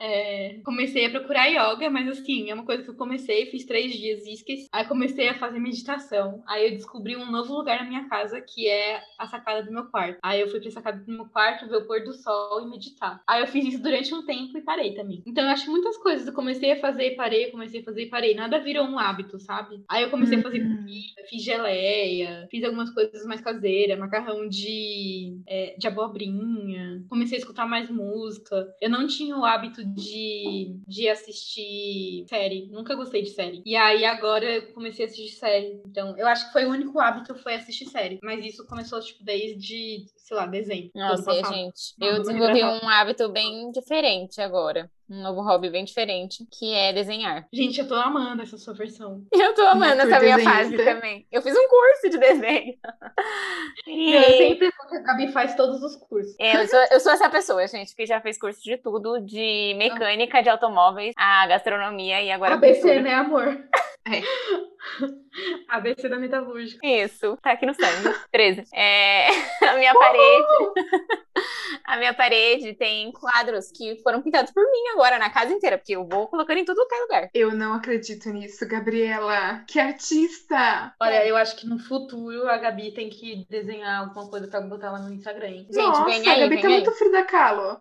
É, 0.00 0.60
comecei 0.64 1.06
a 1.06 1.10
procurar 1.10 1.46
yoga, 1.46 1.88
mas 1.88 2.08
assim, 2.08 2.50
é 2.50 2.54
uma 2.54 2.64
coisa 2.64 2.82
que 2.82 2.90
eu 2.90 2.94
comecei, 2.96 3.46
fiz 3.46 3.64
três 3.64 3.92
dias 3.92 4.26
e 4.26 4.32
esqueci. 4.32 4.66
Aí 4.72 4.84
comecei 4.86 5.28
a 5.28 5.38
fazer 5.38 5.58
meditação. 5.60 6.42
Aí 6.46 6.66
eu 6.66 6.70
descobri 6.72 7.16
um 7.16 7.30
novo 7.30 7.54
lugar 7.54 7.80
na 7.82 7.88
minha 7.88 8.08
casa, 8.08 8.40
que 8.40 8.66
é 8.68 9.00
a 9.18 9.26
sacada 9.26 9.62
do 9.62 9.72
meu 9.72 9.84
quarto. 9.86 10.18
Aí 10.22 10.40
eu 10.40 10.48
fui 10.48 10.60
pra 10.60 10.70
sacada 10.70 10.98
do 11.04 11.12
meu 11.12 11.26
quarto, 11.26 11.68
ver 11.68 11.76
o 11.76 11.86
pôr 11.86 12.02
do 12.02 12.12
sol 12.12 12.62
e 12.62 12.68
meditar. 12.68 13.22
Aí 13.28 13.40
eu 13.42 13.46
fiz 13.46 13.64
isso 13.66 13.82
durante 13.82 14.12
um 14.12 14.24
tempo 14.26 14.56
e 14.58 14.62
parei 14.62 14.94
também. 14.94 15.22
Então 15.26 15.44
eu 15.44 15.50
acho 15.50 15.70
muitas 15.70 15.96
coisas 15.98 16.26
eu 16.26 16.32
comecei 16.32 16.72
a 16.72 16.80
fazer 16.80 17.12
e 17.12 17.16
parei, 17.16 17.50
comecei 17.50 17.80
a 17.80 17.84
fazer 17.84 18.02
e 18.02 18.10
parei. 18.10 18.34
Nada 18.34 18.58
virou 18.58 18.84
um 18.86 18.98
hábito, 18.98 19.38
sabe? 19.38 19.82
Aí 19.88 20.02
eu 20.02 20.10
comecei 20.10 20.38
a 20.38 20.42
fazer 20.42 20.62
Uhum. 20.62 20.76
comida, 20.76 21.22
fiz 21.28 21.42
geleia, 21.42 22.46
fiz 22.50 22.64
algumas 22.64 22.90
coisas 22.90 23.24
mais 23.26 23.40
caseiras, 23.40 23.98
macarrão 23.98 24.48
de, 24.48 25.38
é, 25.46 25.74
de 25.78 25.86
abobrinha. 25.86 27.04
Comecei 27.08 27.36
a 27.38 27.40
escutar 27.40 27.66
mais 27.66 27.88
música. 27.92 28.74
Eu 28.80 28.90
não 28.90 29.06
tinha 29.06 29.36
o 29.36 29.44
hábito 29.44 29.84
de, 29.84 30.76
de 30.86 31.08
assistir 31.08 32.24
série. 32.28 32.68
Nunca 32.70 32.94
gostei 32.94 33.22
de 33.22 33.30
série. 33.30 33.62
E 33.64 33.76
aí 33.76 34.04
agora 34.04 34.44
eu 34.44 34.72
comecei 34.72 35.04
a 35.04 35.08
assistir 35.08 35.36
série. 35.36 35.82
Então, 35.86 36.16
eu 36.16 36.26
acho 36.26 36.46
que 36.46 36.52
foi 36.52 36.64
o 36.64 36.70
único 36.70 36.98
hábito 36.98 37.34
foi 37.36 37.54
assistir 37.54 37.86
série. 37.86 38.18
Mas 38.22 38.44
isso 38.44 38.66
começou, 38.66 39.00
tipo, 39.00 39.22
desde, 39.24 40.06
sei 40.16 40.36
lá, 40.36 40.46
dezembro. 40.46 40.90
Nossa, 40.94 41.32
gente, 41.44 41.94
eu 42.00 42.18
desenvolvi 42.18 42.62
um 42.64 42.88
hábito 42.88 43.28
bem 43.28 43.70
diferente 43.70 44.40
agora. 44.40 44.90
Um 45.12 45.20
novo 45.22 45.42
hobby 45.42 45.68
bem 45.68 45.84
diferente, 45.84 46.46
que 46.50 46.72
é 46.72 46.90
desenhar. 46.90 47.46
Gente, 47.52 47.78
eu 47.78 47.86
tô 47.86 47.94
amando 47.94 48.40
essa 48.40 48.56
sua 48.56 48.72
versão. 48.72 49.22
Eu 49.30 49.54
tô 49.54 49.60
amando 49.60 50.00
essa 50.00 50.18
minha 50.18 50.38
fase 50.38 50.74
também. 50.74 51.26
Eu 51.30 51.42
fiz 51.42 51.54
um 51.54 51.68
curso 51.68 52.08
de 52.10 52.18
desenho. 52.18 52.74
E 53.86 54.14
Eu 54.14 54.22
sempre 54.22 54.70
falo 54.70 54.88
que 54.88 54.96
a 54.96 55.00
Gabi 55.00 55.32
faz 55.32 55.54
todos 55.54 55.82
os 55.82 55.96
cursos. 55.96 56.34
É, 56.38 56.62
eu, 56.62 56.66
sou, 56.66 56.78
eu 56.90 57.00
sou 57.00 57.12
essa 57.12 57.28
pessoa, 57.28 57.66
gente, 57.66 57.94
que 57.94 58.06
já 58.06 58.20
fez 58.20 58.38
curso 58.38 58.62
de 58.62 58.76
tudo, 58.76 59.20
de 59.20 59.74
mecânica 59.76 60.42
de 60.42 60.48
automóveis, 60.48 61.14
a 61.16 61.46
gastronomia 61.46 62.22
e 62.22 62.30
agora 62.30 62.54
ABC, 62.54 63.00
né, 63.00 63.14
amor? 63.14 63.58
É. 64.04 64.20
ABC 65.68 66.08
da 66.08 66.18
metalúrgica. 66.18 66.86
Isso, 66.86 67.36
tá 67.42 67.52
aqui 67.52 67.66
no 67.66 67.74
sangue. 67.74 68.14
13. 68.30 68.64
É, 68.74 69.28
a 69.68 69.76
minha 69.76 69.94
parede. 69.94 70.46
A 71.84 71.96
minha 71.96 72.14
parede 72.14 72.74
tem 72.74 73.10
quadros 73.12 73.70
que 73.72 74.00
foram 74.02 74.22
pintados 74.22 74.52
por 74.52 74.62
mim 74.70 74.88
agora 74.92 75.18
na 75.18 75.30
casa 75.30 75.52
inteira, 75.52 75.76
porque 75.78 75.96
eu 75.96 76.06
vou 76.06 76.28
colocando 76.28 76.58
em 76.58 76.64
tudo 76.64 76.86
que 76.86 76.94
é 76.94 77.00
lugar. 77.00 77.30
Eu 77.34 77.52
não 77.52 77.74
acredito 77.74 78.28
nisso, 78.30 78.66
Gabriela. 78.68 79.64
Que 79.66 79.80
artista! 79.80 80.94
Olha, 81.00 81.26
eu 81.26 81.36
acho 81.36 81.56
que 81.56 81.66
no 81.66 81.78
futuro 81.78 82.48
a 82.48 82.58
Gabi 82.58 82.92
tem 82.92 83.08
que 83.08 83.46
desenhar 83.48 84.00
alguma 84.02 84.28
coisa 84.28 84.46
pra 84.46 84.60
botar 84.60 84.92
lá 84.92 84.98
no 85.00 85.12
Instagram. 85.12 85.48
Gente, 85.48 85.76
Nossa, 85.76 86.04
vem 86.04 86.28
a 86.28 86.32
aí, 86.32 86.40
Gabi 86.40 86.54
vem 86.54 86.62
tá 86.62 86.68
aí. 86.68 86.74
muito 86.74 86.92
Frida 86.92 87.24
Kahlo. 87.24 87.80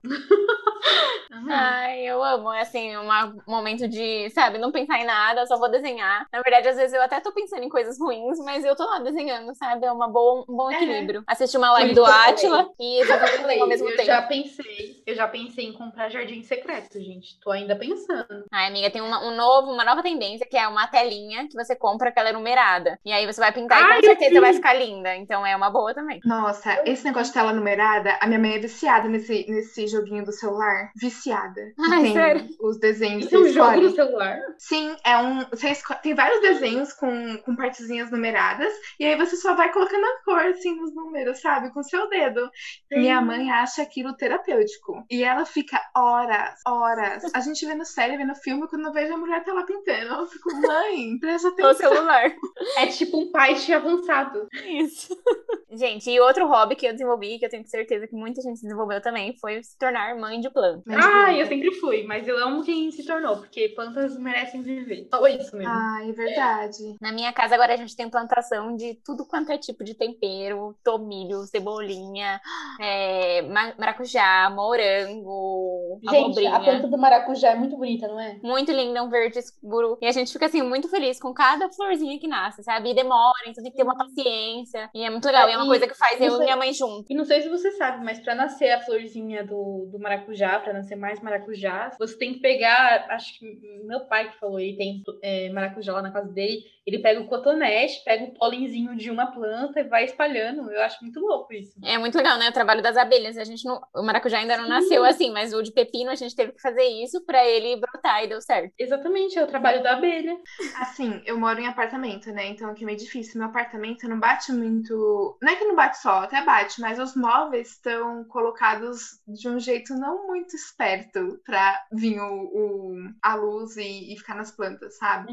Ai, 1.50 2.02
eu 2.02 2.24
amo. 2.24 2.52
É 2.52 2.62
assim, 2.62 2.96
um 2.98 3.08
momento 3.48 3.88
de, 3.88 4.30
sabe, 4.32 4.58
não 4.58 4.72
pensar 4.72 5.00
em 5.00 5.06
nada, 5.06 5.46
só 5.46 5.58
vou 5.58 5.70
desenhar. 5.70 6.26
Na 6.32 6.42
verdade, 6.42 6.70
às 6.70 6.78
vezes 6.78 6.90
eu 6.93 7.01
até 7.01 7.19
tô 7.19 7.32
pensando 7.32 7.63
em 7.63 7.69
coisas 7.69 7.99
ruins, 7.99 8.39
mas 8.39 8.63
eu 8.65 8.75
tô 8.75 8.84
lá 8.86 8.99
desenhando, 8.99 9.54
sabe? 9.56 9.86
É 9.86 9.91
uma 9.91 10.08
boa, 10.08 10.45
um 10.47 10.56
bom 10.56 10.71
É. 10.71 10.75
equilíbrio. 10.75 11.23
Assistir 11.27 11.58
uma 11.58 11.71
live 11.73 11.93
do 11.93 12.01
eu 12.01 12.06
Átila 12.06 12.69
e 12.80 12.99
Eu 12.99 13.62
ao 13.62 13.67
mesmo 13.67 13.89
eu 13.89 13.95
tempo. 13.95 14.06
já 14.08 14.21
pensei, 14.21 15.04
eu 15.06 15.15
já 15.15 15.27
pensei 15.27 15.65
em 15.65 15.73
comprar 15.73 16.10
jardim 16.10 16.41
secreto, 16.43 16.99
gente. 16.99 17.39
Tô 17.41 17.51
ainda 17.51 17.75
pensando. 17.75 18.45
Ai, 18.51 18.67
amiga, 18.67 18.89
tem 18.89 19.01
uma, 19.01 19.23
um 19.25 19.36
novo, 19.36 19.71
uma 19.71 19.84
nova 19.86 20.01
tendência 20.04 20.45
que 20.49 20.58
é 20.58 20.67
uma 20.67 20.88
telinha 20.88 21.47
que 21.47 21.56
você 21.56 21.75
compra 21.75 22.12
que 22.12 22.19
ela 22.19 22.30
é 22.30 22.34
numerada. 22.34 22.99
E 23.06 23.12
aí 23.12 23.25
você 23.25 23.39
vai 23.39 23.51
pintar 23.51 23.80
e 23.80 23.84
Ai, 23.84 23.89
com 23.89 24.06
eu 24.06 24.10
certeza 24.10 24.32
vi. 24.32 24.39
vai 24.39 24.54
ficar 24.54 24.73
linda. 24.73 25.15
Então 25.15 25.45
é 25.45 25.56
uma 25.56 25.69
boa 25.69 25.93
também. 25.93 26.19
Nossa, 26.25 26.82
esse 26.86 27.04
negócio 27.06 27.27
de 27.27 27.34
tela 27.34 27.54
numerada, 27.54 28.17
a 28.21 28.27
minha 28.27 28.39
mãe 28.39 28.56
é 28.56 28.60
viciada 28.60 29.08
nesse, 29.08 29.45
nesse 29.49 29.88
joguinho 29.88 30.23
do 30.25 30.32
celular. 30.32 30.91
Viciada. 30.95 31.62
Ai, 31.91 32.01
tem 32.01 32.13
sério? 32.13 32.47
os 32.62 32.80
desenhos 32.80 33.21
Isso 33.25 33.30
que 33.30 33.36
é 33.36 33.39
um 33.39 33.47
jogo 33.49 33.82
no 33.82 33.89
celular? 33.91 34.39
Sim, 34.58 34.95
é 35.06 35.17
um. 35.17 35.39
Você 35.51 35.69
esco- 35.69 35.95
Tem 36.01 36.13
vários 36.13 36.41
desenhos 36.41 36.81
com, 36.94 37.38
com 37.39 37.56
partezinhas 37.56 38.10
numeradas, 38.12 38.72
e 39.00 39.06
aí 39.06 39.15
você 39.15 39.36
só 39.36 39.56
vai 39.56 39.72
colocando 39.72 40.04
a 40.06 40.24
cor, 40.24 40.39
assim, 40.46 40.76
nos 40.76 40.94
números, 40.96 41.39
sabe? 41.41 41.72
Com 41.74 41.80
o 41.80 41.84
seu 41.84 42.08
dedo. 42.10 42.50
Minha 42.91 43.22
mãe 43.22 43.52
acha 43.52 43.82
aquilo 43.82 44.15
terapêutico. 44.15 45.04
E 45.10 45.24
ela 45.24 45.46
fica 45.46 45.80
horas, 45.96 46.60
horas. 46.67 47.24
A 47.34 47.39
gente 47.41 47.65
vê 47.65 47.74
no 47.76 47.86
série, 47.86 48.17
vê 48.17 48.26
no 48.26 48.36
filme, 48.36 48.67
quando 48.67 48.86
eu 48.88 48.94
vejo 48.94 49.13
a 49.13 49.17
mulher 49.17 49.44
tá 49.44 49.54
lá 49.54 49.63
pintando. 49.63 50.13
Eu 50.13 50.28
fico, 50.28 50.50
mãe, 50.62 51.17
presta 51.20 51.48
No 51.50 51.54
atenção. 51.54 51.74
celular. 51.94 52.32
É 52.78 52.88
tipo 52.88 53.17
um 53.20 53.32
Paint 53.32 53.70
avançado. 53.70 54.48
Isso. 54.65 55.15
Gente, 55.74 56.10
e 56.12 56.20
outro 56.20 56.48
hobby 56.48 56.76
que 56.76 56.86
eu 56.86 56.91
desenvolvi, 56.91 57.39
que 57.39 57.46
eu 57.46 57.50
tenho 57.50 57.65
certeza 57.65 58.06
que 58.06 58.13
muita 58.13 58.41
gente 58.41 58.62
desenvolveu 58.62 59.02
também, 59.02 59.38
foi 59.39 59.63
se 59.63 59.78
tornar 59.78 60.13
mãe 60.17 60.38
de 60.41 60.50
planta. 60.50 60.84
Mãe 60.86 60.98
de 61.00 61.02
Ah, 61.06 61.10
planta. 61.10 61.34
eu 61.38 61.46
sempre 61.46 61.72
fui, 61.76 62.04
mas 62.04 62.28
eu 62.28 62.38
amo 62.38 62.62
quem 62.62 62.91
se 62.91 63.06
tornou, 63.06 63.38
porque 63.38 63.70
plantas 63.70 64.17
merecem 64.20 64.62
viver. 64.62 65.08
Só 65.10 65.26
isso 65.28 65.56
mesmo. 65.56 65.72
Ai, 65.74 66.10
é 66.10 66.12
verdade. 66.12 66.70
Na 67.01 67.12
minha 67.12 67.31
casa 67.34 67.55
agora 67.55 67.73
a 67.73 67.77
gente 67.77 67.95
tem 67.95 68.10
plantação 68.10 68.75
de 68.75 68.95
tudo 69.05 69.25
quanto 69.25 69.51
é 69.51 69.57
tipo 69.57 69.84
de 69.84 69.93
tempero, 69.93 70.75
tomilho, 70.84 71.43
cebolinha, 71.43 72.39
é, 72.79 73.41
ma- 73.43 73.73
maracujá, 73.77 74.49
morango, 74.49 75.99
Gente, 76.03 76.15
abobrinha. 76.25 76.55
a 76.55 76.60
planta 76.60 76.88
do 76.88 76.97
maracujá 76.97 77.49
é 77.51 77.55
muito 77.55 77.77
bonita, 77.77 78.07
não 78.07 78.19
é? 78.19 78.39
Muito 78.43 78.71
linda, 78.71 79.03
um 79.03 79.10
verde 79.10 79.39
escuro. 79.39 79.97
E 80.01 80.07
a 80.07 80.12
gente 80.12 80.31
fica 80.31 80.45
assim, 80.45 80.62
muito 80.62 80.88
feliz 80.89 81.19
com 81.19 81.34
cada 81.34 81.69
florzinha 81.71 82.19
que 82.19 82.27
nasce, 82.27 82.63
sabe? 82.63 82.91
E 82.91 82.95
demora, 82.95 83.34
então 83.47 83.63
tem 83.63 83.71
que 83.71 83.77
ter 83.77 83.84
uma 83.84 83.97
paciência. 83.97 84.89
E 84.93 85.03
é 85.03 85.10
muito 85.10 85.25
legal. 85.25 85.49
E 85.49 85.53
é 85.53 85.57
uma 85.57 85.67
coisa 85.67 85.88
que 85.88 85.97
faz 85.97 86.19
eu 86.19 86.36
e 86.36 86.39
minha 86.43 86.55
mãe 86.57 86.73
junto. 86.73 87.05
E 87.10 87.15
não 87.15 87.25
sei 87.25 87.41
se 87.41 87.49
você 87.49 87.71
sabe, 87.71 88.03
mas 88.03 88.19
pra 88.19 88.36
nascer 88.36 88.71
a 88.71 88.81
florzinha 88.81 89.43
do, 89.45 89.88
do 89.91 89.99
maracujá, 89.99 90.60
pra 90.60 90.73
nascer 90.73 90.95
mais 90.95 91.19
maracujás, 91.21 91.95
você 91.99 92.17
tem 92.17 92.34
que 92.34 92.39
pegar. 92.39 93.05
Acho 93.10 93.38
que 93.38 93.45
meu 93.86 94.01
pai 94.01 94.29
que 94.31 94.39
falou, 94.39 94.60
ele 94.60 94.77
tem 94.77 95.03
é, 95.21 95.49
maracujá 95.51 95.93
lá 95.93 96.01
na 96.01 96.12
casa 96.12 96.31
dele. 96.31 96.61
Ele 96.86 96.97
pega 97.00 97.21
o 97.21 97.28
cotonete, 97.28 98.04
pega 98.04 98.24
o 98.24 98.34
polenzinho 98.34 98.95
de 98.97 99.12
uma 99.12 99.28
planta 99.28 99.80
e 99.80 99.84
vai 99.84 100.04
espalhando. 100.06 100.69
Eu 100.71 100.82
acho 100.82 100.97
muito 101.04 101.19
louco 101.19 101.54
isso. 101.54 101.74
É 101.84 101.95
muito 102.00 102.17
legal, 102.17 102.39
né? 102.39 102.50
O 102.50 102.54
trabalho 102.54 102.82
das 102.82 102.97
abelhas. 102.97 103.38
A 103.38 103.43
gente 103.43 103.63
não, 103.65 103.80
o 103.95 104.02
maracujá 104.02 104.39
ainda 104.39 104.58
não 104.58 104.63
Sim. 104.63 104.69
nasceu 104.71 105.06
assim, 105.06 105.32
mas 105.32 105.54
o 105.54 105.62
de 105.62 105.71
pepino 105.71 106.10
a 106.10 106.15
gente 106.15 106.36
teve 106.36 106.54
que 106.54 106.62
fazer 106.62 106.84
isso 106.84 107.24
pra 107.24 107.45
ele 107.47 107.76
brotar 107.80 108.24
e 108.24 108.28
deu 108.28 108.41
certo. 108.41 108.74
Exatamente, 108.80 109.38
é 109.38 109.43
o 109.43 109.47
trabalho 109.47 109.84
da 109.84 109.93
abelha. 109.93 110.36
Assim, 110.80 111.21
eu 111.26 111.38
moro 111.39 111.60
em 111.60 111.67
apartamento, 111.67 112.32
né? 112.32 112.47
Então 112.47 112.69
aqui 112.71 112.84
é 112.84 112.86
meio 112.88 112.97
difícil. 112.97 113.39
Meu 113.39 113.50
apartamento 113.50 114.08
não 114.10 114.19
bate 114.19 114.52
muito. 114.52 115.38
Não 115.39 115.52
é 115.54 115.56
que 115.56 115.65
não 115.65 115.76
bate 115.76 116.00
sol, 116.00 116.19
até 116.21 116.43
bate, 116.43 116.82
mas 116.82 116.97
os 117.00 117.15
móveis 117.15 117.74
estão 117.74 118.24
colocados 118.26 119.19
de 119.28 119.47
um 119.47 119.60
jeito 119.60 119.93
não 119.93 120.26
muito 120.28 120.56
esperto 120.56 121.39
pra 121.45 121.80
vir 121.91 122.19
o, 122.19 122.34
o- 122.43 122.95
a 123.21 123.36
luz 123.36 123.78
e, 123.78 124.13
e 124.13 124.17
ficar 124.17 124.36
nas 124.36 124.52
plantas, 124.52 124.97
sabe? 124.97 125.32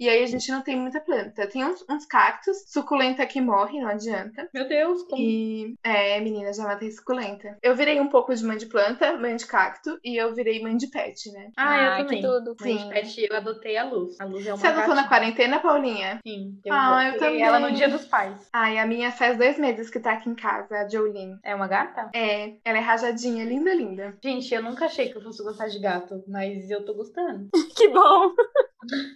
E 0.00 0.08
aí 0.08 0.22
a 0.22 0.26
gente 0.26 0.50
não 0.50 0.62
tem 0.66 0.76
muita 0.76 1.00
planta. 1.00 1.46
Tem 1.46 1.64
uns, 1.64 1.84
uns 1.88 2.04
cactos, 2.04 2.64
suculenta 2.66 3.24
que 3.24 3.40
morre, 3.40 3.80
não 3.80 3.88
adianta. 3.88 4.48
Meu 4.52 4.68
Deus, 4.68 5.02
como. 5.04 5.22
E 5.22 5.74
é, 5.82 6.20
menina, 6.20 6.52
já 6.52 6.64
matei 6.64 6.90
suculenta. 6.90 7.56
Eu 7.62 7.74
virei 7.74 8.00
um 8.00 8.08
pouco 8.08 8.34
de 8.34 8.44
mãe 8.44 8.56
de 8.58 8.66
planta, 8.66 9.16
mãe 9.16 9.36
de 9.36 9.46
cacto, 9.46 9.98
e 10.04 10.16
eu 10.20 10.34
virei 10.34 10.60
mãe 10.62 10.76
de 10.76 10.88
pet, 10.88 11.30
né? 11.32 11.50
Ah, 11.56 11.78
eu 11.82 11.90
Ai, 11.92 12.02
também. 12.04 12.20
que 12.20 12.26
tudo. 12.26 12.56
Mãe 12.60 12.76
de 12.76 12.82
Sim. 12.82 12.88
pet, 12.90 13.26
eu 13.30 13.36
adotei 13.36 13.76
a 13.76 13.84
Luz. 13.84 14.20
A 14.20 14.24
Luz 14.24 14.44
é 14.46 14.50
uma 14.50 14.56
Você 14.58 14.66
adotou 14.66 14.94
na 14.94 15.08
quarentena, 15.08 15.60
Paulinha? 15.60 16.20
Sim, 16.26 16.58
eu 16.64 16.74
Ah, 16.74 17.08
eu 17.08 17.18
também. 17.18 17.42
ela 17.42 17.60
no 17.60 17.72
dia 17.72 17.88
dos 17.88 18.04
pais. 18.06 18.48
Ai, 18.52 18.78
a 18.78 18.86
minha 18.86 19.12
faz 19.12 19.38
dois 19.38 19.58
meses 19.58 19.88
que 19.88 20.00
tá 20.00 20.14
aqui 20.14 20.28
em 20.28 20.34
casa, 20.34 20.76
a 20.76 20.88
Jolene. 20.88 21.38
É 21.44 21.54
uma 21.54 21.68
gata? 21.68 22.10
É, 22.14 22.54
ela 22.64 22.78
é 22.78 22.80
rajadinha, 22.80 23.44
linda, 23.44 23.72
linda. 23.72 24.16
Gente, 24.22 24.52
eu 24.52 24.62
nunca 24.62 24.86
achei 24.86 25.08
que 25.10 25.16
eu 25.16 25.22
fosse 25.22 25.42
gostar 25.44 25.68
de 25.68 25.78
gato, 25.78 26.24
mas 26.26 26.68
eu 26.70 26.84
tô 26.84 26.92
gostando. 26.94 27.48
Que 27.76 27.88
bom! 27.88 28.32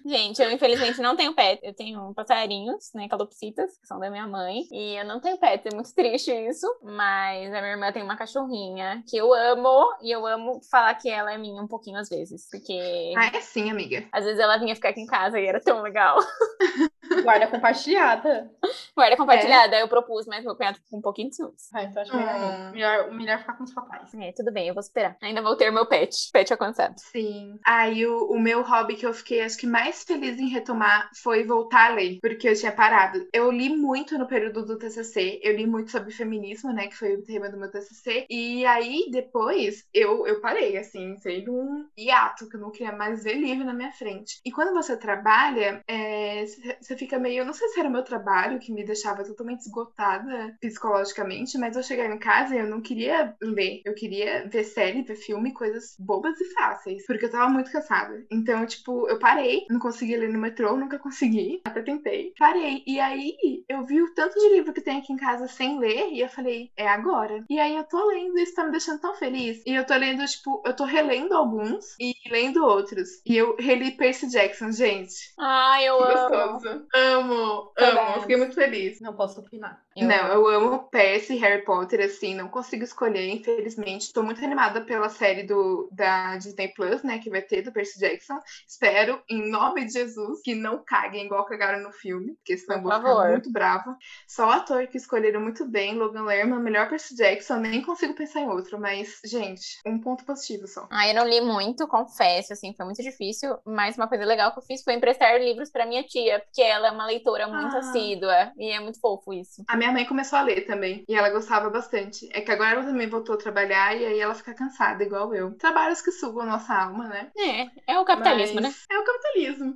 Gente, 0.05 0.41
eu 0.43 0.51
infelizmente 0.51 1.01
não 1.01 1.15
tenho 1.17 1.35
pet. 1.35 1.61
Eu 1.63 1.75
tenho 1.75 2.13
passarinhos, 2.15 2.91
né? 2.95 3.09
Calopsitas, 3.09 3.77
que 3.79 3.87
são 3.87 3.99
da 4.01 4.11
minha 4.11 4.27
mãe. 4.27 4.63
E 4.73 4.97
eu 4.99 5.05
não 5.05 5.21
tenho 5.21 5.39
pet. 5.39 5.69
É 5.69 5.75
muito 5.75 5.95
triste 5.95 6.31
isso. 6.33 6.67
Mas 6.83 7.47
a 7.53 7.61
minha 7.61 7.73
irmã 7.73 7.93
tem 7.93 8.03
uma 8.03 8.17
cachorrinha 8.17 9.03
que 9.09 9.17
eu 9.17 9.33
amo. 9.33 9.95
E 10.03 10.11
eu 10.11 10.27
amo 10.27 10.61
falar 10.71 10.95
que 10.95 11.09
ela 11.09 11.33
é 11.33 11.39
minha 11.39 11.63
um 11.63 11.69
pouquinho 11.69 11.99
às 11.99 12.09
vezes. 12.09 12.49
Porque 12.51 13.13
Ah, 13.17 13.31
é 13.37 13.41
sim, 13.41 13.71
amiga. 13.71 14.07
às 14.13 14.25
vezes 14.25 14.41
ela 14.41 14.57
vinha 14.59 14.75
ficar 14.75 14.89
aqui 14.91 15.01
em 15.01 15.07
casa 15.07 15.39
e 15.39 15.47
era 15.47 15.61
tão 15.61 15.83
legal. 15.83 16.17
Guarda 17.25 17.49
compartilhada. 17.49 18.51
Guarda 18.97 19.17
compartilhada, 19.17 19.77
eu 19.81 19.89
propus, 19.89 20.27
mas 20.27 20.45
meu 20.45 20.55
cunhado 20.55 20.77
ficou 20.77 20.91
com 20.91 20.99
um 20.99 21.03
pouquinho 21.03 21.29
de 21.31 21.37
ciúmes. 21.37 21.69
Ah, 21.75 21.83
então 21.83 22.03
acho 22.03 22.17
melhor, 22.17 22.35
Hum. 22.37 22.41
não. 22.65 22.71
melhor, 22.73 23.11
melhor 23.13 23.39
ficar 23.41 23.55
com 23.55 23.65
os 23.65 23.75
papais. 23.75 24.15
É, 24.15 24.33
tudo 24.33 24.53
bem, 24.53 24.69
eu 24.69 24.75
vou 24.75 24.81
esperar. 24.81 25.17
Ainda 25.21 25.43
vou 25.43 25.57
ter 25.57 25.71
meu 25.73 25.87
pet. 25.87 26.31
Pet 26.33 26.53
alcançado. 26.53 26.95
Sim. 26.99 27.59
Aí 27.67 28.07
o, 28.07 28.31
o 28.31 28.39
meu 28.39 28.63
hobby 28.63 28.95
que 28.95 29.05
eu 29.05 29.13
fiquei, 29.13 29.43
acho 29.51 29.59
que 29.59 29.67
mais 29.67 30.05
feliz 30.05 30.39
em 30.39 30.49
retomar 30.49 31.11
foi 31.23 31.45
voltar 31.45 31.91
a 31.91 31.95
ler, 31.95 32.19
porque 32.21 32.49
eu 32.49 32.55
tinha 32.55 32.73
parado. 32.73 33.27
Eu 33.33 33.51
li 33.51 33.69
muito 33.77 34.17
no 34.17 34.27
período 34.27 34.65
do 34.65 34.79
TCC, 34.79 35.41
eu 35.43 35.57
li 35.57 35.67
muito 35.67 35.91
sobre 35.91 36.13
feminismo, 36.13 36.73
né, 36.73 36.87
que 36.87 36.97
foi 36.97 37.17
o 37.17 37.23
tema 37.23 37.51
do 37.51 37.59
meu 37.59 37.71
TCC. 37.71 38.27
E 38.31 38.65
aí 38.65 39.09
depois 39.11 39.85
eu, 39.93 40.27
eu 40.27 40.41
parei, 40.41 40.77
assim, 40.77 41.15
de 41.15 41.51
um 41.51 41.87
hiato, 41.99 42.49
que 42.49 42.57
eu 42.57 42.61
não 42.61 42.71
queria 42.71 42.93
mais 42.93 43.25
ver 43.25 43.35
livro 43.35 43.65
na 43.65 43.75
minha 43.75 43.93
frente. 43.93 44.41
E 44.45 44.53
quando 44.53 44.73
você 44.73 44.97
trabalha, 44.97 45.83
é, 45.89 46.47
você 46.47 46.91
você 46.91 46.97
fica 46.97 47.19
meio, 47.19 47.41
eu 47.41 47.47
não 47.47 47.53
sei 47.53 47.69
se 47.69 47.81
era 47.81 47.89
o 47.89 47.93
meu 47.93 48.03
trabalho 48.03 48.59
que 48.59 48.73
me 48.73 48.85
deixava 48.85 49.25
totalmente 49.25 49.61
esgotada 49.61 50.57
psicologicamente, 50.61 51.59
mas 51.59 51.77
eu 51.77 51.83
chegar 51.83 52.07
em 52.07 52.19
casa 52.19 52.55
e 52.55 52.59
eu 52.59 52.69
não 52.69 52.81
queria 52.81 53.35
ler. 53.41 53.81
Eu 53.85 53.95
queria 53.95 54.49
ver 54.49 54.65
série, 54.65 55.03
ver 55.03 55.17
filme, 55.17 55.53
coisas 55.53 55.95
bobas 55.99 56.41
e 56.41 56.53
fáceis, 56.53 57.05
porque 57.07 57.25
eu 57.25 57.31
tava 57.31 57.49
muito 57.49 57.71
cansada. 57.71 58.25
Então, 58.31 58.65
tipo, 58.67 59.09
eu 59.09 59.19
parei, 59.19 59.40
não 59.69 59.79
consegui 59.79 60.17
ler 60.17 60.29
no 60.29 60.39
metrô, 60.39 60.77
nunca 60.77 60.99
consegui, 60.99 61.61
até 61.65 61.83
tentei. 61.83 62.33
Parei. 62.39 62.83
E 62.87 62.99
aí 63.01 63.37
eu 63.69 63.85
vi 63.85 64.03
o 64.03 64.15
tanto 64.15 64.39
de 64.39 64.49
livro 64.55 64.73
que 64.73 64.81
tem 64.81 64.99
aqui 64.99 65.13
em 65.13 65.17
casa 65.17 65.47
sem 65.47 65.79
ler 65.79 66.11
e 66.13 66.21
eu 66.21 66.29
falei, 66.29 66.71
é 66.77 66.89
agora. 66.89 67.45
E 67.49 67.59
aí 67.59 67.77
eu 67.77 67.85
tô 67.85 68.05
lendo 68.07 68.39
e 68.39 68.43
isso 68.43 68.55
tá 68.55 68.65
me 68.65 68.73
deixando 68.73 69.01
tão 69.01 69.15
feliz. 69.15 69.63
E 69.67 69.75
eu 69.75 69.85
tô 69.85 69.95
lendo, 69.97 70.25
tipo, 70.27 70.63
eu 70.65 70.75
tô 70.75 70.85
relendo 70.85 71.35
alguns 71.35 71.97
e 72.01 72.15
lendo 72.31 72.65
outros. 72.65 73.09
E 73.27 73.37
eu 73.37 73.57
reli 73.59 73.93
Percy 73.93 74.29
Jackson, 74.29 74.73
gente. 74.73 75.33
Ai, 75.39 75.89
eu 75.89 76.03
amo. 76.03 76.59
Gostoso. 76.61 76.87
Amo, 76.95 77.73
amo. 77.77 78.21
Fiquei 78.21 78.37
muito 78.37 78.55
feliz. 78.55 79.01
Não 79.01 79.15
posso 79.15 79.41
opinar. 79.41 79.83
Eu 79.97 80.07
não, 80.07 80.29
eu 80.29 80.47
amo 80.49 80.89
Percy 80.89 81.35
e 81.35 81.37
Harry 81.39 81.65
Potter, 81.65 82.01
assim, 82.01 82.35
não 82.35 82.49
consigo 82.49 82.85
escolher, 82.85 83.29
infelizmente. 83.29 84.13
Tô 84.13 84.23
muito 84.23 84.43
animada 84.45 84.81
pela 84.81 85.09
série 85.09 85.43
do, 85.43 85.89
da 85.93 86.37
Disney 86.37 86.69
Plus, 86.69 87.03
né, 87.03 87.19
que 87.19 87.29
vai 87.29 87.43
ter 87.43 87.63
do 87.63 87.73
Percy 87.73 87.99
Jackson. 87.99 88.39
Espero, 88.67 89.21
em 89.31 89.49
nome 89.51 89.85
de 89.87 89.93
Jesus, 89.93 90.41
que 90.43 90.55
não 90.55 90.83
caguem 90.85 91.25
igual 91.27 91.45
cagaram 91.47 91.81
no 91.83 91.93
filme, 91.93 92.35
porque 92.37 92.57
senão 92.59 92.79
eu 92.79 92.83
vou 92.83 92.93
ficar 92.93 93.29
muito 93.31 93.53
brava. 93.53 93.97
Só 94.29 94.49
o 94.49 94.51
ator 94.51 94.87
que 94.89 94.97
escolheram 94.97 95.41
muito 95.41 95.65
bem, 95.67 95.95
Logan 95.95 96.25
Lerman, 96.25 96.59
melhor 96.61 96.89
Percy 96.89 97.15
Jackson, 97.15 97.57
nem 97.57 97.81
consigo 97.83 98.15
pensar 98.15 98.41
em 98.41 98.49
outro, 98.49 98.79
mas, 98.81 99.21
gente, 99.25 99.79
um 99.87 100.01
ponto 100.01 100.25
positivo 100.25 100.67
só. 100.67 100.89
Ah, 100.91 101.07
eu 101.09 101.15
não 101.15 101.27
li 101.29 101.41
muito, 101.41 101.87
confesso, 101.87 102.53
assim, 102.53 102.75
foi 102.75 102.85
muito 102.85 103.03
difícil, 103.03 103.57
mas 103.65 103.97
uma 103.97 104.09
coisa 104.09 104.25
legal 104.25 104.53
que 104.53 104.59
eu 104.59 104.63
fiz 104.65 104.83
foi 104.83 104.95
emprestar 104.95 105.39
livros 105.41 105.71
pra 105.71 105.87
minha 105.87 106.03
tia, 106.03 106.41
porque 106.41 106.63
ela 106.63 106.89
é 106.89 106.91
uma 106.91 107.07
leitora 107.07 107.47
muito 107.47 107.77
Ah. 107.77 107.79
assídua, 107.79 108.53
e 108.59 108.71
é 108.71 108.81
muito 108.81 108.99
fofo 109.01 109.33
isso. 109.33 109.63
A 109.69 109.77
minha 109.77 109.93
mãe 109.93 110.05
começou 110.05 110.39
a 110.39 110.43
ler 110.43 110.67
também, 110.67 111.05
e 111.09 111.15
ela 111.15 111.31
gostava 111.31 111.71
bastante. 111.71 112.29
É 112.33 112.41
que 112.41 112.51
agora 112.51 112.73
ela 112.73 112.85
também 112.85 113.09
voltou 113.09 113.35
a 113.37 113.39
trabalhar, 113.39 113.97
e 113.97 114.05
aí 114.05 114.19
ela 114.19 114.35
fica 114.35 114.53
cansada, 114.55 115.05
igual 115.05 115.33
eu. 115.35 115.55
Trabalhos 115.57 116.03
que 116.03 116.11
sugam 116.11 116.43
a 116.43 116.47
nossa 116.47 116.75
alma, 116.75 117.07
né? 117.09 117.31
É, 117.37 117.93
é 117.95 117.99
o 117.99 118.05
capitalismo, 118.05 118.57
Mas 118.61 118.65
né? 118.65 118.75
É 118.91 118.99
o 118.99 119.05
capitalismo. 119.05 119.20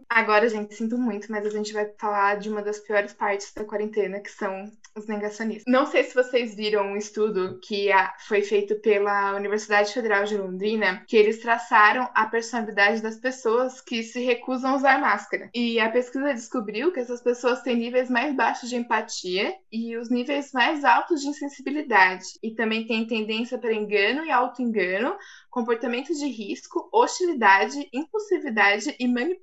Agora, 0.09 0.49
gente, 0.49 0.75
sinto 0.75 0.97
muito, 0.99 1.31
mas 1.31 1.47
a 1.47 1.51
gente 1.51 1.73
vai 1.73 1.91
falar 1.99 2.39
de 2.39 2.49
uma 2.49 2.63
das 2.63 2.79
piores 2.79 3.13
partes 3.13 3.53
da 3.53 3.65
quarentena, 3.65 4.21
que 4.21 4.31
são 4.31 4.71
os 4.97 5.07
negacionistas. 5.07 5.65
Não 5.67 5.87
sei 5.87 6.05
se 6.05 6.15
vocês 6.15 6.55
viram 6.55 6.93
um 6.93 6.97
estudo 6.97 7.59
que 7.61 7.91
ah, 7.91 8.15
foi 8.21 8.43
feito 8.43 8.77
pela 8.77 9.35
Universidade 9.35 9.93
Federal 9.93 10.25
de 10.25 10.37
Londrina, 10.37 11.03
que 11.09 11.17
eles 11.17 11.41
traçaram 11.41 12.09
a 12.15 12.27
personalidade 12.27 13.03
das 13.03 13.17
pessoas 13.17 13.81
que 13.81 14.03
se 14.03 14.21
recusam 14.21 14.71
a 14.71 14.77
usar 14.77 15.01
máscara. 15.01 15.51
E 15.53 15.81
a 15.81 15.91
pesquisa 15.91 16.33
descobriu 16.33 16.93
que 16.93 17.01
essas 17.01 17.21
pessoas 17.21 17.63
têm 17.63 17.77
níveis 17.77 18.09
mais 18.09 18.35
baixos 18.35 18.69
de 18.69 18.77
empatia 18.77 19.55
e 19.71 19.97
os 19.97 20.11
níveis 20.11 20.53
mais 20.53 20.85
altos 20.85 21.21
de 21.21 21.29
insensibilidade. 21.29 22.25
E 22.43 22.53
também 22.53 22.87
tem 22.87 23.07
tendência 23.07 23.59
para 23.59 23.75
engano 23.75 24.25
e 24.25 24.31
auto-engano, 24.31 25.17
comportamento 25.51 26.15
de 26.15 26.27
risco, 26.27 26.89
hostilidade, 26.93 27.89
impulsividade 27.93 28.95
e 28.99 29.09
manipulação. 29.09 29.34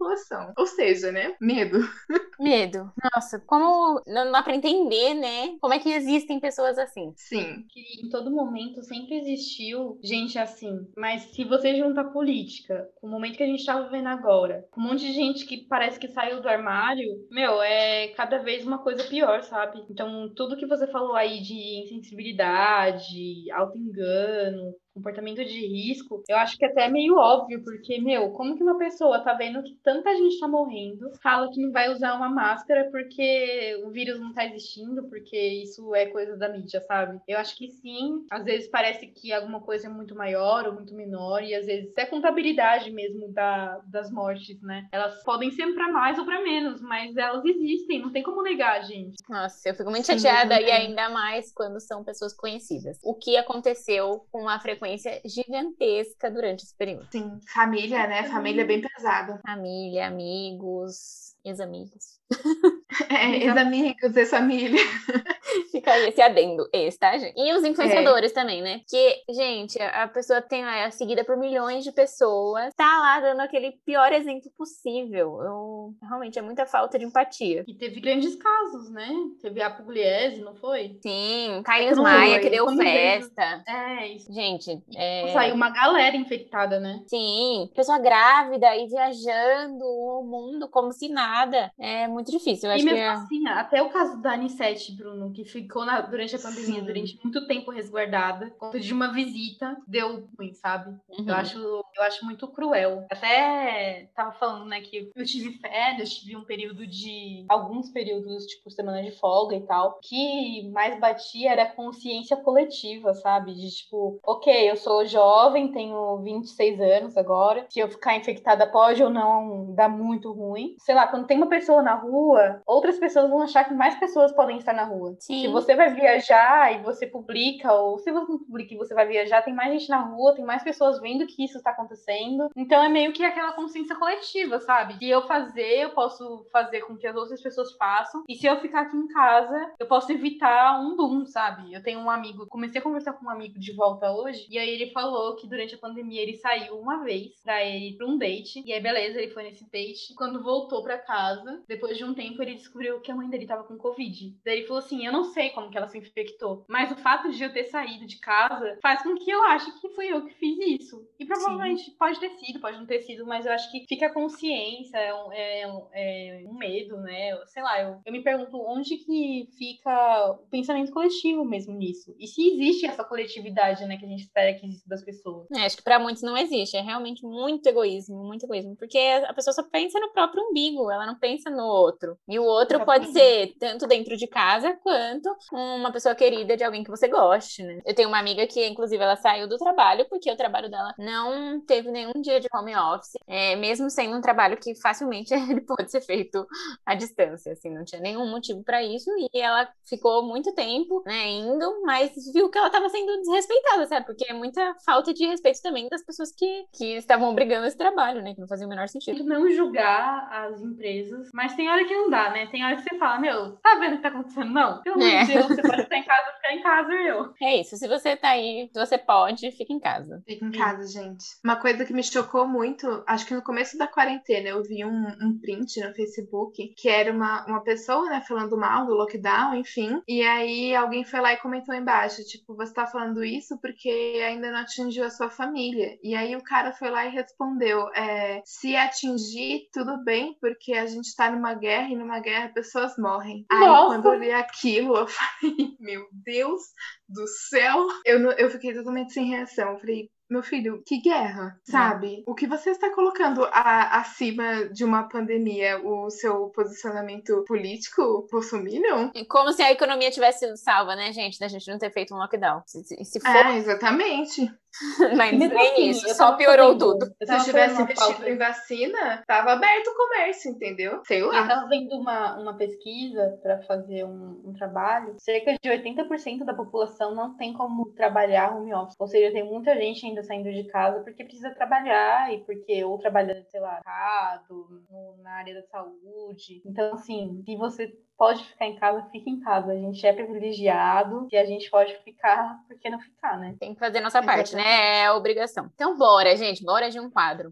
Ou 0.58 0.66
seja, 0.66 1.12
né? 1.12 1.36
Medo. 1.40 1.80
Medo. 2.40 2.92
Nossa, 3.14 3.40
como 3.40 4.02
não 4.08 4.32
dá 4.32 4.42
pra 4.42 4.56
entender, 4.56 5.14
né? 5.14 5.56
Como 5.60 5.74
é 5.74 5.80
que 5.80 5.92
existem 5.92 6.40
pessoas 6.40 6.78
assim? 6.78 7.14
Sim. 7.16 7.66
que 7.70 8.06
em 8.06 8.10
todo 8.10 8.32
momento 8.32 8.82
sempre 8.84 9.20
existiu 9.20 10.00
gente 10.04 10.40
assim. 10.40 10.88
Mas 10.98 11.24
se 11.24 11.44
você 11.44 11.76
junta 11.76 12.02
a 12.02 12.10
política 12.10 12.90
com 12.96 13.08
o 13.08 13.10
momento 13.10 13.38
que 13.38 13.44
a 13.44 13.48
gente 13.48 13.66
tá 13.66 13.80
vivendo 13.80 14.08
agora, 14.08 14.66
com 14.72 14.82
um 14.82 14.86
monte 14.86 15.06
de 15.06 15.14
gente 15.14 15.46
que 15.46 15.66
parece 15.68 16.00
que 16.00 16.08
saiu 16.08 16.42
do 16.42 16.50
armário, 16.50 17.28
meu, 17.30 17.62
é 17.62 18.08
cada 18.10 18.40
vez 18.40 18.66
uma 18.66 18.80
coisa 18.80 19.04
pior, 19.04 19.44
sabe? 19.44 19.84
Então, 19.90 20.32
tudo 20.36 20.58
que 20.58 20.66
você 20.66 20.88
falou 20.88 21.16
aí 21.16 21.42
de 21.42 21.84
insensibilidade, 21.84 23.52
auto-engano, 23.52 24.74
comportamento 24.94 25.44
de 25.44 25.68
risco, 25.68 26.24
eu 26.28 26.38
acho 26.38 26.58
que 26.58 26.66
até 26.66 26.86
é 26.86 26.90
meio 26.90 27.16
óbvio, 27.18 27.64
porque, 27.64 28.00
meu, 28.00 28.32
como 28.32 28.56
que 28.56 28.64
uma 28.64 28.78
pessoa 28.78 29.24
tá 29.24 29.34
vendo 29.34 29.64
que 29.64 29.76
tanta 29.84 30.14
gente 30.16 30.40
tá 30.40 30.48
morrendo, 30.48 31.12
fala 31.22 31.50
que 31.52 31.62
não 31.62 31.72
vai 31.72 31.90
usar 31.90 32.16
uma 32.16 32.30
máscara 32.30 32.90
porque 32.92 33.82
o 33.86 33.90
vírus 33.90 34.20
não 34.20 34.34
tá 34.34 34.46
existindo, 34.46 35.04
porque 35.04 35.38
isso 35.38 35.94
é 35.96 36.08
coisa 36.08 36.36
da 36.38 36.50
mídia, 36.50 36.82
sabe? 36.82 37.20
Eu 37.28 37.38
acho 37.38 37.56
que 37.56 37.70
sim, 37.70 38.26
às 38.30 38.44
vezes 38.44 38.70
parece 38.70 39.08
que 39.08 39.32
alguma 39.32 39.62
coisa 39.62 39.88
é 39.88 39.90
muito 39.90 40.16
maior 40.16 40.68
ou 40.68 40.74
muito 40.74 40.94
menor, 40.94 41.44
e 41.44 41.56
às 41.56 41.66
vezes 41.66 41.98
a 41.98 42.06
contabilidade 42.06 42.92
mesmo 42.92 43.32
da, 43.32 43.80
das 43.86 44.12
mortes, 44.12 44.62
né? 44.62 44.88
Elas 44.92 45.24
podem 45.24 45.52
ser 45.52 45.74
pra 45.74 45.92
mais 45.92 46.18
ou 46.20 46.26
pra 46.26 46.42
menos, 46.42 46.82
mas 46.82 47.16
elas 47.16 47.46
existem, 47.46 48.02
não 48.02 48.12
tem 48.12 48.24
como 48.24 48.42
negar, 48.42 48.84
gente. 48.84 49.16
Nossa, 49.30 49.70
eu 49.70 49.76
fico 49.76 49.90
muito 49.90 50.06
Sim, 50.06 50.18
chateada 50.20 50.60
e 50.60 50.70
ainda 50.70 51.10
mais 51.10 51.52
quando 51.54 51.80
são 51.80 52.04
pessoas 52.04 52.34
conhecidas. 52.34 52.98
O 53.04 53.14
que 53.14 53.38
aconteceu 53.38 54.26
com 54.32 54.42
uma 54.42 54.60
frequência 54.60 54.81
gigantesca 55.26 56.30
durante 56.30 56.64
esse 56.64 56.76
período? 56.76 57.08
Sim. 57.12 57.40
Família, 57.54 58.08
né? 58.08 58.24
Família 58.24 58.62
é 58.62 58.66
bem 58.66 58.82
pesado. 58.82 59.40
Família, 59.46 60.08
amigos, 60.08 61.36
ex-amigos. 61.44 62.20
É, 63.22 63.38
ex-amigos, 63.38 64.16
ex-família. 64.16 64.82
Fica 65.72 65.92
aí 65.92 66.10
esse 66.10 66.22
adendo, 66.22 66.68
esse, 66.74 66.98
tá, 66.98 67.18
gente? 67.18 67.34
E 67.38 67.54
os 67.54 67.64
influenciadores 67.64 68.32
também, 68.32 68.62
né? 68.62 68.82
Que, 68.88 69.24
gente, 69.30 69.82
a 69.82 70.08
pessoa 70.08 70.42
tem 70.42 70.64
é 70.64 70.90
seguida 70.92 71.24
por 71.24 71.38
milhões 71.38 71.84
de 71.84 71.92
pessoas, 71.92 72.74
tá 72.76 73.00
lá 73.00 73.20
dando 73.20 73.42
aquele 73.42 73.72
pior 73.86 74.12
exemplo 74.14 74.50
possível. 74.58 75.42
Eu, 75.42 75.94
realmente, 76.02 76.40
é 76.40 76.42
muita 76.42 76.66
falta 76.66 76.98
de 76.98 77.06
empatia. 77.06 77.64
E 77.68 77.74
teve 77.74 78.00
grandes 78.00 78.36
casos, 78.36 78.90
né? 78.90 79.10
Teve 79.42 79.62
a 79.62 79.70
Pugliese, 79.70 80.42
não 80.42 80.56
foi? 80.56 80.98
Sim, 81.02 81.62
Carlinhos 81.64 81.98
Não, 81.98 82.04
Maia, 82.04 82.36
é, 82.36 82.40
que 82.40 82.50
deu 82.50 82.68
festa. 82.76 83.64
É, 83.68 84.08
isso. 84.08 84.32
Gente, 84.34 84.82
é... 84.96 85.32
Saiu 85.34 85.56
uma 85.56 85.70
galera 85.70 86.16
infectada, 86.16 86.80
né? 86.80 87.04
Sim, 87.08 87.70
pessoa 87.76 88.00
grávida 88.00 88.76
e 88.76 88.88
viajando 88.88 89.84
o 89.84 90.24
mundo 90.24 90.70
como 90.70 90.92
se 90.92 91.10
nada. 91.10 91.72
É 91.80 92.08
muito 92.08 92.32
difícil. 92.32 92.70
Eu 92.70 92.76
acho 92.76 92.86
mesmo 92.94 93.04
é... 93.04 93.08
assim, 93.10 93.48
até 93.48 93.82
o 93.82 93.90
caso 93.90 94.22
da 94.22 94.34
Anissete, 94.34 94.92
Bruno, 94.94 95.32
que 95.32 95.44
ficou 95.44 95.86
na- 95.86 96.02
durante 96.02 96.36
a 96.36 96.40
pandemia, 96.40 96.80
Sim. 96.80 96.86
durante 96.86 97.20
muito 97.24 97.48
tempo 97.48 97.72
resguardada, 97.72 98.48
por 98.52 98.58
conta 98.58 98.80
de 98.80 98.94
uma 98.94 99.12
visita, 99.12 99.78
deu 99.88 100.28
ruim, 100.38 100.54
sabe? 100.54 100.92
Uhum. 101.10 101.26
Eu, 101.28 101.36
acho, 101.36 101.58
eu 101.58 102.04
acho 102.04 102.26
muito 102.26 102.48
cruel. 102.48 103.06
Até 103.12 104.10
tava 104.16 104.32
falando, 104.34 104.66
né, 104.66 104.82
que 104.82 105.10
eu 105.16 105.26
tive 105.26 105.54
férias, 105.60 106.14
tive 106.14 106.36
um 106.36 106.44
período 106.44 106.86
de. 106.86 107.46
alguns 107.50 107.90
períodos, 107.90 108.46
tipo, 108.46 108.70
semana 108.70 109.02
de 109.04 109.12
folga 109.12 109.56
e 109.56 109.62
tal. 109.62 110.00
que 110.02 110.70
mais 110.70 111.00
batia 111.00 111.52
era 111.52 111.64
a 111.64 111.72
consciência 111.72 112.36
coletiva, 112.38 113.14
sabe? 113.14 113.54
De 113.54 113.70
tipo, 113.70 114.20
ok, 114.24 114.70
eu 114.70 114.76
sou 114.76 115.06
jovem, 115.06 115.72
tenho 115.72 116.18
26 116.24 116.80
anos 116.80 117.18
agora. 117.18 117.66
Se 117.70 117.80
eu 117.80 117.90
ficar 117.90 118.16
infectada, 118.16 118.68
pode 118.68 119.04
ou 119.04 119.10
não 119.10 119.74
dar 119.74 119.90
muito 119.90 120.32
ruim. 120.32 120.76
Sei 120.80 120.94
lá, 120.96 121.08
quando 121.08 121.28
tem 121.28 121.38
uma 121.38 121.48
pessoa 121.50 121.82
na 121.82 121.96
rua, 121.96 122.62
outras 122.72 122.98
pessoas 122.98 123.30
vão 123.30 123.42
achar 123.42 123.66
que 123.66 123.74
mais 123.74 123.96
pessoas 124.00 124.32
podem 124.32 124.58
estar 124.58 124.74
na 124.74 124.84
rua. 124.84 125.16
Sim. 125.20 125.42
Se 125.42 125.48
você 125.48 125.76
vai 125.76 125.94
viajar 125.94 126.74
e 126.74 126.84
você 126.84 127.06
publica, 127.06 127.72
ou 127.74 127.98
se 128.00 128.12
você 128.12 128.32
não 128.32 128.40
publica 128.40 128.74
e 128.74 128.78
você 128.78 128.94
vai 128.94 129.08
viajar, 129.08 129.42
tem 129.42 129.54
mais 129.54 129.72
gente 129.72 129.90
na 129.90 130.02
rua, 130.02 130.36
tem 130.36 130.46
mais 130.46 130.64
pessoas 130.64 131.00
vendo 131.00 131.28
que 131.28 131.44
isso 131.44 131.62
tá 131.62 131.72
acontecendo. 131.72 132.50
Então 132.56 132.84
é 132.84 132.90
meio 132.90 133.12
que 133.12 133.24
aquela 133.24 133.54
consciência 133.54 133.96
coletiva, 133.96 134.60
sabe? 134.60 134.98
Se 134.98 135.10
eu 135.10 135.22
fazer, 135.24 135.84
eu 135.84 135.90
posso 135.92 136.46
fazer 136.52 136.82
com 136.82 136.96
que 136.96 137.08
as 137.08 137.16
outras 137.16 137.42
pessoas 137.42 137.74
façam. 137.74 138.24
E 138.28 138.36
se 138.36 138.46
eu 138.46 138.60
ficar 138.60 138.82
aqui 138.82 138.98
em 138.98 139.08
casa, 139.08 139.74
eu 139.80 139.86
posso 139.86 140.12
evitar 140.12 140.80
um 140.80 140.96
boom, 140.96 141.26
sabe? 141.26 141.74
Eu 141.74 141.84
tenho 141.84 142.00
um 142.00 142.10
amigo, 142.10 142.48
comecei 142.48 142.80
a 142.80 142.84
conversar 142.84 143.14
com 143.14 143.26
um 143.26 143.30
amigo 143.30 143.60
de 143.60 143.74
volta 143.74 144.12
hoje, 144.12 144.48
e 144.50 144.58
aí 144.58 144.70
ele 144.70 144.92
falou 144.92 145.36
que 145.36 145.48
durante 145.48 145.76
a 145.76 145.78
pandemia 145.78 146.22
ele 146.22 146.38
saiu 146.38 146.80
uma 146.80 147.04
vez 147.04 147.42
pra 147.44 147.64
ir 147.66 147.98
pra 147.98 148.08
um 148.08 148.18
date. 148.18 148.64
E 148.66 148.74
aí, 148.74 148.82
beleza, 148.82 149.20
ele 149.20 149.34
foi 149.34 149.44
nesse 149.44 149.70
date. 149.70 150.14
Quando 150.16 150.44
voltou 150.44 150.84
pra 150.84 150.98
casa, 150.98 151.64
depois 151.68 151.98
de 151.98 152.04
um 152.04 152.14
tempo, 152.14 152.42
ele 152.42 152.61
descobriu 152.62 153.00
que 153.02 153.12
a 153.12 153.16
mãe 153.16 153.30
dele 153.30 153.46
tava 153.46 153.64
com 153.64 153.78
Covid. 153.78 154.36
Daí 154.46 154.58
ele 154.60 154.68
falou 154.68 154.80
assim: 154.84 155.06
Eu 155.06 155.12
não 155.12 155.24
sei 155.26 155.50
como 155.52 155.70
que 155.70 155.78
ela 155.78 155.88
se 155.88 155.98
infectou, 155.98 156.66
mas 156.68 156.92
o 156.92 156.96
fato 156.98 157.30
de 157.32 157.44
eu 157.44 157.52
ter 157.54 157.66
saído 157.66 158.06
de 158.08 158.18
casa 158.20 158.78
faz 158.82 159.02
com 159.04 159.16
que 159.16 159.30
eu 159.30 159.44
ache 159.46 159.72
que 159.80 159.90
fui 159.90 160.08
eu 160.08 160.26
que 160.26 160.34
fiz 160.36 160.58
isso. 160.82 161.06
E 161.20 161.26
provavelmente 161.26 161.92
pode 161.92 162.20
ter 162.20 162.30
sido, 162.32 162.60
pode 162.60 162.78
não 162.78 162.86
ter 162.86 163.02
sido, 163.02 163.26
mas 163.26 163.46
eu 163.46 163.52
acho 163.52 163.72
que 163.72 163.86
fica 163.88 164.08
a 164.08 164.14
consciência, 164.14 164.98
é 164.98 165.14
um, 165.14 165.32
é 165.32 165.68
um- 165.68 165.88
é 165.94 166.44
um 166.48 166.54
medo, 166.58 166.98
né? 166.98 167.38
Sei 167.48 167.62
lá, 167.62 167.82
eu, 167.82 168.00
eu 168.06 168.12
me 168.12 168.24
pergunto 168.24 168.58
onde 168.58 168.98
que 168.98 169.48
fica 169.58 170.32
o 170.32 170.48
pensamento 170.50 170.92
coletivo 170.92 171.44
mesmo 171.46 171.74
nisso. 171.74 172.16
E 172.20 172.28
se 172.28 172.42
existe 172.54 172.86
essa 172.86 173.04
coletividade, 173.04 173.86
né, 173.86 173.98
que 173.98 174.06
a 174.06 174.08
gente 174.08 174.22
espera 174.24 174.54
que 174.54 174.66
exista 174.66 174.88
das 174.90 175.04
pessoas. 175.04 175.48
É, 175.56 175.66
acho 175.66 175.78
que 175.78 175.84
pra 175.84 176.00
muitos 176.00 176.24
não 176.24 176.38
existe. 176.38 176.76
É 176.78 176.82
realmente 176.82 177.24
muito 177.26 177.68
egoísmo, 177.68 178.24
muito 178.24 178.46
egoísmo. 178.46 178.76
Porque 178.76 178.98
a 178.98 179.34
pessoa 179.34 179.54
só 179.54 179.64
pensa 179.64 180.00
no 180.00 180.12
próprio 180.12 180.44
umbigo, 180.44 180.90
ela 180.92 181.06
não 181.06 181.18
pensa 181.18 181.50
no 181.50 181.64
outro. 181.66 182.18
E 182.28 182.40
o 182.40 182.44
outro 182.52 182.86
pode 182.86 183.12
ser 183.12 183.56
tanto 183.60 183.88
dentro 183.88 184.16
de 184.16 184.28
casa 184.28 184.78
quanto 184.84 185.30
uma 185.52 185.92
pessoa 185.92 186.16
querida 186.16 186.56
de 186.56 186.64
alguém 186.64 186.84
que 186.84 186.90
você 186.90 187.08
goste, 187.08 187.64
né? 187.64 187.80
Eu 187.86 187.94
tenho 187.94 188.08
uma 188.10 188.20
amiga 188.20 188.46
que, 188.48 188.66
inclusive, 188.68 189.02
ela 189.04 189.16
saiu 189.16 189.48
do 189.48 189.58
trabalho 189.58 190.06
porque 190.10 190.32
o 190.32 190.38
trabalho 190.38 190.70
dela 190.70 190.94
não 190.98 191.60
teve 191.62 191.92
nenhum 191.92 192.22
dia 192.22 192.40
de 192.40 192.48
home 192.54 192.76
office, 192.76 193.14
é, 193.28 193.56
mesmo 193.56 193.90
sendo 193.90 194.18
um 194.18 194.22
trabalho 194.22 194.58
que 194.58 194.76
facilmente 194.76 195.34
ele 195.34 195.62
pode 195.62 195.90
ser 195.92 196.02
feito 196.02 196.46
à 196.86 196.96
distância, 196.96 197.54
assim, 197.54 197.70
não 197.70 197.84
tinha 197.84 198.02
nenhum 198.02 198.30
motivo 198.30 198.64
para 198.64 198.84
isso 198.84 199.10
e 199.18 199.40
ela 199.40 199.68
ficou 199.86 200.24
muito 200.24 200.54
tempo, 200.54 201.04
né, 201.06 201.28
indo, 201.28 201.82
mas 201.84 202.12
viu 202.34 202.50
que 202.50 202.58
ela 202.58 202.68
estava 202.68 202.90
sendo 202.90 203.18
desrespeitada, 203.18 203.88
sabe? 203.88 204.06
Porque 204.06 204.26
é 204.30 204.34
muita 204.34 204.76
falta 204.86 205.14
de 205.14 205.26
respeito 205.26 205.62
também 205.62 205.88
das 205.90 206.04
pessoas 206.04 206.32
que, 206.32 206.66
que 206.74 206.96
estavam 206.96 207.30
obrigando 207.30 207.68
esse 207.68 207.78
trabalho, 207.78 208.22
né, 208.22 208.34
que 208.34 208.42
não 208.42 208.48
fazia 208.48 208.66
o 208.66 208.70
menor 208.70 208.88
sentido. 208.88 209.24
Não 209.24 209.50
julgar 209.50 210.28
as 210.32 210.62
empresas, 210.62 211.30
mas 211.34 211.56
tem 211.56 211.70
hora 211.70 211.86
que 211.86 211.94
não 211.94 212.10
dá, 212.10 212.30
né? 212.32 212.41
Tem 212.48 212.64
hora 212.64 212.76
que 212.76 212.84
você 212.84 212.98
fala, 212.98 213.20
meu, 213.20 213.58
tá 213.58 213.76
vendo 213.80 213.94
o 213.94 213.96
que 213.98 214.04
tá 214.04 214.10
acontecendo? 214.10 214.52
Não, 214.52 214.82
pelo 214.82 214.96
amor 214.96 215.26
de 215.26 215.34
Deus, 215.34 215.48
você 215.48 215.62
pode 215.62 215.82
estar 215.82 215.98
em 215.98 216.04
casa, 216.04 216.32
ficar 216.34 216.54
em 216.54 216.62
casa, 216.62 216.94
eu. 216.94 217.34
É 217.42 217.62
isso, 217.62 217.78
se 217.78 217.88
você 217.88 218.16
tá 218.16 218.30
aí, 218.30 218.70
se 218.74 218.80
você 218.80 218.98
pode, 218.98 219.52
fica 219.52 219.74
em 219.74 219.80
casa. 219.80 220.24
Fica 220.26 220.46
em 220.46 220.52
casa, 220.52 220.88
gente. 220.88 221.26
Uma 221.44 221.56
coisa 221.56 221.86
que 221.86 221.94
me 221.94 222.04
chocou 222.04 222.48
muito, 222.48 223.04
acho 223.08 223.26
que 223.26 223.36
no 223.36 223.44
começo 223.44 223.78
da 223.78 223.88
quarentena 223.88 224.50
eu 224.50 224.64
vi 224.64 224.84
um, 224.86 225.08
um 225.22 225.40
print 225.40 225.80
no 225.82 225.94
Facebook 225.94 226.74
que 226.76 226.90
era 226.90 227.12
uma, 227.12 227.46
uma 227.46 227.62
pessoa, 227.62 228.10
né, 228.10 228.24
falando 228.28 228.58
mal 228.58 228.86
do 228.86 228.94
lockdown, 228.94 229.56
enfim. 229.56 230.02
E 230.08 230.22
aí 230.24 230.76
alguém 230.76 231.04
foi 231.04 231.20
lá 231.20 231.34
e 231.34 231.38
comentou 231.38 231.76
embaixo, 231.76 232.24
tipo, 232.24 232.56
você 232.56 232.74
tá 232.74 232.88
falando 232.88 233.24
isso 233.24 233.60
porque 233.62 234.22
ainda 234.26 234.52
não 234.52 234.60
atingiu 234.60 235.06
a 235.06 235.10
sua 235.10 235.30
família. 235.30 235.98
E 236.04 236.16
aí 236.16 236.36
o 236.36 236.44
cara 236.44 236.74
foi 236.74 236.90
lá 236.90 237.06
e 237.06 237.10
respondeu, 237.12 237.88
é, 237.94 238.42
se 238.46 238.76
atingir, 238.76 239.70
tudo 239.74 240.04
bem, 240.04 240.36
porque 240.40 240.74
a 240.74 240.86
gente 240.86 241.16
tá 241.16 241.32
numa 241.32 241.54
guerra 241.54 241.90
e 241.90 241.96
numa 241.96 242.20
guerra 242.20 242.31
pessoas 242.54 242.94
morrem. 242.98 243.46
Aí 243.52 243.60
quando 243.88 244.06
eu 244.08 244.20
li 244.20 244.32
aquilo, 244.32 244.96
eu 244.98 245.08
falei, 245.10 245.76
meu 245.80 246.06
Deus 246.12 246.62
do 247.08 247.28
céu. 247.28 247.88
Eu, 248.06 248.20
não- 248.20 248.32
eu 248.34 248.50
fiquei 248.50 248.74
totalmente 248.74 249.14
sem 249.14 249.26
reação. 249.30 249.72
Eu 249.74 249.80
falei, 249.80 250.10
meu 250.30 250.42
filho, 250.42 250.82
que 250.88 251.02
guerra, 251.02 251.58
sabe? 251.70 252.24
O 252.26 252.34
que 252.34 252.48
você 252.48 252.70
está 252.70 252.90
colocando 252.96 253.44
a- 253.52 254.00
acima 254.00 254.70
de 254.70 254.86
uma 254.86 255.04
pandemia, 255.10 255.78
o 255.84 256.10
seu 256.10 256.50
posicionamento 256.52 257.44
político, 257.46 258.26
bolsominion? 258.32 259.12
É 259.14 259.26
Como 259.26 259.52
se 259.52 259.62
a 259.62 259.72
economia 259.74 260.10
tivesse 260.10 260.40
sido 260.40 260.56
salva, 260.56 260.96
né, 260.96 261.12
gente, 261.12 261.38
da 261.38 261.50
gente 261.50 261.70
não 261.70 261.78
ter 261.78 261.92
feito 261.92 262.14
um 262.16 262.18
lockdown. 262.18 262.62
Se, 262.66 262.82
se- 262.84 263.04
se 263.04 263.20
for, 263.20 263.28
É, 263.28 263.58
exatamente. 263.58 264.50
mas 265.18 265.38
Mesmo 265.38 265.54
nem 265.56 265.72
assim, 265.74 265.90
isso, 265.90 266.08
eu 266.08 266.14
só 266.16 266.26
tava 266.26 266.38
piorou 266.38 266.74
fazendo- 266.74 266.80
tudo. 266.80 267.06
Eu 267.20 267.26
Se 267.26 267.26
tava 267.26 267.40
eu 267.42 267.46
tivesse 267.46 267.82
investido 267.82 268.14
pauta- 268.14 268.30
em 268.30 268.38
vacina, 268.38 269.24
tava 269.28 269.52
aberto 269.54 269.88
o 269.88 269.96
comércio, 269.96 270.52
entendeu? 270.52 271.02
Sei 271.06 271.22
Eu 271.22 271.28
lá. 271.28 271.42
estava 271.42 271.68
vendo 271.68 271.94
uma, 271.98 272.38
uma 272.40 272.54
pesquisa 272.56 273.40
para 273.42 273.62
fazer 273.64 274.04
um, 274.06 274.42
um 274.46 274.54
trabalho. 274.54 275.16
Cerca 275.20 275.54
de 275.62 275.70
80% 275.70 276.44
da 276.46 276.54
população 276.54 277.14
não 277.14 277.36
tem 277.36 277.54
como 277.54 277.92
trabalhar 277.94 278.56
home 278.56 278.74
office. 278.74 278.96
Ou 279.00 279.08
seja, 279.08 279.32
tem 279.34 279.44
muita 279.44 279.76
gente 279.76 280.06
ainda 280.06 280.24
saindo 280.24 280.52
de 280.52 280.64
casa 280.66 281.02
porque 281.04 281.24
precisa 281.24 281.52
trabalhar 281.54 282.34
e 282.34 282.40
porque 282.46 282.84
ou 282.84 282.98
trabalha, 282.98 283.46
sei 283.50 283.60
lá, 283.60 283.80
errado, 283.86 284.84
no- 284.90 285.18
na 285.22 285.32
área 285.34 285.54
da 285.56 285.64
saúde. 285.64 286.62
Então, 286.66 286.94
assim, 286.94 287.42
se 287.46 287.56
você 287.56 287.94
pode 288.22 288.44
ficar 288.44 288.68
em 288.68 288.76
casa, 288.76 289.02
fica 289.12 289.32
em 289.32 289.40
casa. 289.40 289.72
A 289.72 289.76
gente 289.76 290.06
é 290.06 290.14
privilegiado 290.14 291.28
e 291.32 291.36
a 291.36 291.44
gente 291.44 291.68
pode 291.72 291.98
ficar, 292.04 292.60
por 292.68 292.78
que 292.78 292.88
não 292.88 293.00
ficar, 293.00 293.36
né? 293.36 293.56
Tem 293.60 293.74
que 293.74 293.80
fazer 293.80 294.00
nossa 294.00 294.22
parte, 294.22 294.56
né? 294.56 295.00
É 295.00 295.06
a 295.08 295.16
obrigação. 295.16 295.72
Então, 295.74 295.98
bora, 295.98 296.38
gente, 296.38 296.64
bora 296.64 296.92
de 296.92 297.00
um 297.00 297.10
quadro. 297.10 297.52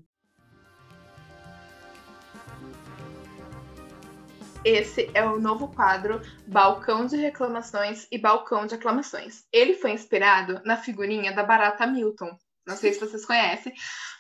Esse 4.63 5.09
é 5.15 5.25
o 5.25 5.39
novo 5.39 5.69
quadro 5.69 6.21
Balcão 6.45 7.07
de 7.07 7.17
Reclamações 7.17 8.07
e 8.11 8.19
Balcão 8.19 8.67
de 8.67 8.75
Aclamações. 8.75 9.47
Ele 9.51 9.73
foi 9.73 9.93
inspirado 9.93 10.61
na 10.63 10.77
figurinha 10.77 11.33
da 11.33 11.41
Barata 11.41 11.87
Milton. 11.87 12.37
Não 12.69 12.77
sei 12.77 12.93
se 12.93 12.99
vocês 12.99 13.25
conhecem, 13.25 13.73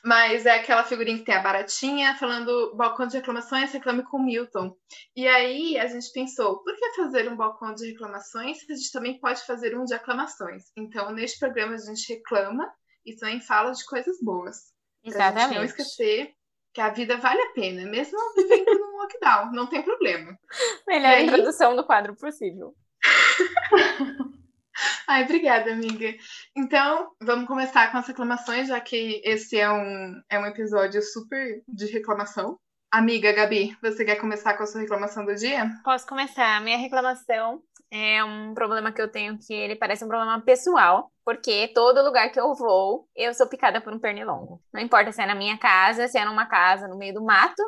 mas 0.03 0.45
é 0.45 0.55
aquela 0.55 0.83
figurinha 0.83 1.19
que 1.19 1.23
tem 1.23 1.35
a 1.35 1.41
baratinha 1.41 2.15
falando 2.15 2.75
balcão 2.75 3.05
de 3.05 3.17
reclamações, 3.17 3.71
reclame 3.71 4.03
com 4.03 4.17
Milton. 4.17 4.75
E 5.15 5.27
aí 5.27 5.77
a 5.77 5.85
gente 5.85 6.11
pensou, 6.11 6.63
por 6.63 6.75
que 6.75 6.95
fazer 6.95 7.31
um 7.31 7.35
balcão 7.35 7.75
de 7.75 7.91
reclamações 7.91 8.59
se 8.59 8.71
a 8.71 8.75
gente 8.75 8.91
também 8.91 9.19
pode 9.19 9.45
fazer 9.45 9.77
um 9.77 9.85
de 9.85 9.93
aclamações? 9.93 10.63
Então, 10.75 11.11
neste 11.11 11.37
programa 11.37 11.75
a 11.75 11.77
gente 11.77 12.11
reclama 12.11 12.67
e 13.05 13.15
também 13.15 13.39
fala 13.39 13.71
de 13.71 13.85
coisas 13.85 14.17
boas. 14.19 14.57
Pra 15.03 15.27
gente 15.27 15.35
não 15.35 15.37
Exatamente. 15.37 15.65
esquecer 15.65 16.33
que 16.73 16.81
a 16.81 16.89
vida 16.89 17.17
vale 17.17 17.41
a 17.41 17.53
pena, 17.53 17.85
mesmo 17.89 18.17
vivendo 18.35 18.79
num 18.79 18.97
lockdown, 18.97 19.51
não 19.51 19.67
tem 19.67 19.83
problema. 19.83 20.37
Melhor 20.87 21.13
aí? 21.13 21.25
introdução 21.25 21.75
do 21.75 21.85
quadro 21.85 22.15
possível. 22.15 22.73
Ai, 25.07 25.23
obrigada, 25.23 25.71
amiga. 25.71 26.15
Então, 26.55 27.11
vamos 27.21 27.47
começar 27.47 27.91
com 27.91 27.97
as 27.97 28.07
reclamações, 28.07 28.67
já 28.67 28.79
que 28.79 29.21
esse 29.23 29.57
é 29.57 29.69
um, 29.69 30.21
é 30.29 30.39
um 30.39 30.45
episódio 30.45 31.01
super 31.01 31.61
de 31.67 31.85
reclamação. 31.87 32.57
Amiga 32.91 33.31
Gabi, 33.31 33.77
você 33.81 34.03
quer 34.03 34.15
começar 34.15 34.55
com 34.55 34.63
a 34.63 34.65
sua 34.65 34.81
reclamação 34.81 35.23
do 35.23 35.35
dia? 35.35 35.69
Posso 35.83 36.07
começar? 36.07 36.57
A 36.57 36.59
minha 36.59 36.77
reclamação 36.77 37.61
é 37.91 38.23
um 38.23 38.53
problema 38.53 38.91
que 38.91 39.01
eu 39.01 39.11
tenho 39.11 39.37
que 39.37 39.53
ele 39.53 39.75
parece 39.75 40.03
um 40.03 40.07
problema 40.07 40.41
pessoal, 40.41 41.11
porque 41.23 41.67
todo 41.73 42.03
lugar 42.03 42.31
que 42.31 42.39
eu 42.39 42.53
vou, 42.55 43.07
eu 43.15 43.33
sou 43.33 43.47
picada 43.47 43.79
por 43.79 43.93
um 43.93 43.99
pernilongo. 43.99 44.61
Não 44.73 44.81
importa 44.81 45.11
se 45.11 45.21
é 45.21 45.25
na 45.25 45.35
minha 45.35 45.57
casa, 45.57 46.07
se 46.07 46.17
é 46.17 46.25
numa 46.25 46.47
casa 46.47 46.87
no 46.87 46.97
meio 46.97 47.13
do 47.13 47.23
mato, 47.23 47.61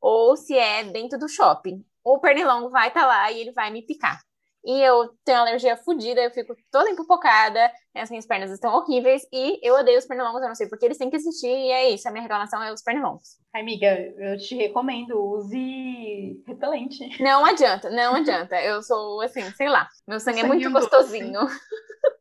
ou 0.00 0.36
se 0.36 0.56
é 0.56 0.84
dentro 0.84 1.18
do 1.18 1.28
shopping. 1.28 1.84
O 2.04 2.20
pernilongo 2.20 2.70
vai 2.70 2.88
estar 2.88 3.04
lá 3.06 3.30
e 3.32 3.40
ele 3.40 3.52
vai 3.52 3.70
me 3.70 3.82
picar. 3.84 4.20
E 4.68 4.82
eu 4.82 5.08
tenho 5.24 5.38
uma 5.38 5.46
alergia 5.46 5.78
fodida, 5.78 6.20
eu 6.20 6.30
fico 6.30 6.54
toda 6.70 6.90
empopocada, 6.90 7.72
as 7.96 8.10
minhas 8.10 8.26
pernas 8.26 8.50
estão 8.50 8.74
horríveis 8.74 9.22
e 9.32 9.58
eu 9.66 9.74
odeio 9.74 9.98
os 9.98 10.04
pernilongos, 10.04 10.42
eu 10.42 10.48
não 10.48 10.54
sei 10.54 10.68
porque 10.68 10.84
eles 10.84 10.98
têm 10.98 11.08
que 11.08 11.16
existir, 11.16 11.48
e 11.48 11.70
é 11.70 11.88
isso, 11.88 12.06
a 12.06 12.10
minha 12.10 12.20
reclamação 12.20 12.62
é 12.62 12.70
os 12.70 12.82
pernilongos. 12.82 13.38
Amiga, 13.54 13.86
eu 14.18 14.36
te 14.36 14.54
recomendo, 14.54 15.18
use 15.18 16.42
repelente. 16.46 16.98
Não 17.22 17.46
adianta, 17.46 17.88
não 17.88 18.14
adianta. 18.16 18.60
Eu 18.62 18.82
sou 18.82 19.22
assim, 19.22 19.40
sei 19.52 19.70
lá. 19.70 19.88
Meu 20.06 20.20
sangue 20.20 20.40
é 20.40 20.44
muito 20.44 20.62
Sangue 20.64 20.74
doce. 20.74 20.90
gostosinho. 20.90 21.40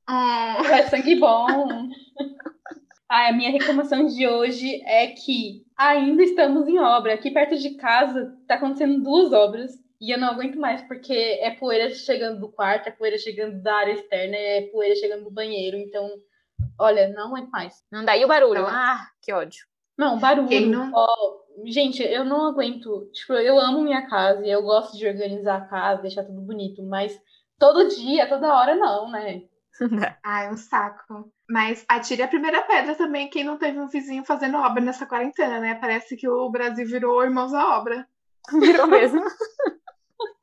Hum, 0.10 0.64
É 0.72 0.84
sangue 0.84 1.16
bom. 1.20 1.46
Ah, 3.10 3.28
a 3.30 3.34
minha 3.34 3.52
reclamação 3.52 4.06
de 4.06 4.28
hoje 4.28 4.82
é 4.86 5.08
que 5.08 5.64
ainda 5.78 6.24
estamos 6.24 6.68
em 6.68 6.80
obra. 6.80 7.14
Aqui 7.14 7.30
perto 7.32 7.58
de 7.58 7.76
casa 7.76 8.34
tá 8.48 8.56
acontecendo 8.56 9.02
duas 9.04 9.32
obras 9.34 9.72
e 10.00 10.12
eu 10.12 10.18
não 10.20 10.30
aguento 10.30 10.58
mais, 10.60 10.82
porque 10.84 11.14
é 11.42 11.52
poeira 11.52 11.90
chegando 11.94 12.40
do 12.40 12.50
quarto, 12.52 12.88
é 12.88 12.92
poeira 12.92 13.18
chegando 13.18 13.62
da 13.62 13.76
área 13.76 13.94
externa, 13.94 14.36
é 14.36 14.62
poeira 14.72 14.96
chegando 14.96 15.24
do 15.24 15.32
banheiro. 15.32 15.78
Então, 15.78 16.10
olha, 16.80 17.08
não 17.10 17.28
aguento 17.30 17.50
mais. 17.50 17.76
Não 17.92 18.04
dá. 18.06 18.16
E 18.18 18.24
o 18.24 18.28
barulho? 18.28 18.60
Então- 18.62 18.68
Ah, 18.70 19.08
que 19.22 19.34
ódio. 19.34 19.66
Não, 19.98 20.20
barulho. 20.20 20.48
Quem 20.48 20.68
não- 20.68 20.92
ó, 20.94 21.08
gente, 21.66 22.04
eu 22.04 22.24
não 22.24 22.46
aguento. 22.46 23.10
Tipo, 23.12 23.34
eu 23.34 23.60
amo 23.60 23.82
minha 23.82 24.08
casa 24.08 24.46
e 24.46 24.50
eu 24.52 24.62
gosto 24.62 24.96
de 24.98 25.08
organizar 25.08 25.58
a 25.58 25.66
casa, 25.66 26.02
deixar 26.04 26.24
tudo 26.24 26.40
bonito, 26.42 26.84
mas 26.84 27.20
todo 27.58 27.88
dia, 27.88 28.28
toda 28.30 28.54
hora 28.54 28.76
não, 28.76 29.10
né? 29.10 29.42
ai, 30.24 30.52
um 30.52 30.58
saco. 30.58 31.32
Mas 31.50 31.84
atire 31.90 32.22
a 32.22 32.28
primeira 32.28 32.62
pedra 32.62 32.94
também, 32.96 33.30
quem 33.30 33.44
não 33.44 33.58
teve 33.58 33.80
um 33.80 33.88
vizinho 33.88 34.24
fazendo 34.26 34.58
obra 34.58 34.84
nessa 34.84 35.06
quarentena, 35.08 35.60
né? 35.60 35.76
Parece 35.76 36.16
que 36.16 36.28
o 36.28 36.50
Brasil 36.50 36.86
virou 36.86 37.24
irmãos 37.24 37.54
à 37.54 37.78
obra. 37.80 38.08
Virou 38.52 38.86
mesmo. 38.88 39.22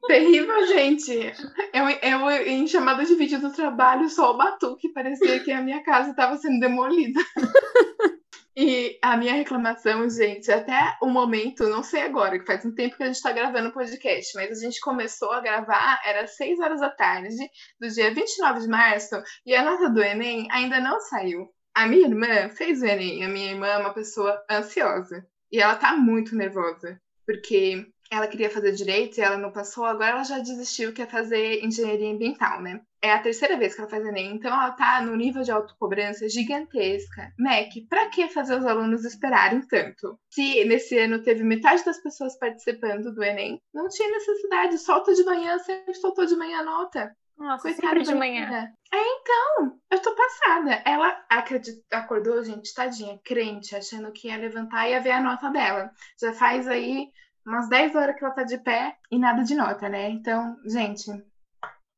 Terrível, 0.06 0.66
gente. 0.66 1.32
Eu, 1.72 1.88
eu, 1.88 2.30
em 2.46 2.66
chamada 2.66 3.04
de 3.04 3.14
vídeo 3.14 3.40
do 3.40 3.52
trabalho, 3.52 4.08
só 4.08 4.32
o 4.32 4.36
batuque 4.36 4.92
parecia 4.92 5.40
que 5.40 5.50
a 5.50 5.62
minha 5.62 5.82
casa 5.82 6.10
estava 6.10 6.36
sendo 6.36 6.60
demolida. 6.60 7.20
E 8.56 9.00
a 9.02 9.16
minha 9.16 9.34
reclamação, 9.34 10.08
gente, 10.08 10.48
até 10.48 10.96
o 11.02 11.08
momento, 11.08 11.68
não 11.68 11.82
sei 11.82 12.02
agora, 12.02 12.38
que 12.38 12.46
faz 12.46 12.64
um 12.64 12.72
tempo 12.72 12.96
que 12.96 13.02
a 13.02 13.06
gente 13.06 13.16
está 13.16 13.32
gravando 13.32 13.70
o 13.70 13.72
podcast, 13.72 14.30
mas 14.36 14.58
a 14.58 14.64
gente 14.64 14.78
começou 14.78 15.32
a 15.32 15.40
gravar, 15.40 16.00
era 16.04 16.24
6 16.24 16.60
horas 16.60 16.80
da 16.80 16.88
tarde, 16.88 17.34
do 17.80 17.88
dia 17.88 18.14
29 18.14 18.60
de 18.60 18.68
março, 18.68 19.20
e 19.44 19.56
a 19.56 19.64
nota 19.64 19.90
do 19.90 20.00
Enem 20.00 20.46
ainda 20.52 20.78
não 20.78 21.00
saiu. 21.00 21.48
A 21.74 21.88
minha 21.88 22.06
irmã 22.06 22.48
fez 22.50 22.80
o 22.80 22.86
Enem, 22.86 23.24
a 23.24 23.28
minha 23.28 23.50
irmã 23.50 23.66
é 23.66 23.78
uma 23.78 23.92
pessoa 23.92 24.40
ansiosa, 24.48 25.26
e 25.50 25.58
ela 25.60 25.74
tá 25.74 25.96
muito 25.96 26.36
nervosa, 26.36 27.00
porque 27.26 27.84
ela 28.10 28.26
queria 28.26 28.50
fazer 28.50 28.72
direito 28.72 29.18
e 29.18 29.20
ela 29.20 29.36
não 29.36 29.50
passou, 29.50 29.84
agora 29.84 30.10
ela 30.12 30.24
já 30.24 30.38
desistiu, 30.38 30.92
quer 30.92 31.08
fazer 31.08 31.64
engenharia 31.64 32.12
ambiental, 32.12 32.60
né? 32.60 32.80
É 33.02 33.12
a 33.12 33.18
terceira 33.18 33.56
vez 33.56 33.74
que 33.74 33.80
ela 33.80 33.90
faz 33.90 34.04
Enem, 34.04 34.34
então 34.34 34.52
ela 34.52 34.70
tá 34.70 35.02
no 35.02 35.14
nível 35.14 35.42
de 35.42 35.50
autocobrança 35.50 36.28
gigantesca. 36.28 37.32
Mac, 37.38 37.70
pra 37.88 38.08
que 38.08 38.28
fazer 38.28 38.58
os 38.58 38.64
alunos 38.64 39.04
esperarem 39.04 39.60
tanto? 39.66 40.18
Se 40.30 40.64
nesse 40.64 40.96
ano 40.98 41.22
teve 41.22 41.42
metade 41.44 41.84
das 41.84 41.98
pessoas 42.02 42.38
participando 42.38 43.12
do 43.12 43.22
Enem, 43.22 43.60
não 43.74 43.88
tinha 43.88 44.10
necessidade, 44.10 44.78
solta 44.78 45.12
de 45.14 45.24
manhã, 45.24 45.58
sempre 45.58 45.94
soltou 45.94 46.24
de 46.24 46.36
manhã 46.36 46.60
a 46.60 46.64
nota. 46.64 47.14
Nossa, 47.36 47.62
Coitada 47.62 47.88
sempre 47.88 48.04
de 48.04 48.14
manhã. 48.14 48.46
menina. 48.46 48.74
É, 48.92 48.96
então, 48.96 49.80
eu 49.90 50.00
tô 50.00 50.14
passada. 50.14 50.82
Ela 50.86 51.24
acredit... 51.28 51.82
acordou, 51.90 52.42
gente, 52.44 52.72
tadinha, 52.72 53.18
crente, 53.24 53.74
achando 53.74 54.12
que 54.12 54.28
ia 54.28 54.36
levantar 54.36 54.86
e 54.86 54.92
ia 54.92 55.00
ver 55.00 55.10
a 55.10 55.20
nota 55.20 55.50
dela. 55.50 55.90
Já 56.20 56.32
faz 56.32 56.68
aí 56.68 57.08
umas 57.46 57.68
10 57.68 57.94
horas 57.94 58.16
que 58.16 58.24
ela 58.24 58.34
tá 58.34 58.42
de 58.42 58.58
pé 58.58 58.96
e 59.10 59.18
nada 59.18 59.42
de 59.42 59.54
nota, 59.54 59.88
né? 59.88 60.10
Então, 60.10 60.56
gente, 60.64 61.10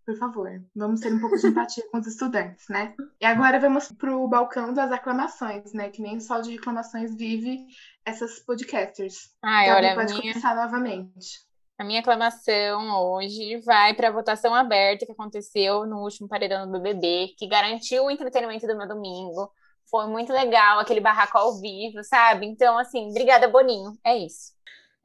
Por 0.06 0.16
favor, 0.16 0.48
vamos 0.74 1.00
ter 1.00 1.12
um 1.12 1.18
pouco 1.18 1.36
de 1.36 1.48
empatia 1.48 1.82
com 1.90 1.98
os 1.98 2.06
estudantes, 2.06 2.68
né? 2.68 2.94
E 3.20 3.26
agora 3.26 3.58
vamos 3.58 3.90
pro 3.90 4.28
balcão 4.28 4.72
das 4.72 4.92
aclamações, 4.92 5.72
né? 5.72 5.90
Que 5.90 6.00
nem 6.00 6.20
só 6.20 6.40
de 6.40 6.52
reclamações 6.52 7.16
vive 7.16 7.66
essas 8.04 8.38
podcasters. 8.38 9.34
Ai, 9.42 9.66
Gabi, 9.66 9.86
olha, 9.86 9.94
pode 9.96 10.12
minha... 10.12 10.32
começar 10.32 10.54
novamente. 10.54 11.44
A 11.76 11.84
minha 11.84 11.98
aclamação 11.98 12.88
hoje 13.10 13.60
vai 13.62 13.94
para 13.94 14.08
a 14.08 14.12
votação 14.12 14.54
aberta 14.54 15.04
que 15.04 15.10
aconteceu 15.10 15.84
no 15.84 16.00
último 16.00 16.28
paredão 16.28 16.70
do 16.70 16.80
BBB, 16.80 17.34
que 17.36 17.48
garantiu 17.48 18.04
o 18.04 18.10
entretenimento 18.10 18.64
do 18.64 18.76
meu 18.76 18.86
domingo. 18.86 19.50
Foi 19.90 20.06
muito 20.06 20.32
legal 20.32 20.78
aquele 20.78 21.00
barraco 21.00 21.36
ao 21.36 21.60
vivo, 21.60 22.02
sabe? 22.04 22.46
Então, 22.46 22.78
assim, 22.78 23.10
obrigada, 23.10 23.48
Boninho. 23.48 23.92
É 24.04 24.16
isso. 24.16 24.54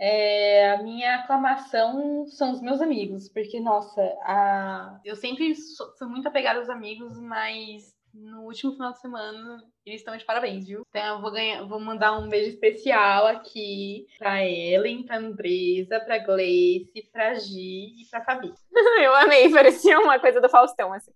É, 0.04 0.72
a 0.72 0.82
minha 0.82 1.18
aclamação 1.18 2.26
são 2.26 2.54
os 2.54 2.60
meus 2.60 2.82
amigos, 2.82 3.30
porque, 3.30 3.60
nossa, 3.60 4.02
a... 4.24 5.00
eu 5.06 5.16
sempre 5.16 5.54
sou, 5.56 5.96
fui 5.96 6.08
muito 6.08 6.28
apegada 6.28 6.58
aos 6.58 6.70
amigos, 6.70 7.20
mas 7.20 7.94
no 8.12 8.42
último 8.42 8.72
final 8.74 8.92
de 8.94 9.00
semana 9.00 9.64
eles 9.86 10.02
estão 10.02 10.18
de 10.18 10.26
parabéns, 10.26 10.66
viu? 10.66 10.82
Então 10.90 11.18
eu 11.18 11.22
vou 11.22 11.32
ganhar, 11.32 11.64
vou 11.68 11.80
mandar 11.80 12.18
um 12.18 12.28
beijo 12.28 12.50
especial 12.50 13.28
aqui 13.28 14.08
pra 14.18 14.44
Ellen, 14.44 15.04
pra 15.04 15.18
Andresa, 15.18 16.00
pra 16.00 16.18
Gleice, 16.18 17.08
pra 17.14 17.36
Gi 17.36 18.02
e 18.02 18.08
pra 18.10 18.24
Fabi. 18.24 18.52
Eu 19.04 19.16
amei, 19.16 19.52
parecia 19.52 20.00
uma 20.00 20.18
coisa 20.18 20.42
do 20.42 20.50
Faustão, 20.50 20.92
assim. 20.92 21.12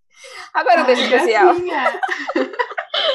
Agora 0.53 0.83
um 0.83 0.86
beijo 0.86 1.01
especial. 1.01 1.55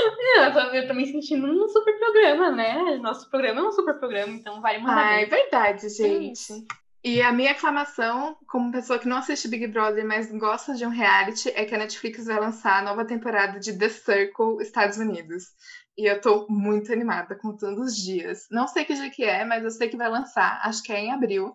Gracinha. 0.01 0.47
Eu 0.47 0.53
tô, 0.53 0.61
eu 0.77 0.89
tô 0.89 0.95
me 0.95 1.07
sentindo 1.07 1.47
num 1.47 1.69
super 1.69 1.99
programa, 1.99 2.51
né? 2.51 2.99
Nosso 2.99 3.29
programa 3.31 3.61
é 3.61 3.65
um 3.65 3.73
super 3.73 3.99
programa, 3.99 4.33
então 4.33 4.61
vale 4.61 4.79
mandar 4.79 5.07
Ah, 5.07 5.21
é 5.21 5.27
verdade, 5.27 5.89
gente. 5.89 6.67
E 7.03 7.23
a 7.23 7.33
minha 7.33 7.53
aclamação, 7.53 8.37
como 8.47 8.71
pessoa 8.71 8.99
que 8.99 9.09
não 9.09 9.17
assiste 9.17 9.49
Big 9.49 9.67
Brother, 9.69 10.07
mas 10.07 10.31
gosta 10.33 10.75
de 10.75 10.85
um 10.85 10.91
reality, 10.91 11.51
é 11.55 11.65
que 11.65 11.75
a 11.75 11.79
Netflix 11.79 12.27
vai 12.27 12.39
lançar 12.39 12.79
a 12.79 12.83
nova 12.83 13.07
temporada 13.07 13.59
de 13.59 13.77
The 13.79 13.89
Circle 13.89 14.61
Estados 14.61 14.99
Unidos. 14.99 15.45
E 15.97 16.05
eu 16.05 16.21
tô 16.21 16.47
muito 16.49 16.93
animada, 16.93 17.35
contando 17.35 17.81
os 17.81 17.97
dias. 17.97 18.47
Não 18.51 18.69
sei 18.69 18.85
que 18.85 18.93
dia 18.93 19.11
que 19.11 19.25
é, 19.25 19.47
mas 19.47 19.65
eu 19.65 19.71
sei 19.71 19.89
que 19.89 19.97
vai 19.97 20.11
lançar. 20.11 20.61
Acho 20.63 20.83
que 20.83 20.93
é 20.93 21.01
em 21.01 21.13
abril. 21.13 21.55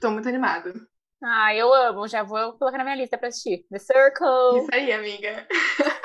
Tô 0.00 0.10
muito 0.10 0.28
animada. 0.28 0.74
Ah, 1.22 1.54
eu 1.54 1.72
amo, 1.72 2.08
já 2.08 2.24
vou 2.24 2.54
colocar 2.54 2.78
na 2.78 2.84
minha 2.84 2.96
lista 2.96 3.16
pra 3.16 3.28
assistir. 3.28 3.64
The 3.70 3.78
Circle. 3.78 4.58
Isso 4.58 4.68
aí, 4.72 4.92
amiga. 4.92 5.46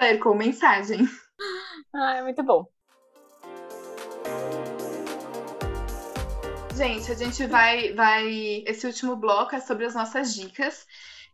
Circle, 0.00 0.34
mensagem. 0.36 1.08
Ah, 1.94 2.16
é 2.16 2.22
muito 2.22 2.42
bom. 2.42 2.66
Gente, 6.74 7.10
a 7.10 7.14
gente 7.14 7.46
vai, 7.46 7.94
vai. 7.94 8.62
Esse 8.66 8.86
último 8.86 9.16
bloco 9.16 9.54
é 9.54 9.60
sobre 9.60 9.86
as 9.86 9.94
nossas 9.94 10.34
dicas. 10.34 10.86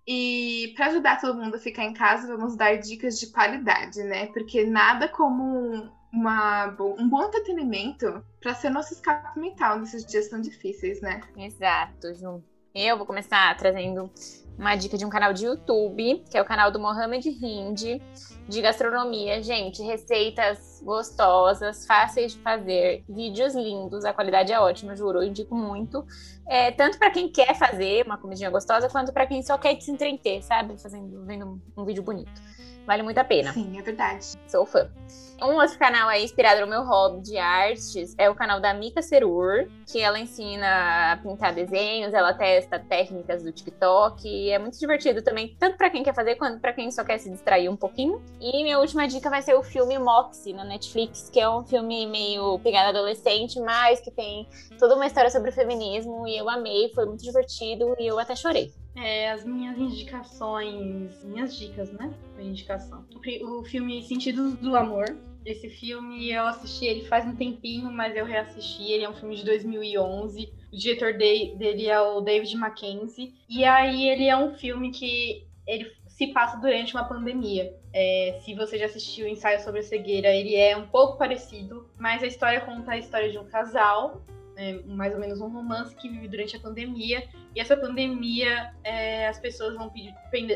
E 0.07 0.73
para 0.77 0.87
ajudar 0.87 1.21
todo 1.21 1.41
mundo 1.41 1.57
a 1.57 1.61
ficar 1.61 1.85
em 1.85 1.95
casa, 1.95 2.37
vamos 2.37 2.57
dar 2.57 2.77
dicas 2.77 3.19
de 3.19 3.31
qualidade, 3.33 4.03
né? 4.05 4.27
Porque 4.27 4.65
nada 4.65 5.09
como 5.09 5.91
uma, 6.13 6.67
um 6.99 7.09
bom 7.09 7.25
entretenimento 7.25 8.25
para 8.41 8.55
ser 8.55 8.71
nosso 8.71 8.93
escape 8.95 9.39
mental 9.39 9.79
nesses 9.79 10.05
dias 10.05 10.29
tão 10.29 10.41
difíceis, 10.41 11.01
né? 11.01 11.21
Exato, 11.37 12.15
Ju. 12.15 12.43
Eu 12.75 12.97
vou 12.97 13.05
começar 13.05 13.55
trazendo 13.59 14.11
uma 14.59 14.75
dica 14.77 14.97
de 14.97 15.05
um 15.05 15.11
canal 15.11 15.35
de 15.35 15.45
YouTube, 15.45 16.25
que 16.31 16.39
é 16.39 16.41
o 16.41 16.45
canal 16.45 16.71
do 16.71 16.81
Mohamed 16.81 17.29
Hind, 17.29 18.01
de 18.49 18.63
gastronomia. 18.63 19.43
Gente, 19.43 19.83
receitas 19.83 20.81
gostosas, 20.83 21.85
fáceis 21.85 22.33
de 22.33 22.39
fazer, 22.39 23.05
vídeos 23.07 23.55
lindos, 23.55 24.07
a 24.07 24.13
qualidade 24.15 24.53
é 24.55 24.59
ótima, 24.59 24.97
juro, 24.97 25.19
eu 25.19 25.29
indico 25.29 25.55
muito. 25.55 26.03
É, 26.49 26.71
tanto 26.71 26.99
para 26.99 27.11
quem 27.11 27.31
quer 27.31 27.55
fazer 27.57 28.07
uma 28.07 28.17
comidinha 28.17 28.49
gostosa, 28.49 28.89
quanto 28.89 29.13
para 29.13 29.27
quem 29.27 29.43
só 29.43 29.59
quer 29.59 29.79
se 29.79 29.91
entreter, 29.91 30.43
sabe? 30.43 30.81
Fazendo, 30.81 31.27
vendo 31.27 31.61
um 31.77 31.85
vídeo 31.85 32.03
bonito. 32.03 32.41
Vale 32.87 33.03
muito 33.03 33.19
a 33.19 33.25
pena. 33.25 33.53
Sim, 33.53 33.79
é 33.79 33.83
verdade. 33.83 34.33
Sou 34.49 34.65
fã. 34.65 34.91
Um 35.43 35.57
outro 35.57 35.77
canal 35.77 36.09
aí 36.09 36.23
inspirado 36.23 36.61
no 36.61 36.69
meu 36.69 36.85
hobby 36.85 37.21
de 37.21 37.37
artes 37.37 38.15
é 38.17 38.31
o 38.31 38.35
canal 38.35 38.61
da 38.61 38.73
Mika 38.73 39.03
Serur, 39.03 39.67
que 39.91 40.01
ela 40.01 40.17
ensina 40.17 41.13
a 41.13 41.17
pintar 41.17 41.53
desenhos, 41.53 42.15
ela 42.15 42.33
testa 42.33 42.79
técnicas 42.79 43.43
do 43.43 43.51
TikTok 43.51 44.51
é 44.51 44.59
muito 44.61 44.79
divertido 44.79 45.21
também, 45.21 45.57
tanto 45.59 45.77
pra 45.77 45.91
quem 45.91 46.05
quer 46.05 46.15
fazer 46.15 46.37
quanto 46.37 46.61
pra 46.61 46.73
quem 46.73 46.93
só 46.93 47.03
quer 47.03 47.19
se 47.19 47.29
distrair 47.29 47.69
um 47.69 47.77
pouquinho. 47.77 48.23
E 48.41 48.63
minha 48.63 48.79
última 48.79 49.09
dica 49.09 49.29
vai 49.29 49.43
ser 49.43 49.55
o 49.55 49.65
filme 49.65 49.99
Moxie 49.99 50.53
na 50.53 50.65
Netflix, 50.65 51.29
que 51.29 51.41
é 51.41 51.49
um 51.49 51.65
filme 51.65 52.07
meio 52.07 52.61
pegada 52.61 52.91
adolescente, 52.91 53.59
mas 53.59 54.01
que 54.01 54.13
tem 54.13 54.49
toda 54.79 54.95
uma 54.95 55.07
história 55.07 55.31
sobre 55.31 55.51
o 55.51 55.53
feminismo 55.53 56.25
e 56.29 56.39
eu 56.39 56.49
amei, 56.49 56.89
foi 56.95 57.05
muito 57.05 57.25
divertido 57.25 57.97
e 57.99 58.07
eu 58.07 58.17
até 58.17 58.37
chorei. 58.37 58.73
É, 58.95 59.31
as 59.31 59.45
minhas 59.45 59.79
indicações. 59.79 61.25
Minhas 61.25 61.57
dicas, 61.57 61.91
né? 61.93 62.13
Minha 62.37 62.51
indicação. 62.51 63.05
O 63.43 63.65
filme 63.65 64.03
Sentidos 64.03 64.55
do 64.57 64.77
Amor. 64.77 65.07
Esse 65.45 65.69
filme 65.69 66.31
eu 66.31 66.45
assisti 66.47 66.87
ele 66.87 67.05
faz 67.05 67.27
um 67.27 67.35
tempinho, 67.35 67.91
mas 67.91 68.17
eu 68.17 68.25
reassisti. 68.25 68.85
Ele 68.91 69.05
é 69.05 69.09
um 69.09 69.15
filme 69.15 69.37
de 69.37 69.45
2011. 69.45 70.53
O 70.73 70.77
diretor 70.77 71.13
de- 71.13 71.55
dele 71.57 71.87
é 71.87 72.01
o 72.01 72.21
David 72.21 72.57
Mackenzie. 72.57 73.35
E 73.49 73.65
aí 73.65 74.09
ele 74.09 74.27
é 74.27 74.37
um 74.37 74.55
filme 74.55 74.91
que 74.91 75.47
ele 75.67 75.91
se 76.07 76.29
passa 76.29 76.57
durante 76.59 76.95
uma 76.95 77.05
pandemia. 77.05 77.75
É, 77.93 78.39
se 78.45 78.55
você 78.55 78.79
já 78.79 78.87
assistiu 78.87 79.27
o 79.27 79.29
ensaio 79.29 79.61
sobre 79.61 79.81
a 79.81 79.83
cegueira, 79.83 80.35
ele 80.35 80.55
é 80.55 80.77
um 80.77 80.87
pouco 80.87 81.19
parecido, 81.19 81.89
mas 81.99 82.23
a 82.23 82.27
história 82.27 82.61
conta 82.61 82.93
a 82.93 82.99
história 82.99 83.31
de 83.31 83.39
um 83.39 83.45
casal, 83.45 84.23
é, 84.57 84.81
mais 84.83 85.15
ou 85.15 85.21
menos 85.21 85.41
um 85.41 85.49
romance 85.49 85.95
que 85.97 86.09
vive 86.09 86.29
durante 86.29 86.57
a 86.57 86.61
pandemia. 86.61 87.29
E 87.55 87.61
essa 87.61 87.77
pandemia, 87.77 88.73
é, 88.85 89.29
as 89.29 89.39
pessoas 89.39 89.75
vão 89.75 89.91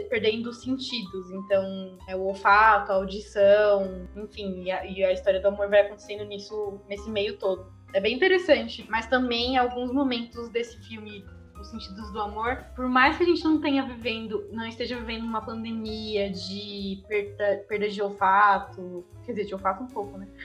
perdendo 0.09 0.51
os 0.51 0.63
sentidos. 0.63 1.31
Então, 1.31 1.99
é 2.09 2.17
o 2.17 2.23
olfato, 2.23 2.93
a 2.93 2.97
audição, 2.97 4.09
enfim, 4.17 4.65
e 4.65 4.71
a, 4.71 4.87
e 4.87 5.05
a 5.05 5.13
história 5.13 5.41
do 5.41 5.49
amor 5.49 5.69
vai 5.69 5.81
acontecendo 5.81 6.25
nisso, 6.25 6.81
nesse 6.89 7.09
meio 7.11 7.39
todo. 7.39 7.73
É 7.93 8.01
bem 8.01 8.15
interessante, 8.15 8.85
mas 8.91 9.07
também 9.07 9.57
alguns 9.57 9.93
momentos 9.93 10.49
desse 10.51 10.79
filme, 10.87 11.25
Os 11.59 11.69
Sentidos 11.69 12.13
do 12.13 12.21
Amor, 12.21 12.65
por 12.75 12.89
mais 12.89 13.17
que 13.17 13.23
a 13.23 13.27
gente 13.27 13.43
não 13.45 13.61
tenha 13.61 13.85
vivendo, 13.87 14.47
não 14.53 14.67
esteja 14.67 14.99
vivendo 14.99 15.25
uma 15.25 15.41
pandemia 15.41 16.31
de 16.31 17.03
perda, 17.09 17.65
perda 17.69 17.89
de 17.89 18.03
olfato, 18.03 19.05
quer 19.25 19.33
dizer, 19.33 19.47
de 19.47 19.55
olfato 19.55 19.83
um 19.83 19.89
pouco, 19.89 20.19
né? 20.19 20.29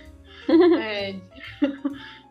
É, 0.79 1.19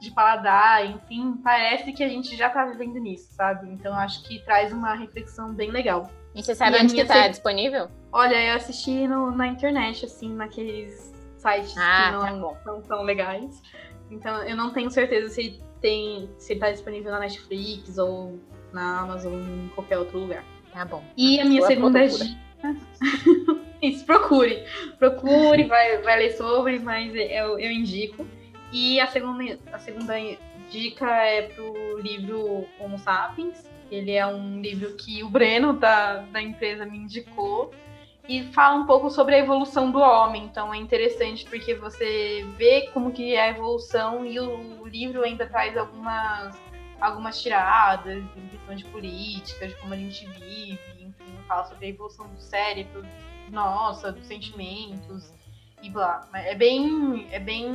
de- 0.01 0.11
paladar, 0.11 0.85
enfim, 0.87 1.35
parece 1.45 1.93
que 1.93 2.03
a 2.03 2.09
gente 2.09 2.35
já 2.37 2.49
tá 2.51 2.65
vivendo 2.65 2.99
nisso, 2.99 3.29
sabe? 3.33 3.71
Então 3.71 3.95
acho 3.95 4.23
que 4.27 4.39
traz 4.45 4.73
uma 4.73 4.95
reflexão 4.95 5.53
bem 5.55 5.71
legal. 5.71 6.11
E 6.35 6.43
você 6.43 6.55
sabe 6.55 6.77
E 6.77 6.81
onde 6.83 6.95
que 6.95 7.05
tá 7.05 7.25
se- 7.25 7.29
disponível? 7.31 7.89
Olha, 8.13 8.35
eu 8.51 8.57
assisti 8.57 9.07
no- 9.07 9.31
na 9.31 9.47
internet, 9.47 10.05
assim, 10.05 10.33
naqueles 10.35 11.13
sites 11.37 11.77
Ah, 11.77 12.07
que 12.07 12.13
não 12.13 12.53
tá 12.55 12.61
são 12.65 12.83
tão 12.83 13.03
legais. 13.03 13.63
Então 14.11 14.43
eu 14.45 14.57
não 14.57 14.73
tenho 14.73 14.91
certeza 14.91 15.29
se 15.29 15.61
tem, 15.81 16.29
se 16.39 16.53
ele 16.53 16.61
tá 16.61 16.71
disponível 16.71 17.11
na 17.13 17.21
Netflix 17.21 17.97
ou 17.99 18.39
na 18.73 19.01
Amazon 19.01 19.35
em 19.35 19.69
qualquer 19.75 19.99
outro 19.99 20.19
lugar. 20.19 20.45
Tá 20.73 20.85
bom. 20.85 21.03
E 21.17 21.41
a 21.41 21.45
minha 21.45 21.63
segunda 21.63 22.07
dica. 22.07 22.25
Isso, 23.83 24.05
procure. 24.05 24.63
Procure, 24.99 25.65
vai, 25.65 25.99
vai 26.03 26.19
ler 26.19 26.31
sobre, 26.33 26.79
mas 26.79 27.15
eu, 27.15 27.59
eu 27.59 27.71
indico. 27.71 28.27
E 28.73 29.01
a 29.01 29.07
segunda, 29.07 29.59
a 29.73 29.79
segunda 29.79 30.15
dica 30.71 31.07
é 31.07 31.43
pro 31.43 31.99
livro 31.99 32.67
Homo 32.79 32.99
Sapiens. 32.99 33.69
Ele 33.91 34.13
é 34.13 34.25
um 34.27 34.61
livro 34.61 34.97
que 34.97 35.23
o 35.25 35.29
Breno 35.29 35.73
da, 35.73 36.19
da 36.19 36.41
empresa 36.41 36.87
me 36.87 36.99
indicou. 36.99 37.73
E 38.29 38.45
fala 38.53 38.77
um 38.77 38.87
pouco 38.87 39.11
sobre 39.11 39.35
a 39.35 39.39
evolução 39.39 39.91
do 39.91 39.99
homem. 39.99 40.45
Então 40.45 40.73
é 40.73 40.77
interessante 40.77 41.45
porque 41.47 41.75
você 41.75 42.47
vê 42.57 42.89
como 42.93 43.11
que 43.11 43.35
é 43.35 43.43
a 43.43 43.49
evolução 43.49 44.25
e 44.25 44.39
o 44.39 44.87
livro 44.87 45.25
ainda 45.25 45.47
traz 45.47 45.77
algumas 45.77 46.57
algumas 47.01 47.41
tiradas 47.41 48.23
em 48.37 48.49
questão 48.49 48.75
de 48.75 48.85
política, 48.85 49.67
de 49.67 49.75
como 49.77 49.95
a 49.95 49.97
gente 49.97 50.27
vive, 50.27 50.77
enfim, 51.01 51.35
fala 51.49 51.65
sobre 51.65 51.87
a 51.87 51.89
evolução 51.89 52.29
do 52.29 52.39
cérebro, 52.39 53.03
nossa, 53.51 54.13
dos 54.13 54.27
sentimentos 54.27 55.33
e 55.83 55.91
blá. 55.91 56.29
É 56.35 56.55
bem, 56.55 57.27
é 57.31 57.39
bem, 57.39 57.67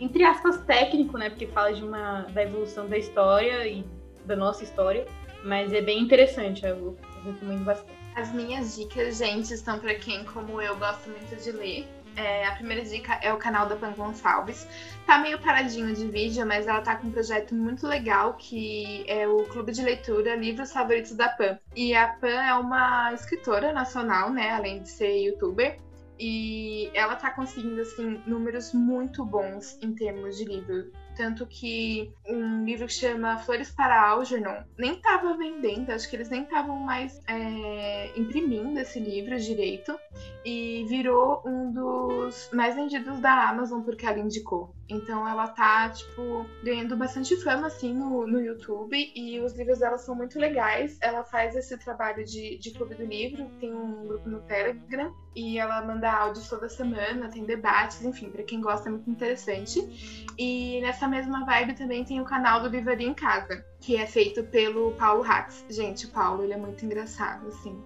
entre 0.00 0.24
aspas, 0.24 0.58
técnico, 0.64 1.16
né? 1.18 1.30
Porque 1.30 1.46
fala 1.46 1.72
de 1.72 1.82
uma, 1.82 2.22
da 2.22 2.42
evolução 2.42 2.88
da 2.88 2.98
história 2.98 3.66
e 3.66 3.84
da 4.24 4.36
nossa 4.36 4.64
história, 4.64 5.06
mas 5.44 5.72
é 5.72 5.80
bem 5.80 6.00
interessante, 6.00 6.64
eu, 6.64 6.96
eu 7.16 7.32
recomendo 7.32 7.64
bastante. 7.64 7.92
As 8.16 8.32
minhas 8.32 8.76
dicas, 8.76 9.18
gente, 9.18 9.52
estão 9.52 9.78
para 9.78 9.94
quem, 9.94 10.24
como 10.24 10.62
eu, 10.62 10.76
gosta 10.76 11.10
muito 11.10 11.36
de 11.36 11.50
ler. 11.50 11.88
É, 12.16 12.46
a 12.46 12.52
primeira 12.52 12.84
dica 12.84 13.18
é 13.20 13.32
o 13.32 13.36
canal 13.36 13.66
da 13.66 13.74
Pan 13.74 13.92
Gonçalves. 13.92 14.68
Tá 15.04 15.18
meio 15.18 15.36
paradinho 15.40 15.92
de 15.92 16.06
vídeo, 16.06 16.46
mas 16.46 16.68
ela 16.68 16.80
tá 16.80 16.94
com 16.94 17.08
um 17.08 17.10
projeto 17.10 17.56
muito 17.56 17.88
legal 17.88 18.34
que 18.34 19.04
é 19.08 19.26
o 19.26 19.44
Clube 19.46 19.72
de 19.72 19.82
Leitura 19.82 20.36
Livros 20.36 20.72
Favoritos 20.72 21.12
da 21.16 21.28
Pan. 21.28 21.58
E 21.74 21.92
a 21.92 22.06
Pan 22.06 22.28
é 22.28 22.54
uma 22.54 23.12
escritora 23.12 23.72
nacional, 23.72 24.30
né? 24.30 24.50
Além 24.50 24.80
de 24.80 24.90
ser 24.90 25.24
youtuber. 25.24 25.76
E 26.18 26.90
ela 26.94 27.16
tá 27.16 27.30
conseguindo, 27.30 27.80
assim, 27.80 28.22
números 28.26 28.72
muito 28.72 29.24
bons 29.24 29.78
em 29.82 29.94
termos 29.94 30.36
de 30.36 30.44
livro 30.44 30.92
Tanto 31.16 31.46
que 31.46 32.12
um 32.26 32.64
livro 32.64 32.86
que 32.86 32.92
chama 32.92 33.38
Flores 33.38 33.70
para 33.70 34.10
Algernon 34.10 34.64
nem 34.76 34.94
estava 34.94 35.36
vendendo, 35.36 35.90
acho 35.90 36.08
que 36.08 36.16
eles 36.16 36.28
nem 36.28 36.42
estavam 36.42 36.76
mais 36.76 37.20
é, 37.28 38.12
imprimindo 38.18 38.78
esse 38.80 38.98
livro 38.98 39.38
direito. 39.38 39.96
E 40.44 40.84
virou 40.88 41.42
um 41.46 41.72
dos 41.72 42.50
mais 42.52 42.74
vendidos 42.74 43.18
da 43.20 43.48
Amazon 43.48 43.82
porque 43.82 44.04
ela 44.04 44.18
indicou. 44.18 44.74
Então 44.88 45.26
ela 45.26 45.48
tá, 45.48 45.88
tipo, 45.88 46.46
ganhando 46.62 46.96
bastante 46.96 47.36
fama, 47.42 47.68
assim, 47.68 47.94
no, 47.94 48.26
no 48.26 48.40
YouTube. 48.40 49.12
E 49.14 49.40
os 49.40 49.54
livros 49.54 49.78
dela 49.78 49.96
são 49.96 50.14
muito 50.14 50.38
legais. 50.38 50.98
Ela 51.00 51.24
faz 51.24 51.56
esse 51.56 51.76
trabalho 51.78 52.24
de, 52.24 52.58
de 52.58 52.70
clube 52.70 52.94
do 52.94 53.04
livro, 53.04 53.48
tem 53.60 53.74
um 53.74 54.06
grupo 54.06 54.28
no 54.28 54.40
Telegram. 54.42 55.14
E 55.34 55.58
ela 55.58 55.82
manda 55.82 56.12
áudios 56.12 56.48
toda 56.48 56.68
semana, 56.68 57.28
tem 57.28 57.44
debates, 57.44 58.04
enfim, 58.04 58.30
para 58.30 58.44
quem 58.44 58.60
gosta 58.60 58.88
é 58.88 58.92
muito 58.92 59.10
interessante. 59.10 60.28
E 60.38 60.80
nessa 60.80 61.08
mesma 61.08 61.44
vibe 61.44 61.74
também 61.74 62.04
tem 62.04 62.20
o 62.20 62.24
canal 62.24 62.62
do 62.62 62.68
Livraria 62.68 63.08
em 63.08 63.14
Casa, 63.14 63.64
que 63.80 63.96
é 63.96 64.06
feito 64.06 64.44
pelo 64.44 64.92
Paulo 64.92 65.24
Hatz. 65.24 65.64
Gente, 65.68 66.06
o 66.06 66.10
Paulo, 66.10 66.44
ele 66.44 66.52
é 66.52 66.56
muito 66.56 66.84
engraçado, 66.84 67.48
assim. 67.48 67.82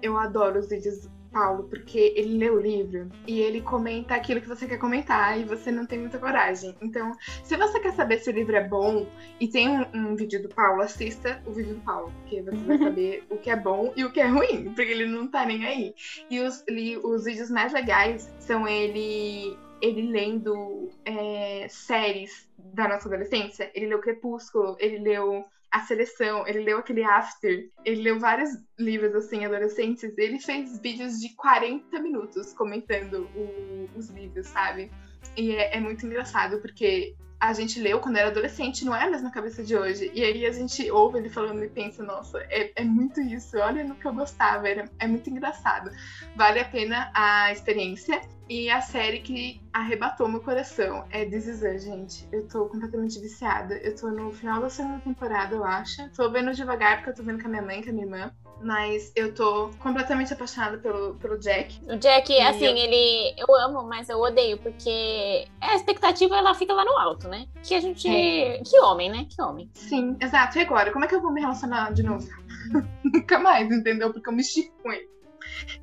Eu 0.00 0.16
adoro 0.16 0.58
os 0.58 0.68
vídeos 0.68 1.08
Paulo, 1.36 1.64
porque 1.64 2.14
ele 2.16 2.38
lê 2.38 2.48
o 2.48 2.58
livro 2.58 3.10
e 3.26 3.40
ele 3.40 3.60
comenta 3.60 4.14
aquilo 4.14 4.40
que 4.40 4.48
você 4.48 4.66
quer 4.66 4.78
comentar 4.78 5.38
e 5.38 5.44
você 5.44 5.70
não 5.70 5.84
tem 5.84 5.98
muita 5.98 6.18
coragem. 6.18 6.74
Então, 6.80 7.12
se 7.44 7.58
você 7.58 7.78
quer 7.78 7.92
saber 7.92 8.20
se 8.20 8.30
o 8.30 8.32
livro 8.32 8.56
é 8.56 8.66
bom 8.66 9.06
e 9.38 9.46
tem 9.46 9.68
um, 9.68 9.84
um 9.92 10.16
vídeo 10.16 10.42
do 10.42 10.48
Paulo, 10.48 10.80
assista 10.80 11.42
o 11.44 11.52
vídeo 11.52 11.74
do 11.74 11.82
Paulo, 11.82 12.10
porque 12.20 12.40
você 12.40 12.56
vai 12.56 12.78
saber 12.88 13.26
o 13.28 13.36
que 13.36 13.50
é 13.50 13.56
bom 13.56 13.92
e 13.94 14.02
o 14.02 14.10
que 14.10 14.18
é 14.18 14.26
ruim, 14.26 14.72
porque 14.74 14.90
ele 14.90 15.04
não 15.04 15.28
tá 15.28 15.44
nem 15.44 15.66
aí. 15.66 15.94
E 16.30 16.40
os, 16.40 16.64
os 17.04 17.24
vídeos 17.26 17.50
mais 17.50 17.70
legais 17.74 18.34
são 18.38 18.66
ele 18.66 19.58
ele 19.82 20.10
lendo 20.10 20.88
é, 21.04 21.66
séries 21.68 22.48
da 22.56 22.88
nossa 22.88 23.08
adolescência. 23.08 23.70
Ele 23.74 23.88
leu 23.88 24.00
Crepúsculo, 24.00 24.74
ele 24.80 24.98
leu 25.00 25.44
a 25.76 25.80
seleção, 25.82 26.46
ele 26.46 26.60
leu 26.60 26.78
aquele 26.78 27.04
After, 27.04 27.68
ele 27.84 28.02
leu 28.02 28.18
vários 28.18 28.50
livros 28.78 29.14
assim, 29.14 29.44
adolescentes, 29.44 30.16
ele 30.16 30.40
fez 30.40 30.80
vídeos 30.80 31.20
de 31.20 31.34
40 31.36 32.00
minutos 32.00 32.54
comentando 32.54 33.28
o, 33.34 33.90
os 33.94 34.08
livros, 34.08 34.46
sabe? 34.46 34.90
E 35.36 35.54
é, 35.54 35.76
é, 35.76 35.80
muito 35.80 36.06
engraçado, 36.06 36.62
porque 36.62 37.14
a 37.38 37.52
gente 37.52 37.80
leu 37.80 38.00
quando 38.00 38.16
era 38.16 38.28
adolescente, 38.28 38.84
não 38.84 38.94
é 38.94 39.04
a 39.04 39.10
mesma 39.10 39.30
cabeça 39.30 39.62
de 39.62 39.76
hoje. 39.76 40.10
E 40.14 40.24
aí 40.24 40.46
a 40.46 40.52
gente 40.52 40.90
ouve 40.90 41.18
ele 41.18 41.28
falando 41.28 41.62
e 41.62 41.68
pensa, 41.68 42.02
nossa, 42.02 42.38
é, 42.50 42.72
é 42.74 42.84
muito 42.84 43.20
isso, 43.20 43.58
olha 43.58 43.84
no 43.84 43.94
que 43.94 44.06
eu 44.06 44.14
gostava, 44.14 44.68
era, 44.68 44.90
é 44.98 45.06
muito 45.06 45.28
engraçado. 45.28 45.90
Vale 46.34 46.60
a 46.60 46.64
pena 46.64 47.10
a 47.14 47.52
experiência. 47.52 48.20
E 48.48 48.70
a 48.70 48.80
série 48.80 49.20
que 49.20 49.60
arrebatou 49.72 50.28
meu 50.28 50.40
coração 50.40 51.04
é 51.10 51.24
This 51.24 51.46
Is 51.48 51.62
Us, 51.62 51.82
gente. 51.82 52.28
Eu 52.30 52.46
tô 52.46 52.66
completamente 52.66 53.18
viciada. 53.18 53.74
Eu 53.78 53.96
tô 53.96 54.08
no 54.08 54.30
final 54.30 54.60
da 54.60 54.70
segunda 54.70 55.00
temporada, 55.00 55.56
eu 55.56 55.64
acho. 55.64 56.08
Tô 56.10 56.30
vendo 56.30 56.54
devagar, 56.54 56.98
porque 56.98 57.10
eu 57.10 57.14
tô 57.14 57.22
vendo 57.24 57.40
com 57.40 57.48
a 57.48 57.50
minha 57.50 57.62
mãe, 57.62 57.82
com 57.82 57.90
a 57.90 57.92
minha 57.92 58.06
irmã. 58.06 58.32
Mas 58.60 59.12
eu 59.14 59.34
tô 59.34 59.70
completamente 59.78 60.32
apaixonada 60.32 60.78
pelo, 60.78 61.14
pelo 61.16 61.38
Jack. 61.38 61.78
O 61.84 61.96
Jack, 61.96 62.40
assim, 62.40 62.64
eu... 62.64 62.76
ele. 62.76 63.34
Eu 63.36 63.54
amo, 63.54 63.82
mas 63.82 64.08
eu 64.08 64.18
odeio, 64.18 64.58
porque 64.58 65.46
a 65.60 65.76
expectativa 65.76 66.36
ela 66.36 66.54
fica 66.54 66.72
lá 66.72 66.84
no 66.84 66.96
alto, 66.98 67.28
né? 67.28 67.46
Que 67.62 67.74
a 67.74 67.80
gente. 67.80 68.08
É. 68.08 68.62
Que 68.64 68.80
homem, 68.80 69.10
né? 69.10 69.26
Que 69.28 69.40
homem. 69.42 69.70
Sim, 69.74 70.16
exato. 70.20 70.58
E 70.58 70.62
agora? 70.62 70.90
Como 70.90 71.04
é 71.04 71.08
que 71.08 71.14
eu 71.14 71.20
vou 71.20 71.32
me 71.32 71.40
relacionar 71.40 71.92
de 71.92 72.02
novo? 72.02 72.26
Nunca 73.04 73.38
mais, 73.38 73.70
entendeu? 73.70 74.12
Porque 74.12 74.28
eu 74.28 74.32
me 74.32 74.40
estico 74.40 74.74
com 74.82 74.92
ele. 74.92 75.08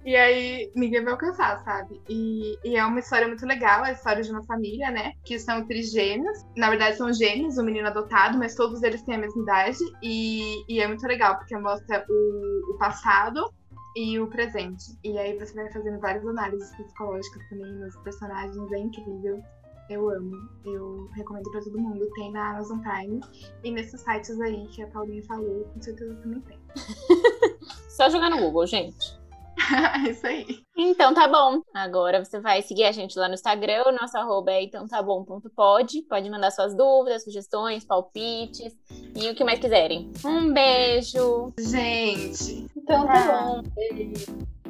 E 0.06 0.16
aí 0.16 0.72
ninguém 0.76 1.04
vai 1.04 1.14
alcançar, 1.14 1.64
sabe? 1.64 2.02
E, 2.10 2.58
e, 2.64 2.76
é 2.76 2.86
uma 2.86 3.00
história 3.00 3.28
muito 3.28 3.46
legal, 3.46 3.84
a 3.84 3.92
história 3.92 4.24
de 4.24 4.32
uma 4.32 4.44
família, 4.44 4.92
né? 4.92 5.14
Que 5.24 5.40
são 5.40 5.66
trigêmeos. 5.66 6.46
Na 6.56 6.70
verdade, 6.70 6.98
são 6.98 7.12
gêmeos, 7.12 7.58
um 7.58 7.64
menino 7.64 7.88
adotado, 7.88 8.38
mas 8.38 8.56
todos 8.56 8.84
eles 8.84 9.02
têm 9.04 9.16
a 9.16 9.20
mesma 9.20 9.42
idade. 9.42 9.80
E, 10.02 10.64
e 10.68 10.80
é 10.80 10.88
muito 10.88 11.06
legal, 11.06 11.38
porque 11.38 11.56
mostra 11.58 12.06
o, 12.10 12.74
o 12.74 12.78
passado 12.78 13.54
e 13.96 14.20
o 14.20 14.28
presente. 14.28 14.98
E 15.04 15.18
aí 15.18 15.38
você 15.38 15.54
vai 15.54 15.72
fazendo 15.72 16.00
várias 16.00 16.26
análises 16.26 16.76
psicológicas 16.76 17.48
também 17.50 17.72
nos 17.74 17.96
personagens, 17.98 18.72
é 18.72 18.80
incrível. 18.80 19.42
Eu 19.90 20.10
amo, 20.10 20.50
eu 20.66 21.10
recomendo 21.14 21.52
para 21.52 21.62
todo 21.62 21.78
mundo. 21.78 22.10
Tem 22.16 22.32
na 22.32 22.52
Amazon 22.52 22.80
Prime 22.80 23.20
e 23.64 23.72
nesses 23.72 24.02
sites 24.02 24.40
aí 24.40 24.66
que 24.68 24.82
a 24.82 24.88
Paulinha 24.88 25.22
falou, 25.24 25.66
com 25.66 25.82
certeza 25.82 26.16
também 26.16 26.40
tem. 26.42 26.60
Só 27.90 28.10
jogar 28.10 28.30
no 28.30 28.38
Google, 28.38 28.66
gente. 28.66 29.23
Isso 30.10 30.26
aí. 30.26 30.64
Então 30.76 31.14
tá 31.14 31.28
bom. 31.28 31.62
Agora 31.74 32.24
você 32.24 32.40
vai 32.40 32.62
seguir 32.62 32.84
a 32.84 32.92
gente 32.92 33.18
lá 33.18 33.28
no 33.28 33.34
Instagram. 33.34 33.84
O 33.88 33.92
nosso 33.92 34.18
arroba 34.18 34.52
é 34.52 34.64
então 34.64 34.88
tá 34.88 35.02
bom.pod. 35.02 36.02
Pode 36.04 36.30
mandar 36.30 36.52
suas 36.52 36.76
dúvidas, 36.76 37.24
sugestões, 37.24 37.86
palpites 37.86 38.74
e 39.16 39.30
o 39.30 39.36
que 39.36 39.44
mais 39.44 39.60
quiserem. 39.60 40.12
Um 40.26 40.52
beijo. 40.52 41.54
Gente. 41.60 42.68
Então 42.76 43.06
tá 43.06 43.32
bom. 43.32 43.64
Beijo. 43.76 44.63